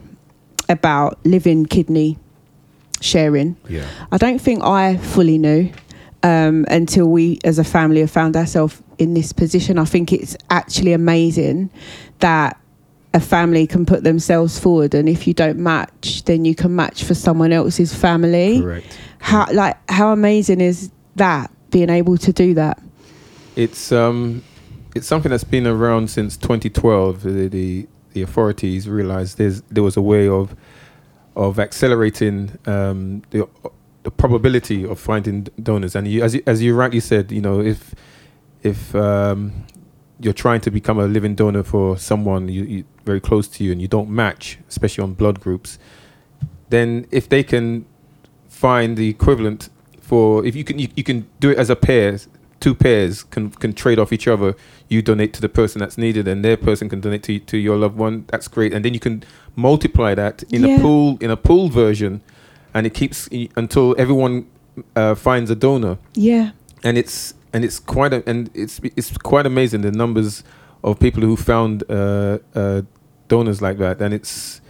about 0.68 1.20
living 1.26 1.66
kidney 1.66 2.18
sharing. 3.02 3.56
Yeah. 3.70 3.88
I 4.12 4.18
don't 4.18 4.40
think 4.40 4.64
I 4.64 4.98
fully 4.98 5.38
knew 5.38 5.72
um, 6.24 6.66
until 6.70 7.08
we, 7.08 7.40
as 7.44 7.60
a 7.60 7.64
family, 7.64 8.02
have 8.02 8.12
found 8.12 8.36
ourselves 8.36 8.82
in 8.98 9.14
this 9.14 9.32
position. 9.32 9.78
I 9.78 9.86
think 9.86 10.12
it's 10.12 10.36
actually 10.50 10.94
amazing 10.94 11.70
that 12.20 12.60
a 13.16 13.20
family 13.22 13.66
can 13.66 13.86
put 13.86 14.04
themselves 14.04 14.60
forward, 14.60 14.94
and 14.94 15.08
if 15.08 15.26
you 15.26 15.34
don't 15.34 15.58
match, 15.58 16.24
then 16.26 16.44
you 16.44 16.54
can 16.54 16.76
match 16.76 17.06
for 17.06 17.16
someone 17.16 17.54
else's 17.54 17.96
family. 17.96 18.62
Correct. 18.62 19.00
How 19.20 19.48
like 19.54 19.78
how 19.90 20.12
amazing 20.12 20.60
is 20.60 20.92
that? 21.16 21.50
Being 21.72 21.90
able 21.90 22.18
to 22.18 22.32
do 22.32 22.54
that. 22.54 22.82
It's 23.56 23.92
um, 23.94 24.44
it's 24.96 25.08
something 25.08 25.30
that's 25.30 25.46
been 25.46 25.66
around 25.66 26.10
since 26.10 26.36
2012. 26.36 27.24
The 27.24 27.48
the, 27.48 27.88
the 28.12 28.22
authorities 28.22 28.90
realized 28.90 29.38
there's 29.38 29.62
there 29.64 29.84
was 29.84 29.96
a 29.96 30.02
way 30.02 30.28
of 30.28 30.54
of 31.38 31.58
accelerating 31.58 32.58
um, 32.66 33.22
the 33.30 33.48
the 34.04 34.12
probability 34.12 34.84
of 34.84 35.00
finding 35.00 35.44
donors. 35.64 35.96
And 35.96 36.06
you, 36.06 36.22
as 36.22 36.36
you, 36.36 36.44
as 36.46 36.62
you 36.62 36.76
rightly 36.76 37.00
said, 37.00 37.32
you 37.32 37.42
know, 37.42 37.62
if 37.62 37.96
if 38.62 38.94
um, 38.94 39.66
you're 40.20 40.34
trying 40.34 40.62
to 40.62 40.72
become 40.72 40.98
a 41.00 41.06
living 41.08 41.36
donor 41.36 41.64
for 41.64 41.98
someone 41.98 42.48
you, 42.48 42.64
you, 42.64 42.84
very 43.06 43.20
close 43.20 43.48
to 43.50 43.64
you 43.64 43.72
and 43.72 43.82
you 43.82 43.88
don't 43.88 44.10
match, 44.10 44.58
especially 44.70 45.04
on 45.04 45.14
blood 45.14 45.40
groups, 45.42 45.78
then 46.70 47.06
if 47.12 47.28
they 47.30 47.44
can 47.44 47.86
find 48.48 48.98
the 48.98 49.10
equivalent 49.10 49.70
for 50.00 50.46
if 50.46 50.56
you 50.56 50.64
can 50.64 50.80
you, 50.80 50.88
you 50.96 51.04
can 51.04 51.28
do 51.40 51.50
it 51.50 51.58
as 51.58 51.70
a 51.70 51.76
pair 51.76 52.18
two 52.62 52.74
pairs 52.74 53.24
can 53.24 53.50
can 53.50 53.74
trade 53.74 54.00
off 54.00 54.14
each 54.14 54.28
other 54.28 54.56
you 54.88 55.02
donate 55.02 55.34
to 55.34 55.42
the 55.42 55.50
person 55.50 55.80
that's 55.80 55.98
needed 55.98 56.26
and 56.28 56.44
their 56.46 56.56
person 56.56 56.88
can 56.88 57.02
donate 57.02 57.22
to, 57.24 57.38
to 57.40 57.58
your 57.58 57.76
loved 57.76 57.98
one 57.98 58.24
that's 58.28 58.48
great 58.48 58.74
and 58.74 58.86
then 58.86 58.94
you 58.94 59.00
can 59.00 59.22
multiply 59.56 60.16
that 60.16 60.42
in 60.44 60.64
Yeah. 60.64 60.78
a 60.78 60.80
pool 60.80 61.18
in 61.20 61.30
a 61.32 61.36
pool 61.38 61.68
version 61.70 62.22
and 62.74 62.88
it 62.88 62.94
keeps 62.94 63.28
until 63.58 63.94
everyone 63.98 64.48
uh, 64.96 65.16
finds 65.16 65.50
a 65.52 65.56
donor 65.56 65.98
Yeah. 66.14 66.52
and 66.84 66.98
it's 66.98 67.34
and 67.56 67.64
it's 67.66 67.80
quite 67.80 68.14
a, 68.18 68.20
and 68.30 68.50
it's 68.54 68.82
it's 68.98 69.18
quite 69.18 69.46
amazing 69.46 69.82
the 69.82 69.92
numbers 69.92 70.44
of 70.84 71.00
people 71.00 71.24
who 71.24 71.36
found 71.38 71.84
uh, 71.90 72.38
uh, 72.54 72.82
donors 73.30 73.62
like 73.62 73.78
that, 73.78 74.02
and 74.02 74.14
it's 74.14 74.62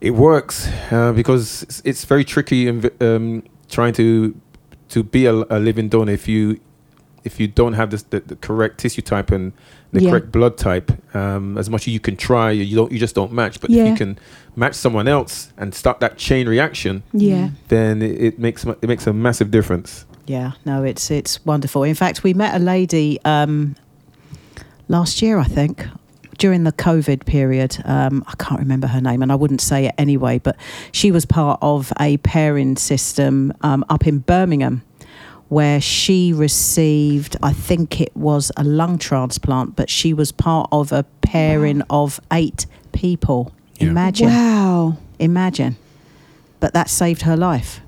it 0.00 0.10
works 0.12 0.68
uh, 0.90 1.12
because 1.12 1.62
it's, 1.64 1.82
it's 1.84 2.04
very 2.04 2.24
tricky 2.24 2.66
in 2.68 2.90
um, 3.00 3.42
trying 3.68 3.92
to 3.94 4.34
to 4.88 5.02
be 5.02 5.26
a, 5.26 5.32
a 5.50 5.58
living 5.58 5.88
donor 5.90 6.12
if 6.12 6.26
you 6.28 6.58
if 7.24 7.40
you 7.40 7.48
don't 7.48 7.72
have 7.74 7.90
this, 7.90 8.02
the, 8.04 8.20
the 8.20 8.36
correct 8.36 8.78
tissue 8.78 9.02
type 9.02 9.32
and 9.34 9.52
the 9.92 10.00
Yeah. 10.00 10.10
correct 10.10 10.30
blood 10.30 10.56
type, 10.56 10.92
um, 11.14 11.58
as 11.58 11.68
much 11.68 11.88
as 11.88 11.92
you 11.92 11.98
can 12.00 12.16
try, 12.16 12.52
you 12.52 12.76
don't 12.76 12.92
you 12.92 12.98
just 13.00 13.14
don't 13.16 13.32
match. 13.32 13.60
But 13.60 13.70
if 13.70 13.76
you 13.90 13.96
can 13.96 14.18
match 14.54 14.74
someone 14.74 15.08
else 15.08 15.52
and 15.58 15.74
start 15.74 15.98
that 16.00 16.16
chain 16.18 16.48
reaction, 16.48 17.02
Yeah. 17.12 17.50
then 17.68 18.00
it, 18.02 18.20
it 18.22 18.38
makes 18.38 18.64
it 18.64 18.86
makes 18.88 19.06
a 19.06 19.12
massive 19.12 19.50
difference. 19.50 20.05
Yeah, 20.26 20.52
no, 20.64 20.82
it's 20.82 21.10
it's 21.10 21.44
wonderful. 21.44 21.82
In 21.84 21.94
fact, 21.94 22.22
we 22.24 22.34
met 22.34 22.54
a 22.54 22.58
lady 22.58 23.18
um, 23.24 23.76
last 24.88 25.22
year, 25.22 25.38
I 25.38 25.44
think, 25.44 25.86
during 26.38 26.64
the 26.64 26.72
COVID 26.72 27.26
period. 27.26 27.78
Um, 27.84 28.24
I 28.26 28.34
can't 28.36 28.60
remember 28.60 28.88
her 28.88 29.00
name, 29.00 29.22
and 29.22 29.30
I 29.30 29.36
wouldn't 29.36 29.60
say 29.60 29.86
it 29.86 29.94
anyway. 29.98 30.38
But 30.38 30.56
she 30.92 31.12
was 31.12 31.24
part 31.24 31.58
of 31.62 31.92
a 32.00 32.16
pairing 32.18 32.76
system 32.76 33.52
um, 33.62 33.84
up 33.88 34.06
in 34.06 34.18
Birmingham, 34.18 34.82
where 35.48 35.80
she 35.80 36.32
received, 36.32 37.36
I 37.42 37.52
think 37.52 38.00
it 38.00 38.16
was 38.16 38.50
a 38.56 38.64
lung 38.64 38.98
transplant, 38.98 39.76
but 39.76 39.88
she 39.88 40.12
was 40.12 40.32
part 40.32 40.68
of 40.72 40.90
a 40.90 41.04
pairing 41.20 41.82
of 41.88 42.18
eight 42.32 42.66
people. 42.92 43.52
Yeah. 43.78 43.88
Imagine 43.90 44.28
Wow. 44.28 44.96
imagine 45.18 45.76
but 46.60 46.72
that 46.72 46.88
saved 46.88 47.22
her 47.22 47.36
life 47.36 47.80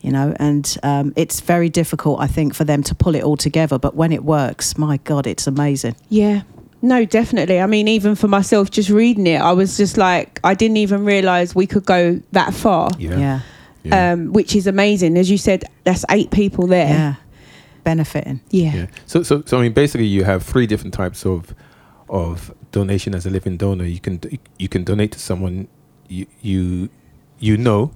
you 0.00 0.10
know 0.10 0.34
and 0.38 0.78
um, 0.82 1.12
it's 1.16 1.40
very 1.40 1.68
difficult 1.68 2.20
i 2.20 2.26
think 2.26 2.54
for 2.54 2.64
them 2.64 2.82
to 2.82 2.94
pull 2.94 3.14
it 3.14 3.22
all 3.22 3.36
together 3.36 3.78
but 3.78 3.94
when 3.94 4.12
it 4.12 4.24
works 4.24 4.76
my 4.78 4.96
god 4.98 5.26
it's 5.26 5.46
amazing 5.46 5.94
Yeah. 6.08 6.42
No, 6.82 7.04
definitely. 7.04 7.60
I 7.60 7.66
mean, 7.66 7.88
even 7.88 8.14
for 8.14 8.26
myself, 8.26 8.70
just 8.70 8.88
reading 8.88 9.26
it, 9.26 9.38
I 9.38 9.52
was 9.52 9.76
just 9.76 9.98
like, 9.98 10.40
I 10.42 10.54
didn't 10.54 10.78
even 10.78 11.04
realize 11.04 11.54
we 11.54 11.66
could 11.66 11.84
go 11.84 12.22
that 12.32 12.54
far, 12.54 12.88
yeah 12.98 13.40
um, 13.90 14.32
which 14.32 14.54
is 14.54 14.66
amazing. 14.66 15.16
As 15.16 15.30
you 15.30 15.38
said, 15.38 15.64
that's 15.84 16.04
eight 16.10 16.30
people 16.30 16.68
yeah, 16.68 16.84
there. 16.84 17.18
benefiting 17.84 18.40
Yeah. 18.50 18.74
Yeah. 18.74 18.86
So, 19.06 19.22
so, 19.22 19.42
so 19.46 19.58
I 19.58 19.62
mean, 19.62 19.72
basically, 19.72 20.06
you 20.06 20.24
have 20.24 20.42
three 20.42 20.66
different 20.66 20.94
types 20.94 21.24
of 21.24 21.54
of 22.08 22.52
donation 22.72 23.14
as 23.14 23.26
a 23.26 23.30
living 23.30 23.56
donor. 23.56 23.84
You 23.84 24.00
can 24.00 24.20
you 24.58 24.68
can 24.68 24.84
donate 24.84 25.12
to 25.12 25.18
someone 25.18 25.68
you 26.08 26.26
you 26.40 26.88
you 27.38 27.56
know, 27.56 27.92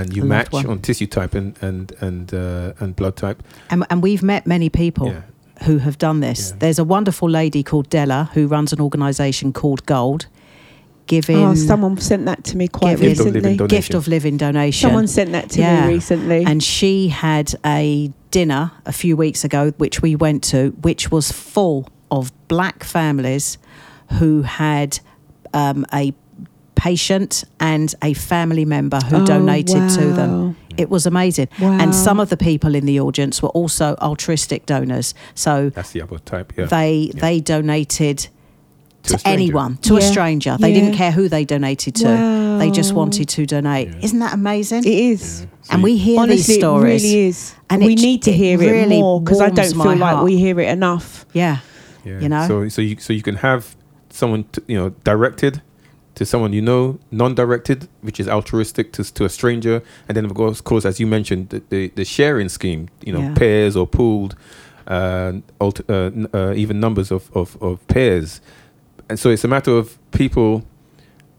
and 0.00 0.16
you 0.16 0.22
A 0.22 0.26
match 0.26 0.52
one. 0.52 0.66
on 0.66 0.78
tissue 0.80 1.06
type 1.06 1.34
and 1.34 1.56
and 1.62 1.92
and 2.00 2.32
uh, 2.34 2.72
and 2.80 2.94
blood 2.96 3.16
type. 3.16 3.42
and, 3.70 3.84
and 3.90 4.02
we've 4.02 4.22
met 4.22 4.46
many 4.46 4.68
people 4.68 5.06
Yeah. 5.08 5.22
who 5.66 5.78
have 5.78 5.96
done 5.98 6.20
this 6.20 6.40
Yeah. 6.50 6.56
there's 6.60 6.78
a 6.78 6.84
wonderful 6.84 7.28
lady 7.30 7.62
called 7.62 7.88
della 7.90 8.30
who 8.34 8.46
runs 8.46 8.72
an 8.72 8.80
organization 8.80 9.52
called 9.52 9.84
gold 9.86 10.26
giving 11.06 11.36
Oh, 11.44 11.54
someone 11.54 11.96
sent 11.98 12.24
that 12.26 12.44
to 12.44 12.56
me 12.56 12.68
quite 12.68 12.98
Gift 12.98 13.02
recently. 13.18 13.40
donation. 13.56 13.66
gift 13.66 13.94
of 13.94 14.06
living 14.08 14.36
donation 14.36 14.88
Someone 14.88 15.08
sent 15.08 15.32
that 15.32 15.50
to 15.50 15.60
Yeah. 15.60 15.86
me 15.86 15.94
recently. 15.94 16.44
and 16.44 16.62
she 16.62 17.08
had 17.08 17.54
a 17.66 18.10
dinner 18.30 18.70
a 18.86 18.92
few 18.92 19.16
weeks 19.16 19.44
ago 19.44 19.72
which 19.78 20.00
we 20.00 20.14
went 20.16 20.42
to 20.44 20.70
which 20.80 21.10
was 21.10 21.30
full 21.32 21.88
of 22.10 22.30
black 22.48 22.84
families 22.84 23.58
who 24.18 24.42
had 24.42 25.00
um, 25.54 25.84
a 25.92 26.14
patient 26.86 27.44
and 27.60 27.94
a 28.02 28.12
family 28.14 28.64
member 28.64 28.98
who 29.10 29.16
Oh, 29.22 29.26
donated 29.26 29.84
to 29.98 30.04
them 30.18 30.56
it 30.76 30.88
was 30.94 31.06
amazing 31.06 31.48
Wow. 31.60 31.78
and 31.82 31.94
some 31.94 32.18
of 32.22 32.28
the 32.28 32.36
people 32.36 32.74
in 32.74 32.86
the 32.86 32.98
audience 33.06 33.34
were 33.42 33.54
also 33.60 33.86
altruistic 34.08 34.60
donors 34.66 35.14
so 35.34 35.70
That's 35.76 35.92
the 35.96 36.02
other 36.02 36.18
type. 36.32 36.48
Yeah. 36.56 36.66
they 36.78 36.92
Yeah. 37.14 37.20
they 37.24 37.36
donated 37.54 38.18
To 39.10 39.16
to, 39.18 39.28
anyone 39.28 39.72
to 39.88 39.96
a 39.96 40.00
stranger 40.12 40.56
they 40.58 40.70
Yeah. 40.72 40.78
didn't 40.80 40.96
care 41.02 41.12
who 41.18 41.28
they 41.28 41.44
donated 41.44 41.94
to 42.02 42.08
they 42.60 42.70
just 42.80 42.92
wanted 43.00 43.26
to 43.36 43.40
donate 43.46 43.88
Yeah. 43.88 44.04
isn't 44.06 44.20
that 44.24 44.34
amazing 44.42 44.82
It 44.92 44.98
is. 45.12 45.22
Yeah. 45.22 45.46
So 45.66 45.72
and 45.74 45.82
we 45.88 45.92
hear 46.06 46.18
Honestly, 46.20 46.54
these 46.54 46.60
stories 46.62 47.04
it 47.04 47.08
really 47.08 47.28
is. 47.28 47.38
And 47.70 47.82
And 47.82 47.86
we 47.88 47.92
it- 47.94 48.02
need 48.08 48.20
to 48.28 48.32
hear 48.42 48.56
it 48.62 48.70
really 48.78 49.00
more 49.00 49.20
because 49.22 49.40
I 49.48 49.50
don't 49.58 49.74
feel 49.82 49.94
my 49.94 50.06
like 50.06 50.14
heart. 50.16 50.24
we 50.30 50.34
hear 50.44 50.56
it 50.64 50.68
enough. 50.78 51.06
yeah 51.42 51.56
Yeah. 52.08 52.20
you 52.22 52.28
know? 52.32 52.44
So 52.50 52.54
so 52.74 52.80
you 52.88 52.94
so 53.06 53.10
you 53.18 53.22
can 53.28 53.36
have 53.48 53.62
someone 54.20 54.42
t- 54.54 54.62
you 54.72 54.76
know 54.80 54.88
directed 55.10 55.54
to 56.14 56.26
someone 56.26 56.52
you 56.52 56.60
know, 56.60 56.98
non-directed, 57.10 57.88
which 58.02 58.20
is 58.20 58.28
altruistic 58.28 58.92
to 58.92 59.02
to 59.14 59.24
a 59.24 59.28
stranger, 59.28 59.82
and 60.08 60.16
then 60.16 60.24
of 60.24 60.34
course, 60.34 60.58
of 60.60 60.64
course 60.64 60.84
as 60.84 61.00
you 61.00 61.06
mentioned, 61.06 61.48
the 61.48 61.62
the, 61.70 61.88
the 61.94 62.04
sharing 62.04 62.48
scheme, 62.48 62.88
you 63.06 63.12
know, 63.12 63.20
Yeah. 63.20 63.34
pairs 63.34 63.76
or 63.76 63.86
pooled, 63.86 64.34
uh, 64.86 65.32
alt- 65.60 65.88
uh, 65.88 66.10
uh, 66.34 66.52
even 66.54 66.80
numbers 66.80 67.10
of, 67.10 67.30
of 67.34 67.56
of 67.62 67.86
pairs, 67.88 68.40
and 69.08 69.18
so 69.18 69.30
it's 69.30 69.44
a 69.44 69.48
matter 69.48 69.72
of 69.78 69.98
people 70.10 70.62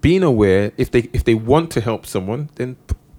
being 0.01 0.23
aware 0.23 0.71
if 0.77 0.89
they 0.89 1.09
if 1.13 1.23
they 1.23 1.35
want 1.35 1.69
to 1.71 1.79
help 1.81 2.05
someone, 2.05 2.49
then 2.55 2.75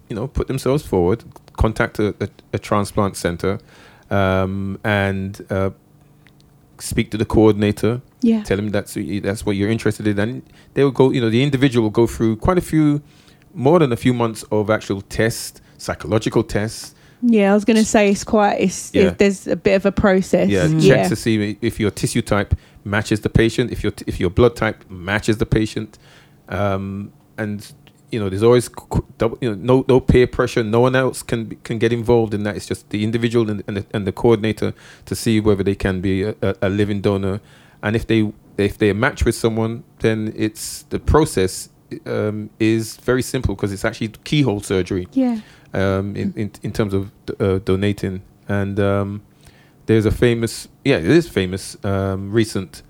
you 0.09 0.17
know 0.17 0.27
put 0.27 0.49
themselves 0.49 0.85
forward, 0.85 1.25
contact 1.53 1.99
a, 1.99 2.15
a, 2.21 2.29
a 2.55 2.59
transplant 2.59 3.17
center, 3.17 3.59
um, 4.11 4.79
and 4.85 5.47
uh, 5.51 5.71
speak 6.79 7.11
to 7.11 7.17
the 7.17 7.25
coordinator 7.25 8.01
Yeah. 8.31 8.43
tell 8.49 8.57
them 8.57 8.71
that's 8.71 8.95
that's 9.23 9.43
what 9.47 9.55
you're 9.57 9.71
interested 9.77 10.07
in, 10.07 10.19
and 10.19 10.43
they 10.75 10.83
will 10.85 10.97
go. 11.01 11.11
You 11.15 11.21
know, 11.23 11.31
the 11.31 11.43
individual 11.49 11.83
will 11.87 11.97
go 12.03 12.07
through 12.15 12.37
quite 12.47 12.59
a 12.59 12.67
few, 12.73 13.01
more 13.55 13.79
than 13.83 13.93
a 13.93 13.97
few 14.05 14.15
months 14.15 14.45
of 14.51 14.71
actual 14.71 15.01
tests, 15.19 15.61
psychological 15.79 16.43
tests. 16.43 16.95
Yeah, 17.27 17.53
I 17.53 17.55
was 17.55 17.65
going 17.65 17.79
to 17.85 17.85
say 17.95 18.11
it's 18.11 18.25
quite, 18.25 18.57
it's, 18.67 18.91
Yeah. 18.95 19.03
it- 19.09 19.19
there's 19.19 19.47
a 19.47 19.57
bit 19.57 19.75
of 19.81 19.87
a 19.87 19.93
process. 19.93 20.49
Yeah, 20.51 20.69
check 20.69 20.83
checks 20.89 21.09
to 21.09 21.17
see 21.17 21.57
if 21.63 21.79
your 21.81 21.91
tissue 22.01 22.23
type 22.23 22.55
matches 22.85 23.21
the 23.21 23.31
patient, 23.31 23.71
if 23.73 23.83
your 23.85 23.93
t- 23.99 24.05
if 24.07 24.17
your 24.21 24.31
blood 24.39 24.55
type 24.57 24.79
matches 24.91 25.37
the 25.39 25.47
patient, 25.47 25.99
um, 26.49 27.13
and 27.39 27.73
you 28.13 28.21
know, 28.21 28.29
there's 28.29 28.43
always 28.43 28.69
qu- 28.69 28.87
qu- 28.93 29.07
double, 29.19 29.39
you 29.41 29.51
know 29.51 29.57
no 29.71 29.85
no 29.89 30.01
peer 30.01 30.27
pressure. 30.27 30.63
No 30.63 30.81
one 30.81 30.95
else 31.05 31.23
can 31.23 31.41
can 31.65 31.79
get 31.79 31.93
involved 31.93 32.33
in 32.35 32.43
that. 32.45 32.57
It's 32.57 32.67
just 32.67 32.89
the 32.91 33.03
individual 33.03 33.51
and, 33.51 33.63
and, 33.67 33.77
the, 33.79 33.85
and 33.95 34.07
the 34.07 34.13
coordinator 34.13 34.73
to 35.07 35.15
see 35.15 35.41
whether 35.41 35.65
they 35.65 35.75
can 35.75 36.01
be 36.01 36.23
a, 36.23 36.35
a 36.63 36.69
living 36.69 37.01
donor, 37.01 37.41
and 37.85 37.95
if 37.95 38.05
they 38.07 38.33
if 38.57 38.79
they 38.79 38.93
match 38.93 39.25
with 39.25 39.35
someone, 39.37 39.83
then 40.01 40.33
it's 40.37 40.83
the 40.91 40.99
process 40.99 41.69
um, 42.07 42.51
is 42.59 42.97
very 42.97 43.23
simple 43.23 43.55
because 43.55 43.73
it's 43.73 43.85
actually 43.85 44.09
keyhole 44.25 44.61
surgery 44.61 45.07
Yeah. 45.13 45.39
um, 45.73 46.17
in, 46.17 46.33
in 46.37 46.51
in 46.63 46.73
terms 46.73 46.93
of 46.95 47.03
uh, 47.41 47.59
donating. 47.65 48.23
And 48.49 48.79
um, 48.81 49.23
there's 49.87 50.07
a 50.07 50.11
famous, 50.11 50.69
yeah, 50.85 50.99
it 50.99 51.07
is 51.21 51.29
famous, 51.29 51.77
um, 51.85 52.31
recent 52.33 52.83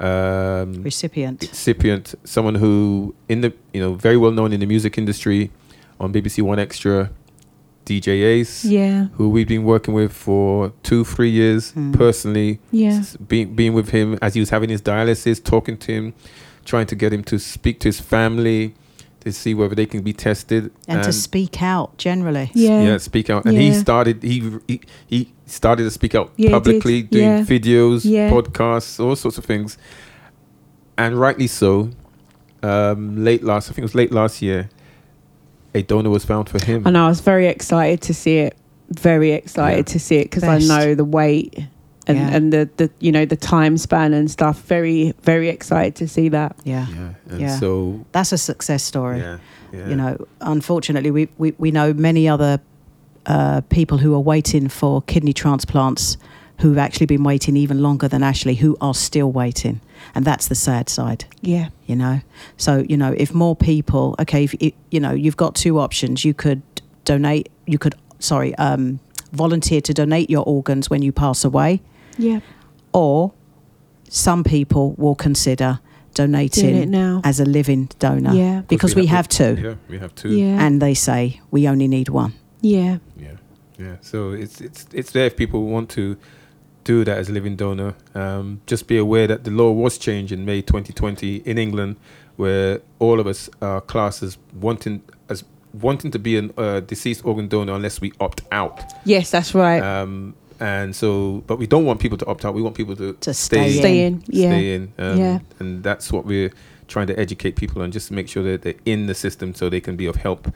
um, 0.00 0.82
recipient 0.82 1.40
recipient, 1.42 2.14
someone 2.24 2.54
who 2.56 3.14
in 3.28 3.40
the 3.40 3.52
you 3.72 3.80
know 3.80 3.94
very 3.94 4.16
well 4.16 4.32
known 4.32 4.52
in 4.52 4.60
the 4.60 4.66
music 4.66 4.98
industry 4.98 5.50
on 5.98 6.12
BBC 6.12 6.42
1Xtra, 6.42 7.08
DJ 7.86 8.08
Ace, 8.24 8.64
Yeah. 8.64 9.06
who 9.14 9.28
we've 9.30 9.48
been 9.48 9.64
working 9.64 9.94
with 9.94 10.12
for 10.12 10.72
two 10.82 11.04
three 11.04 11.30
years 11.30 11.72
Mm. 11.72 11.92
personally. 11.94 12.58
Yeah. 12.72 13.02
being 13.28 13.54
being 13.54 13.72
with 13.74 13.90
him 13.90 14.18
as 14.20 14.34
he 14.34 14.40
was 14.40 14.50
having 14.50 14.68
his 14.70 14.82
dialysis, 14.82 15.42
talking 15.42 15.76
to 15.78 15.92
him, 15.92 16.12
trying 16.64 16.86
to 16.86 16.96
get 16.96 17.12
him 17.12 17.22
to 17.24 17.38
speak 17.38 17.78
to 17.80 17.88
his 17.88 18.00
family 18.00 18.74
to 19.20 19.32
see 19.32 19.54
whether 19.54 19.74
they 19.74 19.86
can 19.86 20.02
be 20.02 20.12
tested 20.12 20.70
and 20.88 21.02
to 21.02 21.12
speak 21.12 21.62
out 21.62 21.96
generally 21.96 22.50
Yeah. 22.54 22.82
yeah, 22.82 22.98
speak 22.98 23.30
out. 23.30 23.44
And 23.46 23.56
he 23.56 23.72
started 23.72 24.22
he 24.22 24.42
he, 24.68 24.80
he 25.06 25.32
started 25.46 25.84
to 25.84 25.90
speak 25.90 26.14
out 26.14 26.32
Yeah, 26.36 26.50
publicly, 26.50 27.02
doing 27.02 27.24
Yeah. 27.24 27.42
videos, 27.44 28.04
Yeah. 28.04 28.30
podcasts, 28.30 28.98
all 29.00 29.14
sorts 29.16 29.38
of 29.38 29.44
things. 29.44 29.78
And 30.98 31.18
rightly 31.20 31.46
so. 31.46 31.90
Um, 32.62 33.22
late 33.24 33.44
last, 33.44 33.68
I 33.68 33.72
think 33.74 33.78
it 33.84 33.90
was 33.90 33.94
late 33.94 34.10
last 34.12 34.42
year, 34.42 34.70
a 35.76 35.82
donor 35.82 36.10
was 36.10 36.24
found 36.24 36.48
for 36.48 36.64
him. 36.64 36.86
And 36.86 36.96
I 36.96 37.08
was 37.08 37.20
very 37.20 37.46
excited 37.46 38.00
to 38.02 38.14
see 38.14 38.38
it. 38.38 38.56
Very 38.90 39.32
excited 39.32 39.88
Yeah. 39.88 39.92
to 39.94 39.98
see 40.00 40.16
it 40.16 40.24
because 40.30 40.44
I 40.44 40.58
know 40.58 40.94
the 40.94 41.04
weight 41.04 41.58
and, 42.06 42.18
Yeah. 42.18 42.34
and 42.36 42.52
the, 42.52 42.68
the, 42.76 42.90
you 43.00 43.10
know, 43.12 43.24
the 43.24 43.36
time 43.36 43.76
span 43.78 44.14
and 44.14 44.30
stuff. 44.30 44.62
Very, 44.62 45.12
very 45.22 45.48
excited 45.48 45.94
to 45.96 46.08
see 46.08 46.28
that. 46.30 46.56
yeah 46.64 46.86
Yeah, 46.88 47.08
and 47.30 47.40
Yeah. 47.40 47.58
so 47.58 48.04
that's 48.12 48.32
a 48.32 48.38
success 48.38 48.82
story 48.82 49.18
yeah, 49.18 49.38
yeah, 49.72 49.88
you 49.88 49.96
know 49.96 50.16
unfortunately 50.40 51.10
we, 51.10 51.28
we, 51.38 51.52
we 51.58 51.70
know 51.70 51.92
many 51.92 52.28
other 52.28 52.60
uh, 53.26 53.60
people 53.70 53.98
who 53.98 54.14
are 54.14 54.20
waiting 54.34 54.68
for 54.68 55.02
kidney 55.02 55.32
transplants 55.32 56.16
who've 56.60 56.78
actually 56.78 57.06
been 57.06 57.22
waiting 57.22 57.56
even 57.56 57.80
longer 57.82 58.08
than 58.08 58.22
Ashley 58.22 58.54
who 58.56 58.76
are 58.80 58.94
still 58.94 59.30
waiting 59.30 59.80
and 60.14 60.24
that's 60.24 60.48
the 60.48 60.54
sad 60.54 60.88
side 60.88 61.24
Yeah. 61.42 61.68
you 61.86 61.96
know 61.96 62.20
so 62.56 62.84
you 62.88 62.96
know 62.96 63.12
if 63.16 63.34
more 63.34 63.54
people 63.56 64.14
okay 64.18 64.44
if 64.44 64.54
it, 64.54 64.74
you 64.90 65.00
know 65.00 65.12
you've 65.12 65.36
got 65.36 65.54
two 65.54 65.78
options 65.78 66.24
you 66.24 66.34
could 66.34 66.62
donate 67.04 67.48
you 67.66 67.78
could 67.78 67.94
sorry 68.18 68.54
um, 68.56 69.00
volunteer 69.32 69.80
to 69.82 69.92
donate 69.92 70.30
your 70.30 70.44
organs 70.44 70.88
when 70.90 71.02
you 71.02 71.12
pass 71.12 71.44
away 71.44 71.80
Yeah. 72.18 72.40
or 72.92 73.32
some 74.08 74.44
people 74.44 74.92
will 74.96 75.14
consider 75.14 75.80
Doing 76.14 76.30
it 76.34 76.52
donating 76.52 76.90
now. 76.90 77.20
as 77.24 77.40
a 77.40 77.44
living 77.44 77.90
donor 77.98 78.32
Yeah. 78.32 78.62
because 78.68 78.94
we 78.94 79.06
have 79.06 79.28
two 79.28 79.56
Yeah, 79.60 79.74
we 79.88 79.98
have 79.98 80.14
two. 80.14 80.30
Yeah. 80.30 80.64
and 80.66 80.80
they 80.80 80.94
say 80.94 81.40
we 81.50 81.68
only 81.68 81.88
need 81.88 82.08
one 82.08 82.32
yeah. 82.62 82.98
Yeah, 83.20 83.36
yeah. 83.78 83.96
So 84.00 84.30
it's 84.32 84.60
it's 84.62 84.86
it's 84.92 85.10
there 85.10 85.26
if 85.26 85.36
people 85.36 85.64
want 85.66 85.90
to 85.90 86.16
do 86.86 87.04
that 87.04 87.18
as 87.18 87.28
a 87.28 87.32
living 87.32 87.56
donor. 87.56 87.94
Um, 88.14 88.60
just 88.66 88.86
be 88.86 88.96
aware 88.96 89.26
that 89.26 89.42
the 89.44 89.50
law 89.50 89.72
was 89.72 89.98
changed 89.98 90.32
in 90.32 90.44
May 90.44 90.62
2020 90.62 91.36
in 91.44 91.58
England, 91.58 91.96
where 92.36 92.80
all 93.00 93.18
of 93.20 93.26
us 93.26 93.50
are 93.60 93.80
classed 93.80 94.22
as 94.22 94.38
wanting 94.54 95.02
as 95.28 95.44
wanting 95.74 96.10
to 96.12 96.18
be 96.18 96.38
a 96.38 96.48
uh, 96.56 96.80
deceased 96.80 97.24
organ 97.24 97.48
donor 97.48 97.74
unless 97.74 98.00
we 98.00 98.12
opt 98.20 98.42
out. 98.52 98.80
Yes, 99.04 99.30
that's 99.30 99.52
right. 99.54 99.82
Um, 99.82 100.34
and 100.60 100.94
so, 100.96 101.42
but 101.46 101.58
we 101.58 101.66
don't 101.66 101.84
want 101.84 102.00
people 102.00 102.16
to 102.18 102.26
opt 102.26 102.44
out. 102.44 102.54
We 102.54 102.62
want 102.62 102.76
people 102.76 102.96
to, 102.96 103.12
To 103.12 103.34
stay 103.34 103.66
in. 103.66 103.78
Stay 103.78 104.04
in. 104.06 104.22
Yeah. 104.28 104.50
stay 104.50 104.74
in. 104.74 104.92
Um, 104.98 105.18
Yeah. 105.18 105.38
And 105.58 105.82
that's 105.82 106.10
what 106.12 106.24
we're 106.24 106.52
trying 106.88 107.08
to 107.08 107.18
educate 107.18 107.56
people 107.56 107.82
on, 107.82 107.90
just 107.90 108.08
to 108.08 108.14
make 108.14 108.28
sure 108.28 108.42
that 108.44 108.62
they're 108.62 108.80
in 108.86 109.06
the 109.06 109.14
system 109.14 109.54
so 109.54 109.68
they 109.68 109.80
can 109.80 109.96
be 109.96 110.06
of 110.06 110.16
help 110.16 110.50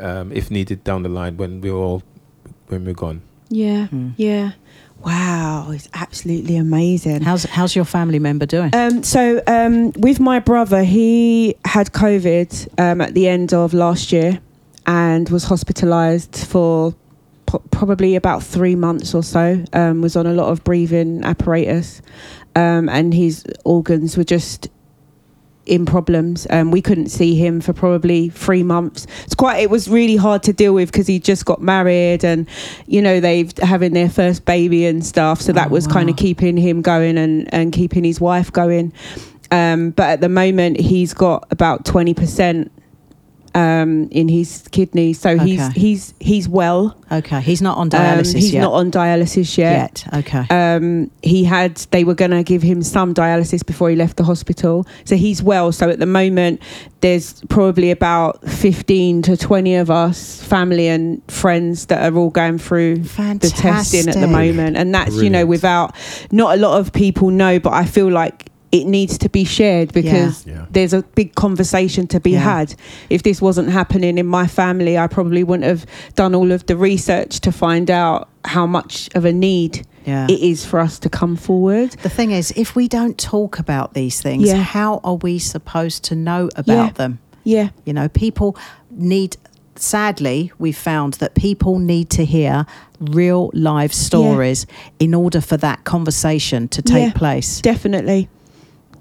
um, 0.00 0.32
if 0.32 0.50
needed 0.50 0.84
down 0.84 1.02
the 1.02 1.08
line 1.10 1.36
when 1.36 1.60
we're 1.60 1.74
all 1.74 2.02
when 2.68 2.84
we're 2.86 2.94
gone. 2.94 3.20
Yeah. 3.50 3.88
Mm. 3.88 4.14
Yeah. 4.16 4.52
Wow, 5.04 5.70
it's 5.72 5.88
absolutely 5.94 6.56
amazing. 6.56 7.22
How's 7.22 7.44
how's 7.44 7.74
your 7.74 7.84
family 7.84 8.18
member 8.18 8.46
doing? 8.46 8.70
Um, 8.74 9.02
so 9.02 9.42
um, 9.46 9.92
with 9.92 10.20
my 10.20 10.38
brother, 10.38 10.84
he 10.84 11.56
had 11.64 11.92
COVID 11.92 12.78
um, 12.78 13.00
at 13.00 13.14
the 13.14 13.26
end 13.26 13.52
of 13.52 13.74
last 13.74 14.12
year 14.12 14.40
and 14.86 15.28
was 15.28 15.44
hospitalised 15.46 16.44
for 16.46 16.94
po- 17.46 17.62
probably 17.70 18.14
about 18.14 18.44
three 18.44 18.76
months 18.76 19.14
or 19.14 19.24
so. 19.24 19.64
Um, 19.72 20.02
was 20.02 20.14
on 20.14 20.26
a 20.26 20.34
lot 20.34 20.50
of 20.50 20.62
breathing 20.62 21.24
apparatus, 21.24 22.00
um, 22.54 22.88
and 22.88 23.12
his 23.12 23.44
organs 23.64 24.16
were 24.16 24.24
just 24.24 24.68
in 25.66 25.86
problems. 25.86 26.46
Um, 26.50 26.70
we 26.70 26.82
couldn't 26.82 27.08
see 27.08 27.34
him 27.34 27.60
for 27.60 27.72
probably 27.72 28.28
three 28.30 28.62
months. 28.62 29.06
It's 29.24 29.34
quite. 29.34 29.60
It 29.60 29.70
was 29.70 29.88
really 29.88 30.16
hard 30.16 30.42
to 30.44 30.52
deal 30.52 30.74
with 30.74 30.90
because 30.90 31.06
he 31.06 31.18
just 31.18 31.44
got 31.44 31.60
married, 31.60 32.24
and 32.24 32.48
you 32.86 33.00
know 33.00 33.20
they've 33.20 33.52
having 33.58 33.92
their 33.92 34.10
first 34.10 34.44
baby 34.44 34.86
and 34.86 35.04
stuff. 35.04 35.40
So 35.40 35.52
that 35.52 35.68
Oh, 35.68 35.70
was 35.70 35.86
kind 35.86 36.10
of 36.10 36.16
keeping 36.16 36.56
him 36.56 36.82
going 36.82 37.16
and 37.18 37.52
and 37.54 37.72
keeping 37.72 38.04
his 38.04 38.20
wife 38.20 38.52
going. 38.52 38.92
Um, 39.50 39.90
but 39.90 40.08
at 40.08 40.20
the 40.20 40.28
moment, 40.28 40.80
he's 40.80 41.14
got 41.14 41.46
about 41.50 41.84
twenty 41.84 42.14
percent 42.14 42.72
um, 43.54 44.08
in 44.10 44.28
his 44.28 44.64
kidney, 44.70 45.12
so 45.12 45.36
he's 45.38 45.60
Okay. 45.60 45.80
he's 45.80 46.14
he's 46.20 46.48
well. 46.48 46.96
okay, 47.10 47.40
he's 47.40 47.60
not 47.60 47.76
on 47.76 47.86
Um, 47.86 47.90
dialysis 48.00 48.34
he's 48.34 48.54
yet. 48.54 48.60
not 48.62 48.72
on 48.72 48.90
dialysis 48.90 49.58
yet. 49.58 50.04
yet. 50.12 50.14
Okay. 50.26 50.46
Um, 50.50 51.10
he 51.22 51.44
had 51.44 51.76
they 51.90 52.04
were 52.04 52.14
going 52.14 52.30
to 52.30 52.42
give 52.42 52.62
him 52.62 52.82
some 52.82 53.12
dialysis 53.14 53.64
before 53.66 53.90
he 53.90 53.96
left 53.96 54.16
the 54.16 54.24
hospital, 54.24 54.86
so 55.04 55.16
he's 55.16 55.42
well. 55.42 55.72
So 55.72 55.90
at 55.90 55.98
the 55.98 56.06
moment, 56.06 56.62
there's 57.00 57.42
probably 57.48 57.90
about 57.90 58.42
fifteen 58.48 59.22
to 59.22 59.36
twenty 59.36 59.74
of 59.76 59.90
us, 59.90 60.42
family 60.42 60.88
and 60.88 61.20
friends, 61.28 61.86
that 61.86 62.10
are 62.12 62.16
all 62.16 62.30
going 62.30 62.58
through 62.58 62.98
the 62.98 63.52
testing 63.54 64.08
at 64.08 64.14
the 64.14 64.28
moment, 64.28 64.76
and 64.76 64.94
that's 64.94 65.16
you 65.16 65.28
know 65.30 65.44
without 65.46 65.94
not 66.30 66.54
a 66.56 66.60
lot 66.60 66.78
of 66.80 66.92
people 66.92 67.30
know, 67.30 67.58
but 67.58 67.72
I 67.74 67.84
feel 67.84 68.08
like 68.10 68.48
it 68.72 68.86
needs 68.86 69.18
to 69.18 69.28
be 69.28 69.44
shared 69.44 69.92
because 69.92 70.46
Yeah. 70.46 70.64
there's 70.70 70.94
a 70.94 71.02
big 71.14 71.34
conversation 71.34 72.06
to 72.08 72.18
be 72.20 72.30
Yeah. 72.32 72.38
had. 72.40 72.74
If 73.10 73.22
this 73.22 73.40
wasn't 73.42 73.68
happening 73.70 74.16
in 74.18 74.26
my 74.26 74.46
family, 74.46 74.96
I 74.98 75.06
probably 75.06 75.44
wouldn't 75.44 75.66
have 75.68 75.84
done 76.16 76.34
all 76.34 76.50
of 76.50 76.64
the 76.66 76.76
research 76.76 77.40
to 77.40 77.52
find 77.52 77.90
out 77.90 78.28
how 78.44 78.66
much 78.66 79.10
of 79.14 79.24
a 79.26 79.32
need 79.32 79.86
Yeah. 80.06 80.26
it 80.28 80.40
is 80.40 80.64
for 80.64 80.80
us 80.80 80.98
to 81.00 81.08
come 81.10 81.36
forward. 81.36 81.90
The 82.02 82.08
thing 82.08 82.30
is, 82.32 82.52
if 82.56 82.74
we 82.74 82.88
don't 82.88 83.18
talk 83.18 83.58
about 83.58 83.92
these 83.94 84.20
things, 84.22 84.48
Yeah. 84.48 84.56
how 84.56 85.00
are 85.04 85.16
we 85.16 85.38
supposed 85.38 86.02
to 86.04 86.14
know 86.16 86.48
about 86.56 86.76
Yeah. 86.86 86.90
them? 86.94 87.18
Yeah, 87.44 87.68
You 87.84 87.92
know, 87.92 88.08
people 88.08 88.56
need. 88.90 89.36
Sadly, 89.74 90.52
we've 90.58 90.76
found 90.76 91.14
that 91.14 91.34
people 91.34 91.78
need 91.78 92.08
to 92.10 92.24
hear 92.24 92.66
real 93.00 93.50
live 93.54 93.92
stories 93.92 94.66
in 94.98 95.14
order 95.14 95.40
for 95.40 95.56
that 95.56 95.84
conversation 95.84 96.68
to 96.68 96.82
take 96.82 97.06
Yeah. 97.08 97.12
place. 97.12 97.60
definitely, 97.60 98.28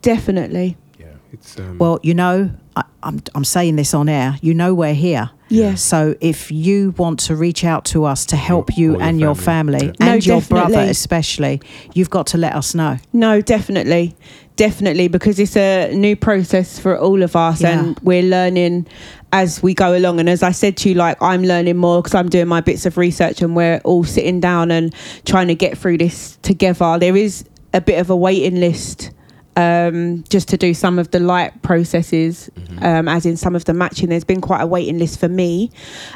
definitely. 0.02 0.78
Yeah, 1.00 1.06
it's 1.34 1.58
um, 1.60 1.78
Well, 1.78 2.00
you 2.04 2.14
know, 2.14 2.52
I, 2.76 2.84
I'm 3.04 3.22
I'm 3.36 3.44
saying 3.46 3.76
this 3.76 3.94
on 3.94 4.10
air. 4.10 4.38
You 4.42 4.54
know, 4.54 4.74
we're 4.74 4.94
here. 4.94 5.30
Yeah. 5.50 5.76
So 5.76 6.16
if 6.22 6.50
you 6.52 6.92
want 6.98 7.20
to 7.22 7.36
reach 7.36 7.66
out 7.66 7.84
to 7.86 8.06
us 8.06 8.26
to 8.28 8.36
help 8.38 8.78
you 8.78 8.92
or 8.96 9.00
your 9.00 9.04
and 9.04 9.20
your 9.20 9.36
family. 9.36 9.80
family 9.80 9.96
Yeah. 10.00 10.12
and 10.14 10.26
No, 10.26 10.34
your 10.36 10.42
brother 10.42 10.80
especially, 10.80 11.62
you've 11.94 12.10
got 12.10 12.28
to 12.28 12.38
let 12.38 12.56
us 12.56 12.74
know. 12.74 12.98
No, 13.12 13.42
definitely, 13.42 14.16
definitely, 14.56 15.10
because 15.10 15.40
it's 15.40 15.58
a 15.58 15.92
new 15.94 16.16
process 16.16 16.80
for 16.80 16.98
all 16.98 17.22
of 17.22 17.36
us, 17.36 17.60
Yeah. 17.62 17.80
and 17.80 18.00
we're 18.02 18.24
learning 18.24 18.88
as 19.34 19.62
we 19.62 19.74
go 19.74 19.94
along. 19.98 20.22
And 20.22 20.30
as 20.30 20.42
I 20.42 20.52
said 20.52 20.78
to 20.78 20.90
you, 20.90 20.96
like 20.96 21.18
I'm 21.22 21.44
learning 21.44 21.76
more 21.76 22.02
because 22.02 22.16
I'm 22.16 22.30
doing 22.30 22.48
my 22.48 22.62
bits 22.62 22.86
of 22.86 22.98
research, 22.98 23.42
and 23.42 23.54
we're 23.54 23.82
all 23.84 24.06
sitting 24.06 24.40
down 24.40 24.72
and 24.72 24.94
trying 25.26 25.48
to 25.50 25.56
get 25.56 25.78
through 25.78 25.98
this 25.98 26.38
together. 26.44 26.98
There 26.98 27.18
is 27.18 27.44
a 27.74 27.82
bit 27.82 28.00
of 28.00 28.10
a 28.10 28.16
waiting 28.16 28.62
list. 28.62 29.12
Um, 29.58 30.24
just 30.30 30.48
to 30.50 30.58
do 30.58 30.74
some 30.74 30.98
of 30.98 31.12
the 31.12 31.20
light 31.20 31.62
processes, 31.62 32.50
um, 32.80 33.08
as 33.10 33.26
in 33.26 33.36
some 33.36 33.54
of 33.56 33.66
the 33.66 33.74
matching, 33.74 34.08
there's 34.10 34.24
been 34.24 34.40
quite 34.40 34.62
a 34.62 34.66
waiting 34.68 34.98
list 34.98 35.20
for 35.20 35.28
me 35.28 35.72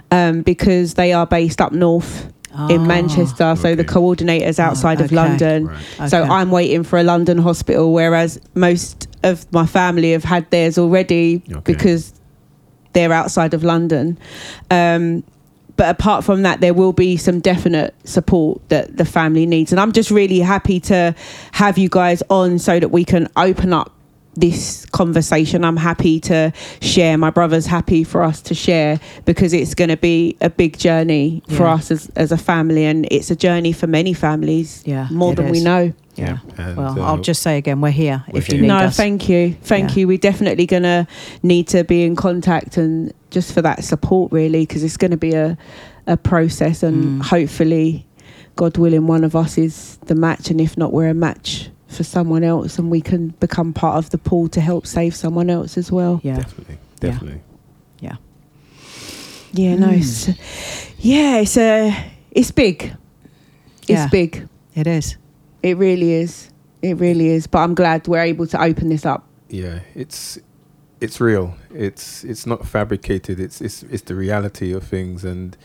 um, 0.10 0.42
because 0.42 0.94
they 0.94 1.12
are 1.12 1.28
based 1.28 1.60
up 1.60 1.74
north 1.74 2.32
in 2.70 2.82
Ah, 2.82 2.86
Manchester. 2.86 3.54
So 3.58 3.76
the 3.76 3.84
coordinators 3.84 4.58
outside 4.60 5.02
of 5.02 5.08
okay. 5.08 5.16
London. 5.18 5.68
Right. 5.68 6.10
So 6.10 6.22
Okay. 6.24 6.30
I'm 6.32 6.50
waiting 6.52 6.84
for 6.84 6.98
a 6.98 7.04
London 7.04 7.38
hospital, 7.38 7.92
whereas 7.92 8.40
most 8.54 9.10
of 9.24 9.52
my 9.52 9.66
family 9.66 10.14
have 10.14 10.24
had 10.24 10.50
theirs 10.52 10.78
already 10.78 11.44
Okay. 11.52 11.60
because 11.74 12.14
they're 12.94 13.12
outside 13.12 13.54
of 13.54 13.66
London. 13.66 14.18
Um, 14.72 15.26
but 15.78 15.90
apart 15.90 16.24
from 16.24 16.44
that, 16.44 16.62
there 16.62 16.74
will 16.74 16.94
be 16.94 17.18
some 17.18 17.40
definite 17.40 17.94
support 18.08 18.68
that 18.70 18.98
the 18.98 19.06
family 19.06 19.46
needs. 19.46 19.72
And 19.72 19.80
I'm 19.80 19.92
just 19.92 20.12
really 20.12 20.40
happy 20.40 20.80
to 20.82 21.16
have 21.54 21.78
you 21.78 21.90
guys 21.90 22.24
on 22.30 22.60
so 22.60 22.80
that 22.80 22.90
we 22.90 23.06
can 23.06 23.28
open 23.36 23.74
up 23.74 23.95
this 24.36 24.86
conversation. 24.88 25.64
I'm 25.64 25.78
happy 25.78 26.20
to 26.22 26.52
share. 26.82 27.18
My 27.18 27.30
brother's 27.30 27.66
happy 27.66 28.04
for 28.04 28.22
us 28.24 28.42
to 28.44 28.54
share 28.54 29.00
because 29.26 29.54
it's 29.54 29.74
going 29.74 29.90
to 29.90 29.98
be 29.98 30.36
a 30.42 30.50
big 30.50 30.78
journey 30.78 31.42
for 31.50 31.64
Yeah. 31.64 31.74
us 31.76 31.92
as, 31.92 32.10
as 32.16 32.32
a 32.32 32.38
family. 32.38 32.86
And 32.86 33.08
it's 33.12 33.32
a 33.32 33.36
journey 33.36 33.72
for 33.72 33.88
many 33.88 34.14
families, 34.14 34.84
Yeah, 34.86 35.08
more 35.12 35.34
it 35.34 35.36
than 35.38 35.50
we 35.52 35.62
know. 35.62 35.94
Yeah. 36.16 36.38
And, 36.58 36.78
Well, 36.78 37.00
uh, 37.00 37.06
I'll 37.06 37.18
just 37.18 37.42
say 37.42 37.58
again, 37.58 37.82
we're 37.82 37.92
here 37.92 38.24
we're 38.32 38.40
if 38.40 38.48
you 38.50 38.56
here. 38.56 38.62
need 38.64 38.68
no, 38.70 38.78
us. 38.78 38.96
thank 38.98 39.28
you, 39.28 39.56
thank 39.64 39.92
Yeah. 39.92 39.96
you. 40.02 40.08
We're 40.08 40.18
definitely 40.18 40.66
gonna 40.66 41.08
need 41.44 41.68
to 41.70 41.84
be 41.84 42.04
in 42.04 42.16
contact 42.16 42.78
and 42.78 43.14
just 43.32 43.52
for 43.54 43.62
that 43.62 43.84
support, 43.84 44.32
really, 44.32 44.62
because 44.62 44.82
it's 44.84 44.96
going 44.98 45.12
to 45.12 45.18
be 45.18 45.34
a 45.34 45.58
a 46.08 46.16
process, 46.16 46.84
and 46.84 47.20
Mm. 47.20 47.26
hopefully, 47.26 48.06
God 48.56 48.78
willing, 48.78 49.08
one 49.08 49.24
of 49.24 49.36
us 49.36 49.58
is 49.58 49.98
the 50.06 50.14
match, 50.16 50.52
and 50.52 50.62
if 50.62 50.78
not, 50.78 50.94
we're 50.94 51.10
a 51.10 51.14
match 51.16 51.70
for 51.96 52.04
someone 52.04 52.44
else, 52.44 52.78
and 52.80 52.90
we 52.92 53.02
can 53.02 53.30
become 53.40 53.74
part 53.74 53.98
of 53.98 54.10
the 54.12 54.18
pool 54.18 54.48
to 54.50 54.62
help 54.62 54.86
save 54.88 55.16
someone 55.16 55.50
else 55.50 55.78
as 55.78 55.92
well. 55.92 56.20
yeah. 56.24 56.38
definitely, 56.38 56.78
definitely. 57.00 57.42
Yeah, 58.00 58.16
Yeah, 59.54 59.76
no, 59.76 59.88
Mm. 59.88 59.98
it's, 60.00 60.28
yeah, 61.00 61.38
it's 61.38 61.58
a, 61.58 61.96
it's 62.32 62.52
big, 62.52 62.94
it's 63.82 63.90
Yeah. 63.90 64.08
big. 64.10 64.48
It 64.76 64.88
is. 64.88 65.16
It 65.64 65.78
really 65.78 66.12
is. 66.12 66.50
It 66.82 66.98
really 66.98 67.30
is. 67.30 67.48
But 67.48 67.60
I'm 67.60 67.74
glad 67.76 68.08
we're 68.08 68.20
able 68.24 68.46
to 68.48 68.62
open 68.62 68.90
this 68.90 69.06
up. 69.06 69.24
Yeah, 69.50 69.80
it's 69.96 70.38
it's 71.02 71.22
real. 71.22 71.56
It's 71.74 72.24
it's 72.26 72.46
not 72.46 72.68
fabricated. 72.68 73.40
It's 73.40 73.62
it's 73.62 73.84
it's 73.84 74.04
the 74.04 74.16
reality 74.16 74.74
of 74.74 74.84
things, 74.84 75.24
and 75.24 75.56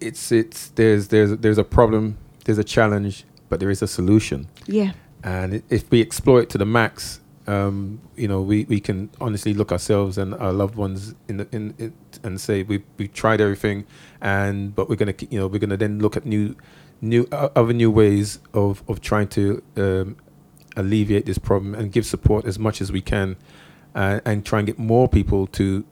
it's 0.00 0.32
it's 0.32 0.68
there's 0.76 1.08
there's 1.08 1.36
there's 1.38 1.58
a 1.58 1.64
problem, 1.64 2.16
there's 2.46 2.58
a 2.58 2.64
challenge, 2.64 3.24
but 3.50 3.60
there 3.60 3.70
is 3.70 3.82
a 3.82 3.86
solution. 3.86 4.46
Yeah. 4.66 4.92
And 5.22 5.62
if 5.68 5.90
we 5.90 6.00
explore 6.00 6.40
it 6.40 6.48
to 6.50 6.58
the 6.58 6.64
max, 6.66 7.20
um, 7.46 8.00
you 8.16 8.28
know, 8.28 8.40
we, 8.40 8.64
we 8.64 8.80
can 8.80 9.10
honestly 9.20 9.52
look 9.54 9.72
ourselves 9.72 10.16
and 10.18 10.34
our 10.34 10.52
loved 10.52 10.76
ones 10.76 11.14
in 11.28 11.38
the, 11.38 11.48
in 11.52 11.74
it 11.78 11.92
and 12.22 12.40
say 12.40 12.62
we 12.62 12.82
we 12.96 13.08
tried 13.08 13.40
everything, 13.40 13.84
and 14.20 14.74
but 14.74 14.88
we're 14.88 14.96
gonna 14.96 15.14
you 15.30 15.38
know 15.38 15.46
we're 15.46 15.58
gonna 15.58 15.76
then 15.76 15.98
look 15.98 16.16
at 16.16 16.24
new 16.24 16.54
new 17.00 17.26
uh, 17.32 17.48
other 17.56 17.72
new 17.72 17.90
ways 17.90 18.38
of 18.54 18.82
of 18.88 19.00
trying 19.00 19.28
to 19.28 19.62
um, 19.76 20.16
alleviate 20.76 21.26
this 21.26 21.38
problem 21.38 21.74
and 21.74 21.92
give 21.92 22.06
support 22.06 22.44
as 22.46 22.58
much 22.58 22.80
as 22.80 22.92
we 22.92 23.00
can, 23.00 23.36
uh, 23.94 24.20
and 24.24 24.46
try 24.46 24.58
and 24.60 24.66
get 24.66 24.78
more 24.78 25.08
people 25.08 25.46
to 25.48 25.84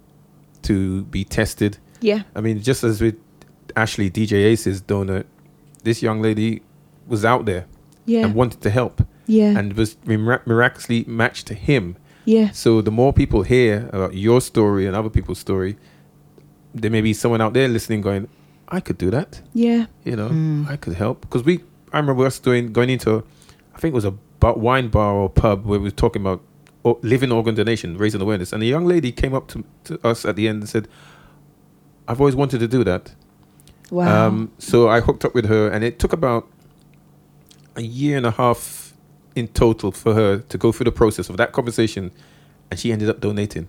to 0.62 1.02
be 1.04 1.24
tested. 1.24 1.78
Yeah. 2.00 2.22
I 2.36 2.40
mean, 2.40 2.62
just 2.62 2.84
as 2.84 3.00
with 3.00 3.16
Ashley 3.76 4.10
DJ 4.10 4.44
Ace's 4.44 4.80
donor, 4.80 5.24
this 5.82 6.02
young 6.02 6.22
lady 6.22 6.62
was 7.06 7.24
out 7.24 7.46
there 7.46 7.66
Yeah. 8.06 8.24
and 8.24 8.34
wanted 8.34 8.60
to 8.60 8.70
help 8.70 9.02
yeah. 9.28 9.56
and 9.58 9.74
was 9.74 9.96
mirac- 10.04 10.46
miraculously 10.46 11.04
matched 11.06 11.46
to 11.46 11.54
him. 11.54 11.94
yeah. 12.24 12.50
So 12.50 12.82
the 12.82 12.90
more 12.90 13.12
people 13.12 13.42
hear 13.42 13.88
about 13.92 14.14
your 14.14 14.40
story 14.40 14.86
and 14.86 14.96
other 14.96 15.10
people's 15.10 15.38
story, 15.38 15.76
there 16.74 16.90
may 16.90 17.00
be 17.00 17.12
someone 17.14 17.40
out 17.40 17.52
there 17.54 17.68
listening 17.68 18.00
going, 18.02 18.28
I 18.68 18.80
could 18.80 18.98
do 18.98 19.10
that. 19.10 19.40
Yeah. 19.54 19.86
You 20.04 20.16
know, 20.16 20.28
Mm. 20.28 20.68
I 20.68 20.76
could 20.76 20.94
help. 20.94 21.20
Because 21.22 21.42
we, 21.44 21.60
I 21.92 21.98
remember 22.00 22.26
us 22.26 22.38
doing, 22.40 22.72
going 22.72 22.90
into, 22.90 23.22
I 23.74 23.78
think 23.78 23.92
it 23.92 23.94
was 23.94 24.04
a 24.04 24.10
bu- 24.42 24.58
wine 24.58 24.88
bar 24.88 25.14
or 25.14 25.30
pub 25.30 25.64
where 25.64 25.78
we 25.80 25.84
were 25.84 26.00
talking 26.04 26.20
about 26.20 26.40
o- 26.84 26.98
living 27.02 27.32
organ 27.32 27.54
donation, 27.54 27.96
raising 27.96 28.20
awareness. 28.20 28.52
And 28.52 28.62
a 28.62 28.66
young 28.66 28.84
lady 28.84 29.10
came 29.12 29.32
up 29.34 29.48
to, 29.52 29.64
to 29.84 29.92
us 30.06 30.24
at 30.26 30.36
the 30.36 30.48
end 30.48 30.62
and 30.62 30.68
said, 30.68 30.86
I've 32.06 32.20
always 32.20 32.36
wanted 32.36 32.60
to 32.60 32.68
do 32.68 32.84
that. 32.84 33.14
Wow. 33.90 34.26
Um, 34.28 34.52
so 34.58 34.88
I 34.90 35.00
hooked 35.00 35.24
up 35.24 35.34
with 35.34 35.46
her, 35.46 35.70
and 35.70 35.82
it 35.82 35.98
took 35.98 36.12
about 36.12 36.46
a 37.76 37.82
year 37.82 38.16
and 38.18 38.26
a 38.26 38.30
half 38.32 38.58
in 39.38 39.48
total 39.48 39.92
for 39.92 40.14
her 40.14 40.38
to 40.38 40.58
go 40.58 40.72
through 40.72 40.84
the 40.84 40.92
process 40.92 41.28
of 41.28 41.36
that 41.36 41.52
conversation, 41.52 42.10
and 42.70 42.78
she 42.78 42.92
ended 42.92 43.08
up 43.08 43.20
donating 43.20 43.66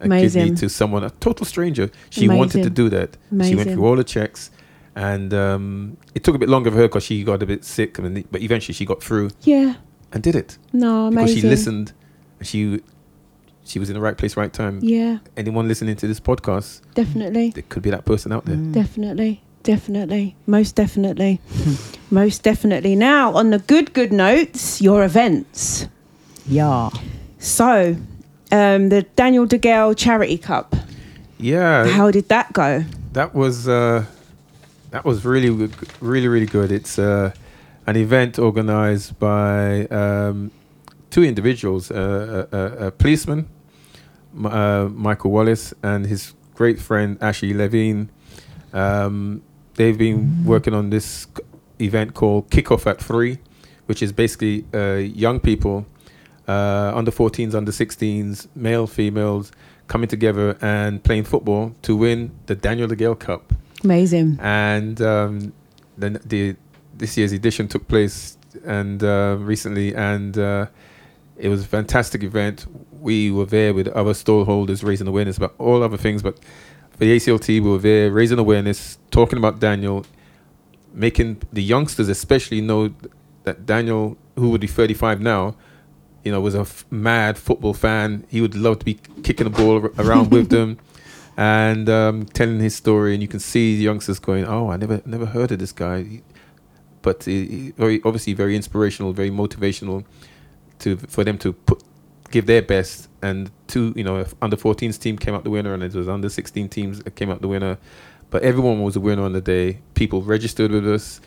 a 0.00 0.04
Amazing. 0.06 0.42
kidney 0.44 0.56
to 0.58 0.68
someone, 0.68 1.04
a 1.04 1.10
total 1.10 1.44
stranger. 1.46 1.90
She 2.10 2.28
wanted 2.28 2.62
to 2.62 2.70
do 2.70 2.88
that. 2.88 3.16
She 3.44 3.54
went 3.54 3.70
through 3.70 3.84
all 3.86 3.96
the 3.96 4.04
checks, 4.04 4.50
and 4.96 5.32
um, 5.34 5.96
it 6.14 6.24
took 6.24 6.34
a 6.34 6.38
bit 6.38 6.48
longer 6.48 6.70
for 6.70 6.78
her 6.78 6.88
because 6.88 7.04
she 7.04 7.22
got 7.22 7.42
a 7.42 7.46
bit 7.46 7.64
sick. 7.64 7.98
I 7.98 8.02
mean, 8.02 8.24
but 8.30 8.40
eventually 8.40 8.74
she 8.74 8.84
got 8.84 9.02
through 9.02 9.30
Yeah. 9.42 9.74
and 10.12 10.22
did 10.22 10.34
it 10.34 10.58
No, 10.72 11.06
amazing. 11.06 11.26
because 11.26 11.40
she 11.40 11.48
listened. 11.48 11.92
And 12.38 12.46
she 12.48 12.80
she 13.62 13.78
was 13.78 13.88
in 13.90 13.94
the 13.94 14.00
right 14.00 14.16
place, 14.16 14.36
right 14.36 14.52
time. 14.52 14.80
Yeah, 14.82 15.18
Anyone 15.36 15.68
listening 15.68 15.94
to 15.96 16.08
this 16.08 16.18
podcast, 16.18 16.80
definitely. 16.94 17.50
there 17.50 17.62
could 17.68 17.82
be 17.82 17.90
that 17.90 18.04
person 18.04 18.32
out 18.32 18.46
there. 18.46 18.56
Mm. 18.56 18.72
Definitely. 18.72 19.42
Definitely. 19.62 20.34
Most 20.46 20.74
definitely. 20.74 21.40
Most 22.10 22.42
definitely. 22.42 22.96
Now, 22.96 23.32
on 23.34 23.50
the 23.50 23.58
good, 23.58 23.92
good 23.92 24.12
notes, 24.12 24.80
your 24.80 25.04
events. 25.04 25.86
Yeah. 26.46 26.90
So, 27.38 27.96
um, 28.50 28.88
the 28.88 29.02
Daniel 29.16 29.46
Degale 29.46 29.96
Charity 29.96 30.38
Cup. 30.38 30.74
Yeah, 31.38 31.86
How 31.86 32.10
did 32.10 32.28
that 32.28 32.52
go? 32.52 32.84
that 33.12 33.34
was 33.34 33.66
uh, 33.66 34.04
that 34.90 35.04
was 35.04 35.24
really 35.24 35.50
really 36.00 36.28
really 36.28 36.46
good. 36.46 36.70
It's 36.70 36.98
uh, 36.98 37.32
an 37.86 37.96
event 37.96 38.38
organized 38.38 39.18
by 39.18 39.86
um, 39.86 40.50
two 41.10 41.24
individuals, 41.24 41.90
uh, 41.90 42.46
a, 42.52 42.56
a, 42.56 42.86
a 42.86 42.90
policeman, 42.90 43.48
uh, 44.44 44.88
Michael 44.92 45.30
Wallace, 45.30 45.72
and 45.82 46.04
his 46.06 46.34
great 46.54 46.78
friend 46.78 47.16
Ashley 47.22 47.54
Levine. 47.54 48.10
Um, 48.74 49.42
they've 49.80 49.96
been 49.96 50.44
working 50.44 50.74
on 50.74 50.90
this 50.90 51.26
event 51.80 52.12
called 52.12 52.50
Kickoff 52.50 52.86
at 52.86 53.00
Three, 53.00 53.38
which 53.86 54.02
is 54.02 54.12
basically 54.12 54.66
uh, 54.74 54.96
young 54.96 55.40
people, 55.40 55.86
uh, 56.46 56.92
under 56.94 57.10
14s, 57.10 57.54
under 57.54 57.72
16s, 57.72 58.46
male, 58.54 58.86
females, 58.86 59.50
coming 59.88 60.06
together 60.06 60.58
and 60.60 61.02
playing 61.02 61.24
football 61.24 61.74
to 61.80 61.96
win 61.96 62.30
the 62.44 62.54
Daniel 62.54 62.88
Degale 62.88 63.18
Cup. 63.18 63.54
Amazing. 63.82 64.38
And 64.42 65.00
um, 65.00 65.54
then 65.96 66.20
the 66.26 66.56
this 66.94 67.16
year's 67.16 67.32
edition 67.32 67.66
took 67.66 67.88
place 67.88 68.36
and 68.66 69.02
uh, 69.02 69.38
recently, 69.40 69.94
and 69.94 70.36
uh, 70.36 70.66
it 71.38 71.48
was 71.48 71.62
a 71.62 71.66
fantastic 71.66 72.22
event. 72.22 72.66
We 73.00 73.30
were 73.30 73.46
there 73.46 73.72
with 73.72 73.88
other 73.88 74.12
stallholders 74.12 74.84
raising 74.84 75.08
awareness 75.08 75.38
about 75.38 75.54
all 75.56 75.82
other 75.82 75.96
things, 75.96 76.22
but 76.22 76.38
for 76.90 76.98
the 76.98 77.16
ACLT, 77.16 77.48
we 77.48 77.60
were 77.60 77.78
there 77.78 78.10
raising 78.10 78.38
awareness, 78.38 78.98
talking 79.10 79.38
about 79.38 79.60
Daniel, 79.60 80.04
making 80.92 81.42
the 81.52 81.62
youngsters 81.62 82.08
especially 82.08 82.60
know 82.60 82.92
that 83.44 83.66
Daniel, 83.66 84.16
who 84.36 84.50
would 84.50 84.60
be 84.60 84.66
35 84.66 85.20
now, 85.20 85.54
you 86.24 86.30
know, 86.32 86.40
was 86.40 86.54
a 86.54 86.60
f- 86.60 86.84
mad 86.90 87.38
football 87.38 87.72
fan. 87.74 88.24
He 88.28 88.40
would 88.40 88.54
love 88.54 88.80
to 88.80 88.84
be 88.84 88.94
kicking 89.22 89.44
the 89.44 89.50
ball 89.50 89.82
ar- 89.84 89.92
around 89.98 90.30
with 90.30 90.50
them 90.56 90.78
and 91.36 91.88
um, 91.88 92.26
telling 92.26 92.60
his 92.60 92.74
story. 92.76 93.14
And 93.14 93.22
you 93.22 93.28
can 93.28 93.40
see 93.40 93.76
the 93.76 93.82
youngsters 93.82 94.18
going, 94.18 94.44
"Oh, 94.44 94.68
I 94.70 94.76
never, 94.76 95.00
never 95.06 95.26
heard 95.26 95.50
of 95.52 95.58
this 95.58 95.72
guy." 95.72 96.02
He- 96.02 96.22
But 97.02 97.24
he, 97.24 97.46
he- 97.46 97.70
very 97.70 98.00
obviously 98.04 98.34
very 98.34 98.54
inspirational, 98.54 99.14
very 99.14 99.30
motivational 99.30 100.04
to 100.80 100.96
for 101.08 101.24
them 101.24 101.38
to 101.38 101.52
put 101.54 101.82
give 102.30 102.44
their 102.46 102.60
best. 102.62 103.08
And 103.22 103.50
two, 103.66 103.92
you 103.96 104.04
know, 104.04 104.24
under 104.42 104.56
14s 104.56 104.98
team 105.00 105.16
came 105.16 105.34
out 105.34 105.44
the 105.44 105.50
winner, 105.50 105.72
and 105.74 105.82
it 105.82 105.94
was 105.94 106.08
under 106.08 106.28
16 106.28 106.68
teams 106.68 107.02
that 107.02 107.14
came 107.16 107.30
out 107.30 107.40
the 107.40 107.48
winner. 107.48 107.78
But 108.30 108.42
everyone 108.42 108.82
was 108.82 108.96
a 108.96 109.00
winner 109.00 109.22
on 109.24 109.32
the 109.32 109.40
day. 109.40 109.80
People 109.94 110.22
registered 110.22 110.70
with 110.70 110.88
us. 110.88 111.20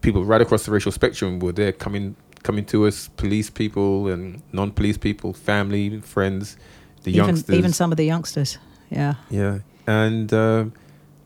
People 0.00 0.24
right 0.24 0.40
across 0.40 0.64
the 0.64 0.70
racial 0.70 0.92
spectrum 0.92 1.40
were 1.40 1.52
there 1.52 1.72
coming 1.72 2.14
coming 2.44 2.64
to 2.66 2.86
us. 2.86 3.08
Police 3.16 3.50
people 3.50 4.08
and 4.08 4.40
non-police 4.52 4.96
people, 4.98 5.32
family, 5.32 6.00
friends, 6.00 6.56
the 7.02 7.10
Even, 7.10 7.26
youngsters. 7.26 7.56
even 7.56 7.72
some 7.72 7.90
of 7.90 7.96
the 7.96 8.04
youngsters. 8.04 8.58
Yeah. 8.90 9.14
Yeah, 9.30 9.58
and 9.86 10.32
um 10.32 10.72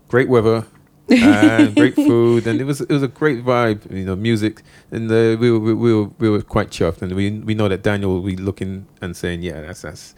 great 0.08 0.28
weather, 0.28 0.64
and 1.08 1.74
great 1.82 1.94
food, 1.94 2.46
and 2.46 2.60
it 2.60 2.64
was 2.64 2.80
it 2.80 2.90
was 2.90 3.02
a 3.02 3.08
great 3.08 3.44
vibe. 3.44 3.90
You 3.90 4.04
know, 4.06 4.16
music, 4.16 4.62
and 4.90 5.10
uh, 5.10 5.36
we, 5.38 5.50
were, 5.50 5.58
we 5.76 5.94
were 5.94 6.08
we 6.18 6.28
were 6.30 6.42
quite 6.42 6.70
chuffed, 6.70 7.02
and 7.02 7.12
we 7.14 7.30
we 7.30 7.54
know 7.54 7.68
that 7.68 7.82
Daniel 7.82 8.14
will 8.14 8.22
be 8.22 8.36
looking 8.36 8.86
and 9.02 9.14
saying, 9.16 9.42
yeah, 9.42 9.60
that's 9.60 9.82
that's. 9.82 10.14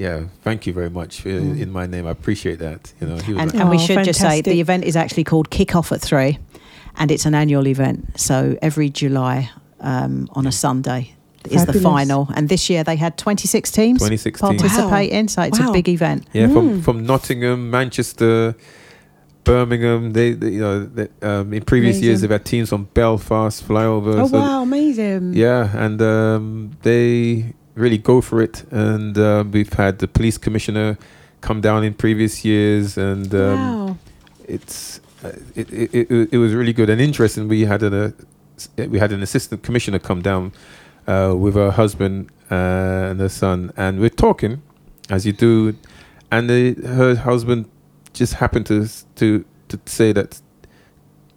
Yeah, 0.00 0.20
thank 0.42 0.66
you 0.66 0.72
very 0.72 0.88
much 0.90 1.26
uh, 1.26 1.30
in 1.64 1.70
my 1.70 1.86
name. 1.86 2.06
I 2.06 2.10
appreciate 2.10 2.58
that. 2.60 2.92
You 3.00 3.06
know, 3.08 3.16
he 3.26 3.32
was 3.34 3.42
And, 3.42 3.52
like, 3.52 3.60
and 3.60 3.68
we 3.70 3.76
Oh, 3.76 3.86
should 3.86 4.04
just 4.04 4.20
say 4.20 4.40
the 4.40 4.58
event 4.60 4.84
is 4.84 4.96
actually 4.96 5.24
called 5.24 5.50
Kick 5.50 5.74
Off 5.76 5.92
at 5.92 6.00
Three, 6.00 6.38
and 6.96 7.10
it's 7.10 7.26
an 7.26 7.34
annual 7.34 7.66
event. 7.66 7.98
So 8.18 8.56
every 8.62 8.88
July 8.88 9.50
um, 9.80 10.26
on 10.32 10.46
a 10.46 10.52
Sunday 10.52 11.12
is 11.50 11.66
the 11.66 11.74
final. 11.80 12.28
And 12.34 12.48
this 12.48 12.70
year 12.70 12.82
they 12.82 12.96
had 12.96 13.18
26 13.18 13.70
teams 13.72 13.98
26 13.98 14.40
teams. 14.40 14.62
participating. 14.62 15.28
So 15.28 15.42
it's 15.42 15.60
Wow. 15.60 15.70
a 15.70 15.72
big 15.72 15.88
event. 15.88 16.26
Yeah, 16.32 16.46
Mm. 16.48 16.52
from 16.54 16.82
from 16.82 16.96
Nottingham, 17.06 17.70
Manchester, 17.70 18.54
Birmingham. 19.44 20.12
They, 20.12 20.32
they 20.32 20.50
you 20.56 20.60
know, 20.60 20.84
they, 20.86 21.08
um, 21.22 21.52
in 21.52 21.62
previous 21.62 22.00
years 22.00 22.20
they've 22.20 22.30
had 22.38 22.44
teams 22.44 22.68
from 22.70 22.84
Belfast, 22.94 23.66
flyover. 23.68 24.14
Oh, 24.20 24.26
so- 24.28 24.38
wow. 24.38 24.62
Amazing. 24.62 25.34
Yeah, 25.34 25.68
and 25.84 26.00
um, 26.02 26.70
they 26.82 27.52
really 27.74 27.98
go 27.98 28.20
for 28.20 28.40
it. 28.40 28.64
And 28.70 29.16
uh, 29.16 29.44
we've 29.50 29.72
had 29.72 29.98
the 29.98 30.08
police 30.08 30.38
commissioner 30.38 30.98
come 31.40 31.60
down 31.60 31.84
in 31.84 31.94
previous 31.94 32.44
years, 32.44 32.98
and 32.98 33.34
um, 33.34 33.56
wow. 33.58 33.96
it's 34.46 35.00
uh, 35.24 35.32
it, 35.54 35.72
it, 35.72 35.94
it, 36.10 36.28
it 36.32 36.38
was 36.38 36.54
really 36.54 36.72
good 36.72 36.90
and 36.90 37.00
interesting. 37.00 37.48
We 37.48 37.62
had 37.62 37.82
an 37.82 37.94
uh, 37.94 38.10
we 38.88 38.98
had 38.98 39.12
an 39.12 39.22
assistant 39.22 39.62
commissioner 39.62 39.98
come 39.98 40.22
down 40.22 40.52
uh, 41.06 41.34
with 41.36 41.54
her 41.54 41.70
husband 41.70 42.30
uh, 42.50 42.54
and 43.10 43.20
her 43.20 43.28
son, 43.28 43.72
and 43.76 44.00
we're 44.00 44.10
talking 44.10 44.62
as 45.08 45.26
you 45.26 45.32
do, 45.32 45.74
and 46.30 46.48
the, 46.48 46.74
her 46.86 47.14
husband 47.16 47.68
just 48.12 48.34
happened 48.34 48.66
to 48.66 48.86
to 49.16 49.44
to 49.68 49.80
say 49.86 50.12
that 50.12 50.40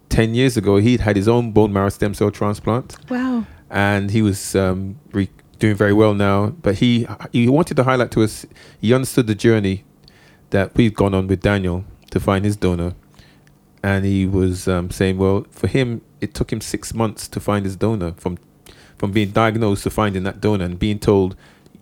ten 0.08 0.34
years 0.34 0.56
ago 0.56 0.76
he'd 0.76 1.00
had 1.00 1.16
his 1.16 1.28
own 1.28 1.50
bone 1.52 1.72
marrow 1.72 1.88
stem 1.88 2.14
cell 2.14 2.30
transplant 2.30 2.96
Wow. 3.10 3.46
and 3.70 4.10
he 4.10 4.22
was 4.22 4.54
um, 4.54 4.96
re- 5.12 5.30
doing 5.64 5.76
very 5.76 5.92
well 5.94 6.14
now. 6.14 6.48
But 6.66 6.74
he 6.76 7.06
he 7.32 7.48
wanted 7.48 7.76
to 7.78 7.84
highlight 7.84 8.10
to 8.12 8.22
us 8.22 8.46
he 8.80 8.92
understood 8.92 9.26
the 9.26 9.34
journey 9.34 9.84
that 10.50 10.74
we've 10.76 10.94
gone 10.94 11.14
on 11.14 11.26
with 11.26 11.40
Daniel 11.40 11.84
to 12.10 12.20
find 12.20 12.44
his 12.44 12.56
donor, 12.56 12.92
and 13.82 14.04
he 14.04 14.26
was 14.26 14.68
um, 14.68 14.90
saying, 14.90 15.16
well, 15.18 15.46
for 15.50 15.66
him 15.66 16.00
it 16.20 16.34
took 16.34 16.52
him 16.52 16.60
six 16.60 16.92
months 16.94 17.26
to 17.28 17.40
find 17.40 17.64
his 17.64 17.76
donor 17.76 18.12
from 18.22 18.36
from 18.98 19.10
being 19.12 19.30
diagnosed 19.30 19.82
to 19.84 19.90
finding 19.90 20.22
that 20.24 20.40
donor 20.40 20.64
and 20.64 20.78
being 20.78 20.98
told 20.98 21.34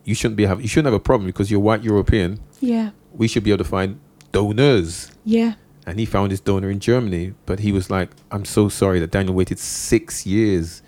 you 0.05 0.14
shouldn't 0.14 0.37
be 0.37 0.47
have 0.47 0.61
you 0.62 0.68
shouldn't 0.68 0.87
have 0.93 1.01
a 1.03 1.07
problem 1.11 1.26
because 1.26 1.51
you're 1.51 1.61
white 1.68 1.83
European. 1.83 2.39
Yeah. 2.61 2.91
We 3.12 3.26
should 3.28 3.45
be 3.45 3.51
able 3.53 3.64
to 3.64 3.70
find 3.78 4.01
donors 4.33 5.11
Yeah. 5.24 5.55
and 5.87 5.99
he 5.99 6.07
found 6.07 6.30
his 6.30 6.41
donor 6.41 6.70
in 6.70 6.80
Germany. 6.80 7.35
But 7.47 7.59
he 7.61 7.70
was 7.72 7.91
like, 7.91 8.09
"I'm 8.30 8.45
so 8.45 8.68
sorry 8.68 8.99
that 9.01 9.11
Daniel 9.11 9.35
waited 9.35 9.59
six 9.59 10.24
years." 10.26 10.83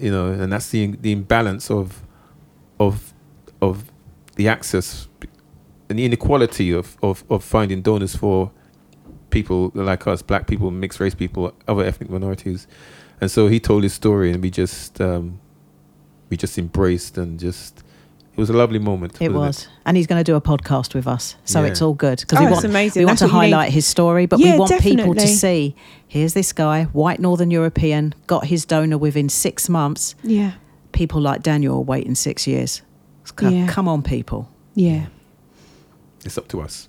You 0.00 0.10
know, 0.10 0.28
and 0.32 0.52
that's 0.52 0.70
the 0.70 0.96
the 0.96 1.12
imbalance 1.12 1.70
of 1.70 2.02
of 2.78 3.12
of 3.60 3.90
the 4.36 4.48
access 4.48 5.08
and 5.88 5.98
the 5.98 6.04
inequality 6.04 6.72
of 6.72 6.96
of 7.02 7.22
of 7.28 7.44
finding 7.44 7.82
donors 7.82 8.16
for 8.16 8.50
people 9.28 9.70
like 9.74 10.06
us, 10.06 10.22
black 10.22 10.46
people, 10.46 10.70
mixed 10.70 11.00
race 11.00 11.14
people, 11.14 11.52
other 11.68 11.84
ethnic 11.84 12.10
minorities. 12.10 12.66
And 13.20 13.30
so 13.30 13.48
he 13.48 13.60
told 13.60 13.82
his 13.82 13.92
story, 13.92 14.32
and 14.32 14.42
we 14.42 14.50
just 14.50 15.00
um, 15.00 15.38
we 16.30 16.36
just 16.36 16.58
embraced 16.58 17.18
and 17.18 17.38
just. 17.38 17.84
It 18.32 18.38
was 18.40 18.48
a 18.48 18.52
lovely 18.54 18.78
moment. 18.78 19.14
It 19.20 19.28
wasn't 19.32 19.34
was. 19.46 19.68
And 19.84 19.96
he's 19.96 20.06
going 20.06 20.18
to 20.20 20.24
do 20.24 20.34
a 20.36 20.40
podcast 20.40 20.94
with 20.94 21.06
us. 21.06 21.34
So 21.44 21.60
Yeah. 21.62 21.68
it's 21.68 21.82
all 21.82 21.92
good. 21.94 22.20
Because 22.20 22.38
Oh, 22.38 22.44
we 22.46 22.50
want, 22.52 22.64
amazing. 22.64 23.00
we 23.02 23.04
want 23.06 23.18
That's 23.18 23.30
to 23.30 23.36
what 23.36 23.42
you 23.44 23.48
need. 23.48 23.52
highlight 23.54 23.72
his 23.72 23.86
story, 23.86 24.26
but 24.26 24.38
Yeah, 24.40 24.52
we 24.52 24.58
want 24.60 24.80
people 24.80 25.14
to 25.14 25.26
see 25.26 25.74
here's 26.06 26.32
this 26.32 26.52
guy, 26.52 26.84
white 26.92 27.20
Northern 27.20 27.50
European, 27.50 28.14
got 28.26 28.46
his 28.46 28.64
donor 28.64 28.96
within 28.98 29.28
six 29.28 29.68
months. 29.68 30.14
Yeah. 30.22 30.52
People 30.92 31.20
like 31.20 31.42
Daniel 31.42 31.76
are 31.78 31.82
waiting 31.82 32.14
six 32.14 32.46
years. 32.46 32.82
Co- 33.36 33.48
Yeah. 33.48 33.66
Come 33.66 33.88
on, 33.88 34.02
people. 34.02 34.48
Yeah. 34.74 35.06
It's 36.24 36.38
up 36.38 36.48
to 36.48 36.60
us. 36.60 36.88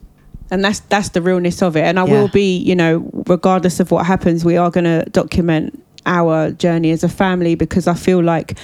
and 0.50 0.64
that's 0.66 0.82
that's 0.90 1.10
the 1.10 1.22
realness 1.22 1.62
of 1.64 1.78
it 1.78 1.84
and 1.86 1.98
i 1.98 2.04
Yeah. 2.06 2.12
will 2.14 2.28
be 2.28 2.58
you 2.58 2.76
know 2.76 3.10
regardless 3.28 3.80
of 3.80 3.90
what 3.90 4.06
happens 4.06 4.44
we 4.44 4.58
are 4.58 4.70
going 4.70 4.84
to 4.84 5.06
document 5.12 5.82
our 6.06 6.52
journey 6.52 6.92
as 6.92 7.06
a 7.06 7.08
family 7.08 7.56
because 7.56 7.88
i 7.88 7.94
feel 7.94 8.22
like 8.22 8.58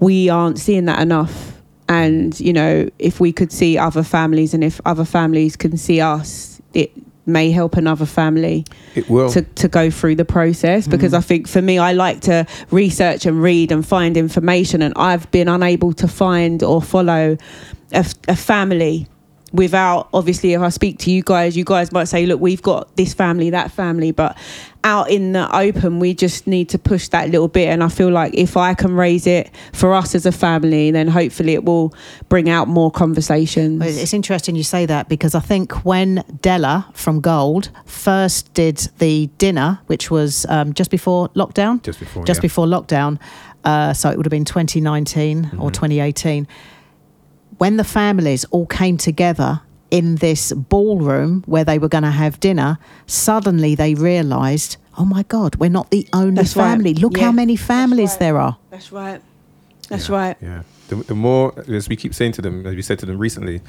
we 0.00 0.28
aren't 0.28 0.58
seeing 0.58 0.84
that 0.84 1.00
enough 1.00 1.58
and 1.90 2.38
you 2.38 2.52
know 2.52 2.88
if 2.98 3.20
we 3.20 3.32
could 3.32 3.52
see 3.52 3.76
other 3.76 4.02
families 4.02 4.54
and 4.54 4.64
if 4.64 4.80
other 4.86 5.04
families 5.04 5.56
can 5.56 5.76
see 5.76 6.00
us 6.00 6.62
it 6.72 6.92
may 7.26 7.50
help 7.50 7.76
another 7.76 8.06
family 8.06 8.64
It 8.94 9.08
will. 9.08 9.30
to, 9.30 9.42
to 9.42 9.68
go 9.68 9.90
through 9.90 10.16
the 10.16 10.24
process. 10.24 10.84
Mm-hmm. 10.84 10.90
Because 10.90 11.14
I 11.14 11.20
think 11.20 11.46
for 11.46 11.62
me, 11.62 11.78
I 11.78 11.92
like 11.92 12.22
to 12.22 12.46
research 12.70 13.26
and 13.26 13.40
read 13.40 13.70
and 13.70 13.86
find 13.86 14.16
information, 14.16 14.82
and 14.82 14.92
I've 14.96 15.30
been 15.30 15.46
unable 15.46 15.92
to 15.92 16.08
find 16.08 16.62
or 16.62 16.82
follow 16.82 17.36
a 17.92 18.36
family 18.36 19.06
without 19.52 20.08
obviously 20.12 20.52
if 20.52 20.60
I 20.60 20.68
speak 20.68 20.98
to 21.00 21.10
you 21.10 21.22
guys, 21.22 21.56
you 21.56 21.64
guys 21.64 21.90
might 21.92 22.04
say, 22.04 22.24
look, 22.26 22.40
we've 22.40 22.62
got 22.62 22.94
this 22.96 23.14
family, 23.14 23.50
that 23.50 23.70
family, 23.72 24.12
but 24.12 24.38
out 24.82 25.10
in 25.10 25.32
the 25.32 25.54
open, 25.56 25.98
we 25.98 26.14
just 26.14 26.46
need 26.46 26.68
to 26.70 26.78
push 26.78 27.08
that 27.08 27.28
little 27.30 27.48
bit. 27.48 27.68
And 27.68 27.82
I 27.84 27.88
feel 27.88 28.08
like 28.10 28.32
if 28.34 28.56
I 28.56 28.74
can 28.74 28.94
raise 28.94 29.26
it 29.26 29.50
for 29.72 29.92
us 29.94 30.14
as 30.14 30.24
a 30.26 30.32
family, 30.32 30.90
then 30.90 31.06
hopefully 31.08 31.52
it 31.54 31.64
will 31.64 31.94
bring 32.28 32.48
out 32.48 32.66
more 32.68 32.90
conversations. 32.90 33.82
It's 33.84 34.14
interesting 34.14 34.56
you 34.56 34.62
say 34.64 34.86
that 34.86 35.08
because 35.08 35.34
I 35.34 35.40
think 35.40 35.84
when 35.84 36.24
Della 36.40 36.88
from 36.94 37.20
Gold 37.20 37.70
first 37.84 38.54
did 38.54 38.78
the 38.98 39.26
dinner, 39.38 39.80
which 39.86 40.10
was 40.10 40.46
um, 40.48 40.72
just 40.72 40.90
before 40.90 41.28
lockdown, 41.30 41.82
Just 41.82 41.98
before, 42.00 42.24
just 42.24 42.38
yeah. 42.38 42.42
before 42.42 42.66
lockdown, 42.66 43.20
uh, 43.64 43.92
so 43.92 44.08
it 44.10 44.16
would 44.16 44.24
have 44.24 44.30
been 44.30 44.46
2019 44.46 45.44
Mm-hmm. 45.44 45.60
or 45.62 45.70
2018. 45.70 46.48
When 47.58 47.76
the 47.76 47.84
families 47.84 48.46
all 48.46 48.64
came 48.66 48.96
together 48.96 49.60
in 49.90 50.16
this 50.16 50.52
ballroom 50.52 51.42
where 51.46 51.64
they 51.64 51.78
were 51.78 51.88
going 51.88 52.04
to 52.04 52.10
have 52.10 52.38
dinner, 52.40 52.78
suddenly 53.06 53.74
they 53.74 53.94
realised, 53.94 54.76
oh 54.98 55.04
my 55.04 55.22
God, 55.24 55.56
we're 55.56 55.70
not 55.70 55.90
the 55.90 56.06
only 56.12 56.34
That's 56.36 56.56
right. 56.56 56.70
family. 56.70 56.94
Look 56.94 57.16
Yeah. 57.16 57.24
how 57.24 57.32
many 57.32 57.56
families 57.56 58.10
right. 58.10 58.18
there 58.20 58.38
are. 58.38 58.56
That's 58.70 58.92
right. 58.92 59.20
That's 59.88 60.08
Yeah, 60.08 60.14
right. 60.16 60.36
Yeah. 60.40 60.62
The, 60.88 60.96
the 60.96 61.14
more, 61.14 61.52
as 61.68 61.88
we 61.88 61.96
keep 61.96 62.14
saying 62.14 62.32
to 62.32 62.42
them, 62.42 62.66
as 62.66 62.74
we 62.74 62.82
said 62.82 62.98
to 63.00 63.06
them 63.06 63.18
recently, 63.18 63.60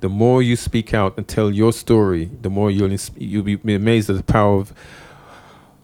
the 0.00 0.08
more 0.08 0.42
you 0.42 0.54
speak 0.56 0.94
out 0.94 1.16
and 1.16 1.26
tell 1.26 1.50
your 1.50 1.72
story, 1.72 2.30
the 2.42 2.50
more 2.50 2.70
you'll 2.70 2.96
you'll 3.16 3.42
be 3.42 3.74
amazed 3.74 4.08
at 4.10 4.16
the 4.16 4.22
power 4.22 4.56
of 4.60 4.72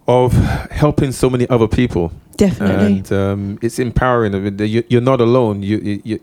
of 0.07 0.33
helping 0.71 1.13
so 1.13 1.31
many 1.31 1.49
other 1.49 1.67
people. 1.67 2.13
Definitely. 2.37 2.87
And 2.99 3.13
um, 3.13 3.59
it's 3.63 3.79
empowering. 3.79 4.35
I 4.35 4.39
mean, 4.41 4.59
you- 4.59 4.85
You're 4.89 5.01
not 5.01 5.21
alone. 5.21 5.63
You, 5.63 5.79
you 5.79 6.01
you 6.05 6.21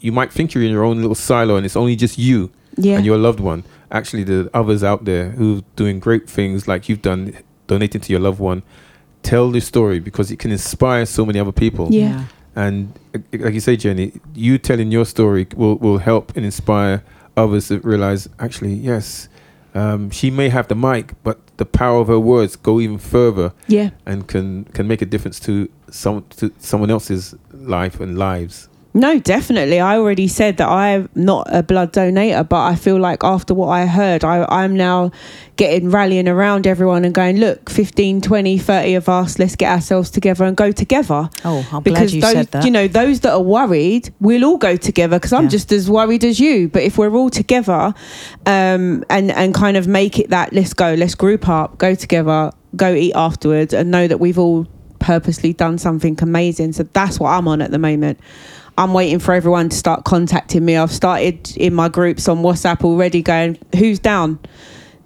you 0.00 0.12
might 0.12 0.32
think 0.32 0.52
you're 0.54 0.64
in 0.64 0.70
your 0.70 0.84
own 0.84 0.98
little 1.00 1.14
silo, 1.14 1.56
and 1.56 1.64
it's 1.66 1.76
only 1.76 1.96
just 1.96 2.18
you 2.18 2.50
yeah. 2.76 2.96
and 2.96 3.04
your 3.04 3.18
loved 3.18 3.40
one. 3.40 3.64
Actually, 3.90 4.24
the 4.24 4.50
others 4.54 4.84
out 4.84 5.04
there 5.04 5.30
who 5.30 5.58
are 5.58 5.62
doing 5.76 5.98
great 5.98 6.28
things 6.28 6.68
like 6.68 6.88
you've 6.88 7.02
done, 7.02 7.36
donating 7.66 8.00
to 8.00 8.12
your 8.12 8.20
loved 8.20 8.40
one. 8.40 8.62
Tell 9.22 9.50
the 9.50 9.60
story 9.60 10.00
because 10.00 10.30
it 10.30 10.38
can 10.38 10.50
inspire 10.50 11.04
so 11.06 11.26
many 11.26 11.38
other 11.38 11.52
people. 11.52 11.88
Yeah. 11.90 12.24
And 12.56 12.98
uh, 13.14 13.18
like 13.32 13.54
you 13.54 13.60
say, 13.60 13.76
Jenni, 13.76 14.18
you 14.34 14.58
telling 14.58 14.90
your 14.90 15.04
story 15.04 15.46
will, 15.54 15.76
will 15.76 15.98
help 15.98 16.36
and 16.36 16.44
inspire 16.44 17.02
others 17.36 17.68
to 17.68 17.80
realize 17.80 18.28
actually, 18.38 18.74
yes, 18.74 19.28
um, 19.74 20.10
she 20.10 20.30
may 20.30 20.48
have 20.48 20.68
the 20.68 20.74
mic, 20.74 21.14
but 21.22 21.38
the 21.58 21.64
power 21.64 22.00
of 22.00 22.08
her 22.08 22.18
words 22.18 22.56
go 22.56 22.80
even 22.80 22.98
further 22.98 23.52
yeah. 23.68 23.90
and 24.06 24.26
can, 24.26 24.64
can 24.64 24.88
make 24.88 25.00
a 25.02 25.06
difference 25.06 25.38
to 25.40 25.68
some 25.90 26.24
to 26.36 26.52
someone 26.58 26.90
else's 26.90 27.34
life 27.52 28.00
and 28.00 28.18
lives. 28.18 28.68
No, 28.92 29.20
definitely. 29.20 29.78
I 29.78 29.98
already 29.98 30.26
said 30.26 30.56
that 30.56 30.68
I'm 30.68 31.08
not 31.14 31.46
a 31.48 31.62
blood 31.62 31.92
donator, 31.92 32.48
but 32.48 32.60
I 32.64 32.74
feel 32.74 32.98
like 32.98 33.22
after 33.22 33.54
what 33.54 33.68
I 33.68 33.86
heard, 33.86 34.24
I, 34.24 34.44
I'm 34.48 34.74
now 34.74 35.12
getting 35.54 35.90
rallying 35.90 36.26
around 36.26 36.66
everyone 36.66 37.04
and 37.04 37.14
going, 37.14 37.36
look, 37.38 37.70
15, 37.70 38.20
20, 38.20 38.58
30 38.58 38.94
of 38.94 39.08
us, 39.08 39.38
let's 39.38 39.54
get 39.54 39.70
ourselves 39.70 40.10
together 40.10 40.44
and 40.44 40.56
go 40.56 40.72
together. 40.72 41.30
Oh, 41.44 41.68
I'm 41.70 41.84
because 41.84 42.10
glad 42.10 42.12
you 42.14 42.20
those, 42.20 42.32
said 42.32 42.46
that. 42.48 42.64
you 42.64 42.72
know, 42.72 42.88
those 42.88 43.20
that 43.20 43.32
are 43.32 43.40
worried, 43.42 44.12
we'll 44.20 44.44
all 44.44 44.58
go 44.58 44.76
together 44.76 45.18
because 45.18 45.32
I'm 45.32 45.44
Yeah. 45.44 45.50
just 45.50 45.70
as 45.70 45.88
worried 45.88 46.24
as 46.24 46.40
you. 46.40 46.68
But 46.68 46.82
if 46.82 46.98
we're 46.98 47.14
all 47.14 47.30
together, 47.30 47.94
um, 48.46 49.04
and 49.08 49.30
and 49.30 49.54
kind 49.54 49.76
of 49.76 49.86
make 49.86 50.18
it 50.18 50.30
that 50.30 50.52
let's 50.52 50.74
go, 50.74 50.94
let's 50.94 51.14
group 51.14 51.48
up, 51.48 51.78
go 51.78 51.94
together, 51.94 52.50
go 52.74 52.92
eat 52.92 53.12
afterwards, 53.14 53.72
and 53.72 53.92
know 53.92 54.08
that 54.08 54.18
we've 54.18 54.38
all 54.38 54.66
purposely 54.98 55.52
done 55.52 55.78
something 55.78 56.18
amazing. 56.20 56.72
So 56.72 56.82
that's 56.92 57.20
what 57.20 57.30
I'm 57.30 57.46
on 57.46 57.62
at 57.62 57.70
the 57.70 57.78
moment. 57.78 58.18
I'm 58.78 58.92
waiting 58.94 59.18
for 59.18 59.34
everyone 59.34 59.68
to 59.68 59.76
start 59.76 60.04
contacting 60.04 60.64
me. 60.64 60.76
I've 60.76 60.92
started 60.92 61.56
in 61.56 61.74
my 61.74 61.88
groups 61.88 62.28
on 62.28 62.38
WhatsApp 62.38 62.84
already, 62.84 63.22
going, 63.22 63.58
"Who's 63.76 63.98
down? 63.98 64.38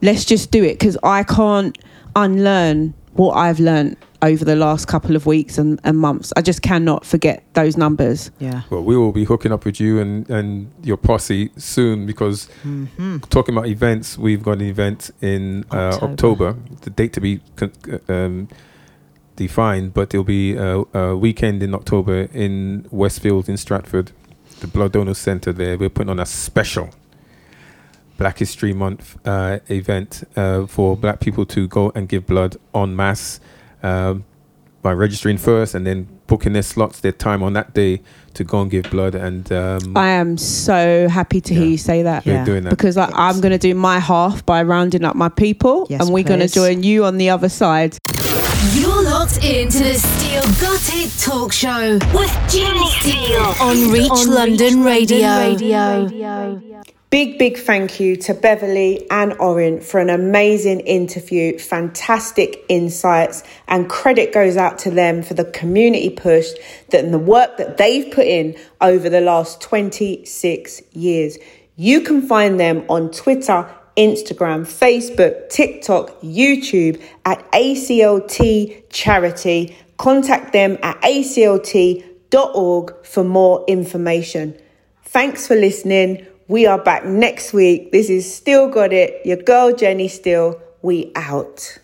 Let's 0.02 0.24
just 0.24 0.50
do 0.50 0.62
it." 0.64 0.78
Because 0.78 0.96
I 1.02 1.22
can't 1.24 1.76
unlearn 2.16 2.94
what 3.14 3.32
I've 3.34 3.60
learned 3.60 3.96
over 4.22 4.44
the 4.44 4.56
last 4.56 4.88
couple 4.88 5.16
of 5.16 5.26
weeks 5.26 5.58
and, 5.58 5.78
and 5.84 5.98
months. 5.98 6.32
I 6.36 6.40
just 6.40 6.62
cannot 6.62 7.04
forget 7.04 7.44
those 7.52 7.76
numbers. 7.76 8.30
yeah. 8.38 8.62
Well, 8.70 8.82
we 8.82 8.96
will 8.96 9.12
be 9.12 9.24
hooking 9.24 9.52
up 9.52 9.66
with 9.66 9.78
you 9.80 10.00
and, 10.00 10.28
and 10.30 10.70
your 10.82 10.96
posse 10.96 11.50
soon 11.56 12.06
because 12.06 12.48
Mm-hmm. 12.64 13.18
talking 13.28 13.54
about 13.54 13.66
events, 13.68 14.16
we've 14.16 14.42
got 14.42 14.52
an 14.52 14.62
event 14.62 15.10
in 15.20 15.64
uh, 15.70 15.76
October. 16.00 16.12
October. 16.48 16.56
The 16.82 16.90
date 16.90 17.12
to 17.14 17.20
be 17.20 17.40
con- 17.56 17.72
um, 18.08 18.48
defined, 19.36 19.94
but 19.94 20.14
it'll 20.14 20.24
be 20.24 20.54
a, 20.54 20.78
a 20.94 21.16
weekend 21.16 21.62
in 21.62 21.74
October 21.74 22.28
in 22.32 22.86
Westfield 22.90 23.48
in 23.48 23.56
Stratford, 23.56 24.12
the 24.60 24.66
Blood 24.66 24.92
Donor 24.92 25.14
Centre. 25.14 25.52
There, 25.52 25.76
we're 25.76 25.88
putting 25.90 26.10
on 26.10 26.20
a 26.20 26.26
special 26.26 26.90
Black 28.16 28.38
History 28.38 28.72
Month 28.72 29.16
uh, 29.26 29.58
event 29.68 30.22
uh, 30.36 30.66
for 30.66 30.96
Black 30.96 31.20
people 31.20 31.44
to 31.46 31.66
go 31.66 31.90
and 31.94 32.08
give 32.08 32.26
blood 32.26 32.56
en 32.74 32.94
masse 32.94 33.40
um, 33.82 34.24
by 34.82 34.92
registering 34.92 35.36
first 35.38 35.74
and 35.74 35.86
then 35.86 36.06
booking 36.26 36.52
their 36.52 36.62
slots, 36.62 37.00
their 37.00 37.12
time 37.12 37.42
on 37.42 37.52
that 37.54 37.74
day 37.74 38.00
to 38.34 38.44
go 38.44 38.60
and 38.62 38.70
give 38.70 38.88
blood. 38.90 39.14
And 39.14 39.50
um, 39.52 39.96
I 39.96 40.08
am 40.10 40.38
so 40.38 41.08
happy 41.08 41.40
to 41.40 41.54
hear 41.54 41.66
you 41.66 41.76
say 41.78 42.02
that. 42.02 42.24
we're 42.24 42.32
Yeah. 42.34 42.44
doing 42.44 42.64
that. 42.64 42.70
Because 42.70 42.96
like, 42.96 43.10
I'm 43.14 43.40
going 43.40 43.52
to 43.52 43.58
do 43.58 43.74
my 43.74 43.98
half 43.98 44.44
by 44.46 44.62
rounding 44.62 45.04
up 45.04 45.16
my 45.16 45.28
people, 45.28 45.86
Yes, 45.90 46.00
and 46.02 46.12
we're 46.14 46.24
going 46.24 46.40
to 46.40 46.48
join 46.48 46.82
you 46.82 47.04
on 47.04 47.16
the 47.18 47.30
other 47.30 47.48
side. 47.48 47.98
You're 48.72 49.02
locked 49.02 49.44
into 49.44 49.84
the 49.84 49.92
Steele 49.94 50.42
Got 50.58 50.80
It 50.94 51.12
Talk 51.20 51.52
Show 51.52 51.98
with 52.14 52.30
Jenni 52.48 52.88
Steele 52.98 53.54
on 53.60 53.90
Reach 53.92 54.26
London 54.26 54.82
Radio. 54.82 55.54
Big, 57.10 57.38
big 57.38 57.58
thank 57.58 58.00
you 58.00 58.16
to 58.16 58.32
Beverley 58.32 59.06
and 59.10 59.34
Orin 59.34 59.80
for 59.80 60.00
an 60.00 60.08
amazing 60.08 60.80
interview, 60.80 61.58
fantastic 61.58 62.64
insights, 62.70 63.42
and 63.68 63.90
credit 63.90 64.32
goes 64.32 64.56
out 64.56 64.78
to 64.78 64.90
them 64.90 65.22
for 65.22 65.34
the 65.34 65.44
community 65.44 66.08
push 66.08 66.48
that 66.88 67.04
and 67.04 67.12
the 67.12 67.18
work 67.18 67.58
that 67.58 67.76
they've 67.76 68.10
put 68.12 68.26
in 68.26 68.56
over 68.80 69.10
the 69.10 69.20
last 69.20 69.60
26 69.60 70.80
years. 70.92 71.36
You 71.76 72.00
can 72.00 72.22
find 72.22 72.58
them 72.58 72.86
on 72.88 73.10
Twitter, 73.10 73.68
Instagram, 73.96 74.62
Facebook, 74.62 75.48
TikTok, 75.50 76.20
YouTube 76.20 77.00
at 77.24 77.50
ACLT 77.52 78.90
Charity. 78.90 79.76
Contact 79.96 80.52
them 80.52 80.78
at 80.82 81.00
aclt.org 81.02 82.94
for 83.04 83.24
more 83.24 83.64
information. 83.68 84.58
Thanks 85.04 85.46
for 85.46 85.54
listening. 85.54 86.26
We 86.48 86.66
are 86.66 86.78
back 86.78 87.06
next 87.06 87.52
week. 87.52 87.92
This 87.92 88.10
is 88.10 88.34
Steele 88.34 88.68
Got 88.68 88.92
It. 88.92 89.24
Your 89.24 89.38
girl 89.38 89.72
Jenni 89.72 90.10
Steele. 90.10 90.60
We 90.82 91.12
out. 91.14 91.78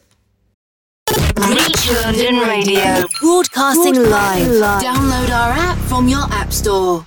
Reach 1.09 1.91
London 2.03 2.37
Radio. 2.41 3.05
Broadcasting 3.21 3.95
live. 4.11 4.49
Download 4.83 5.31
our 5.31 5.53
app 5.53 5.79
from 5.89 6.09
your 6.09 6.25
app 6.33 6.53
store. 6.53 7.07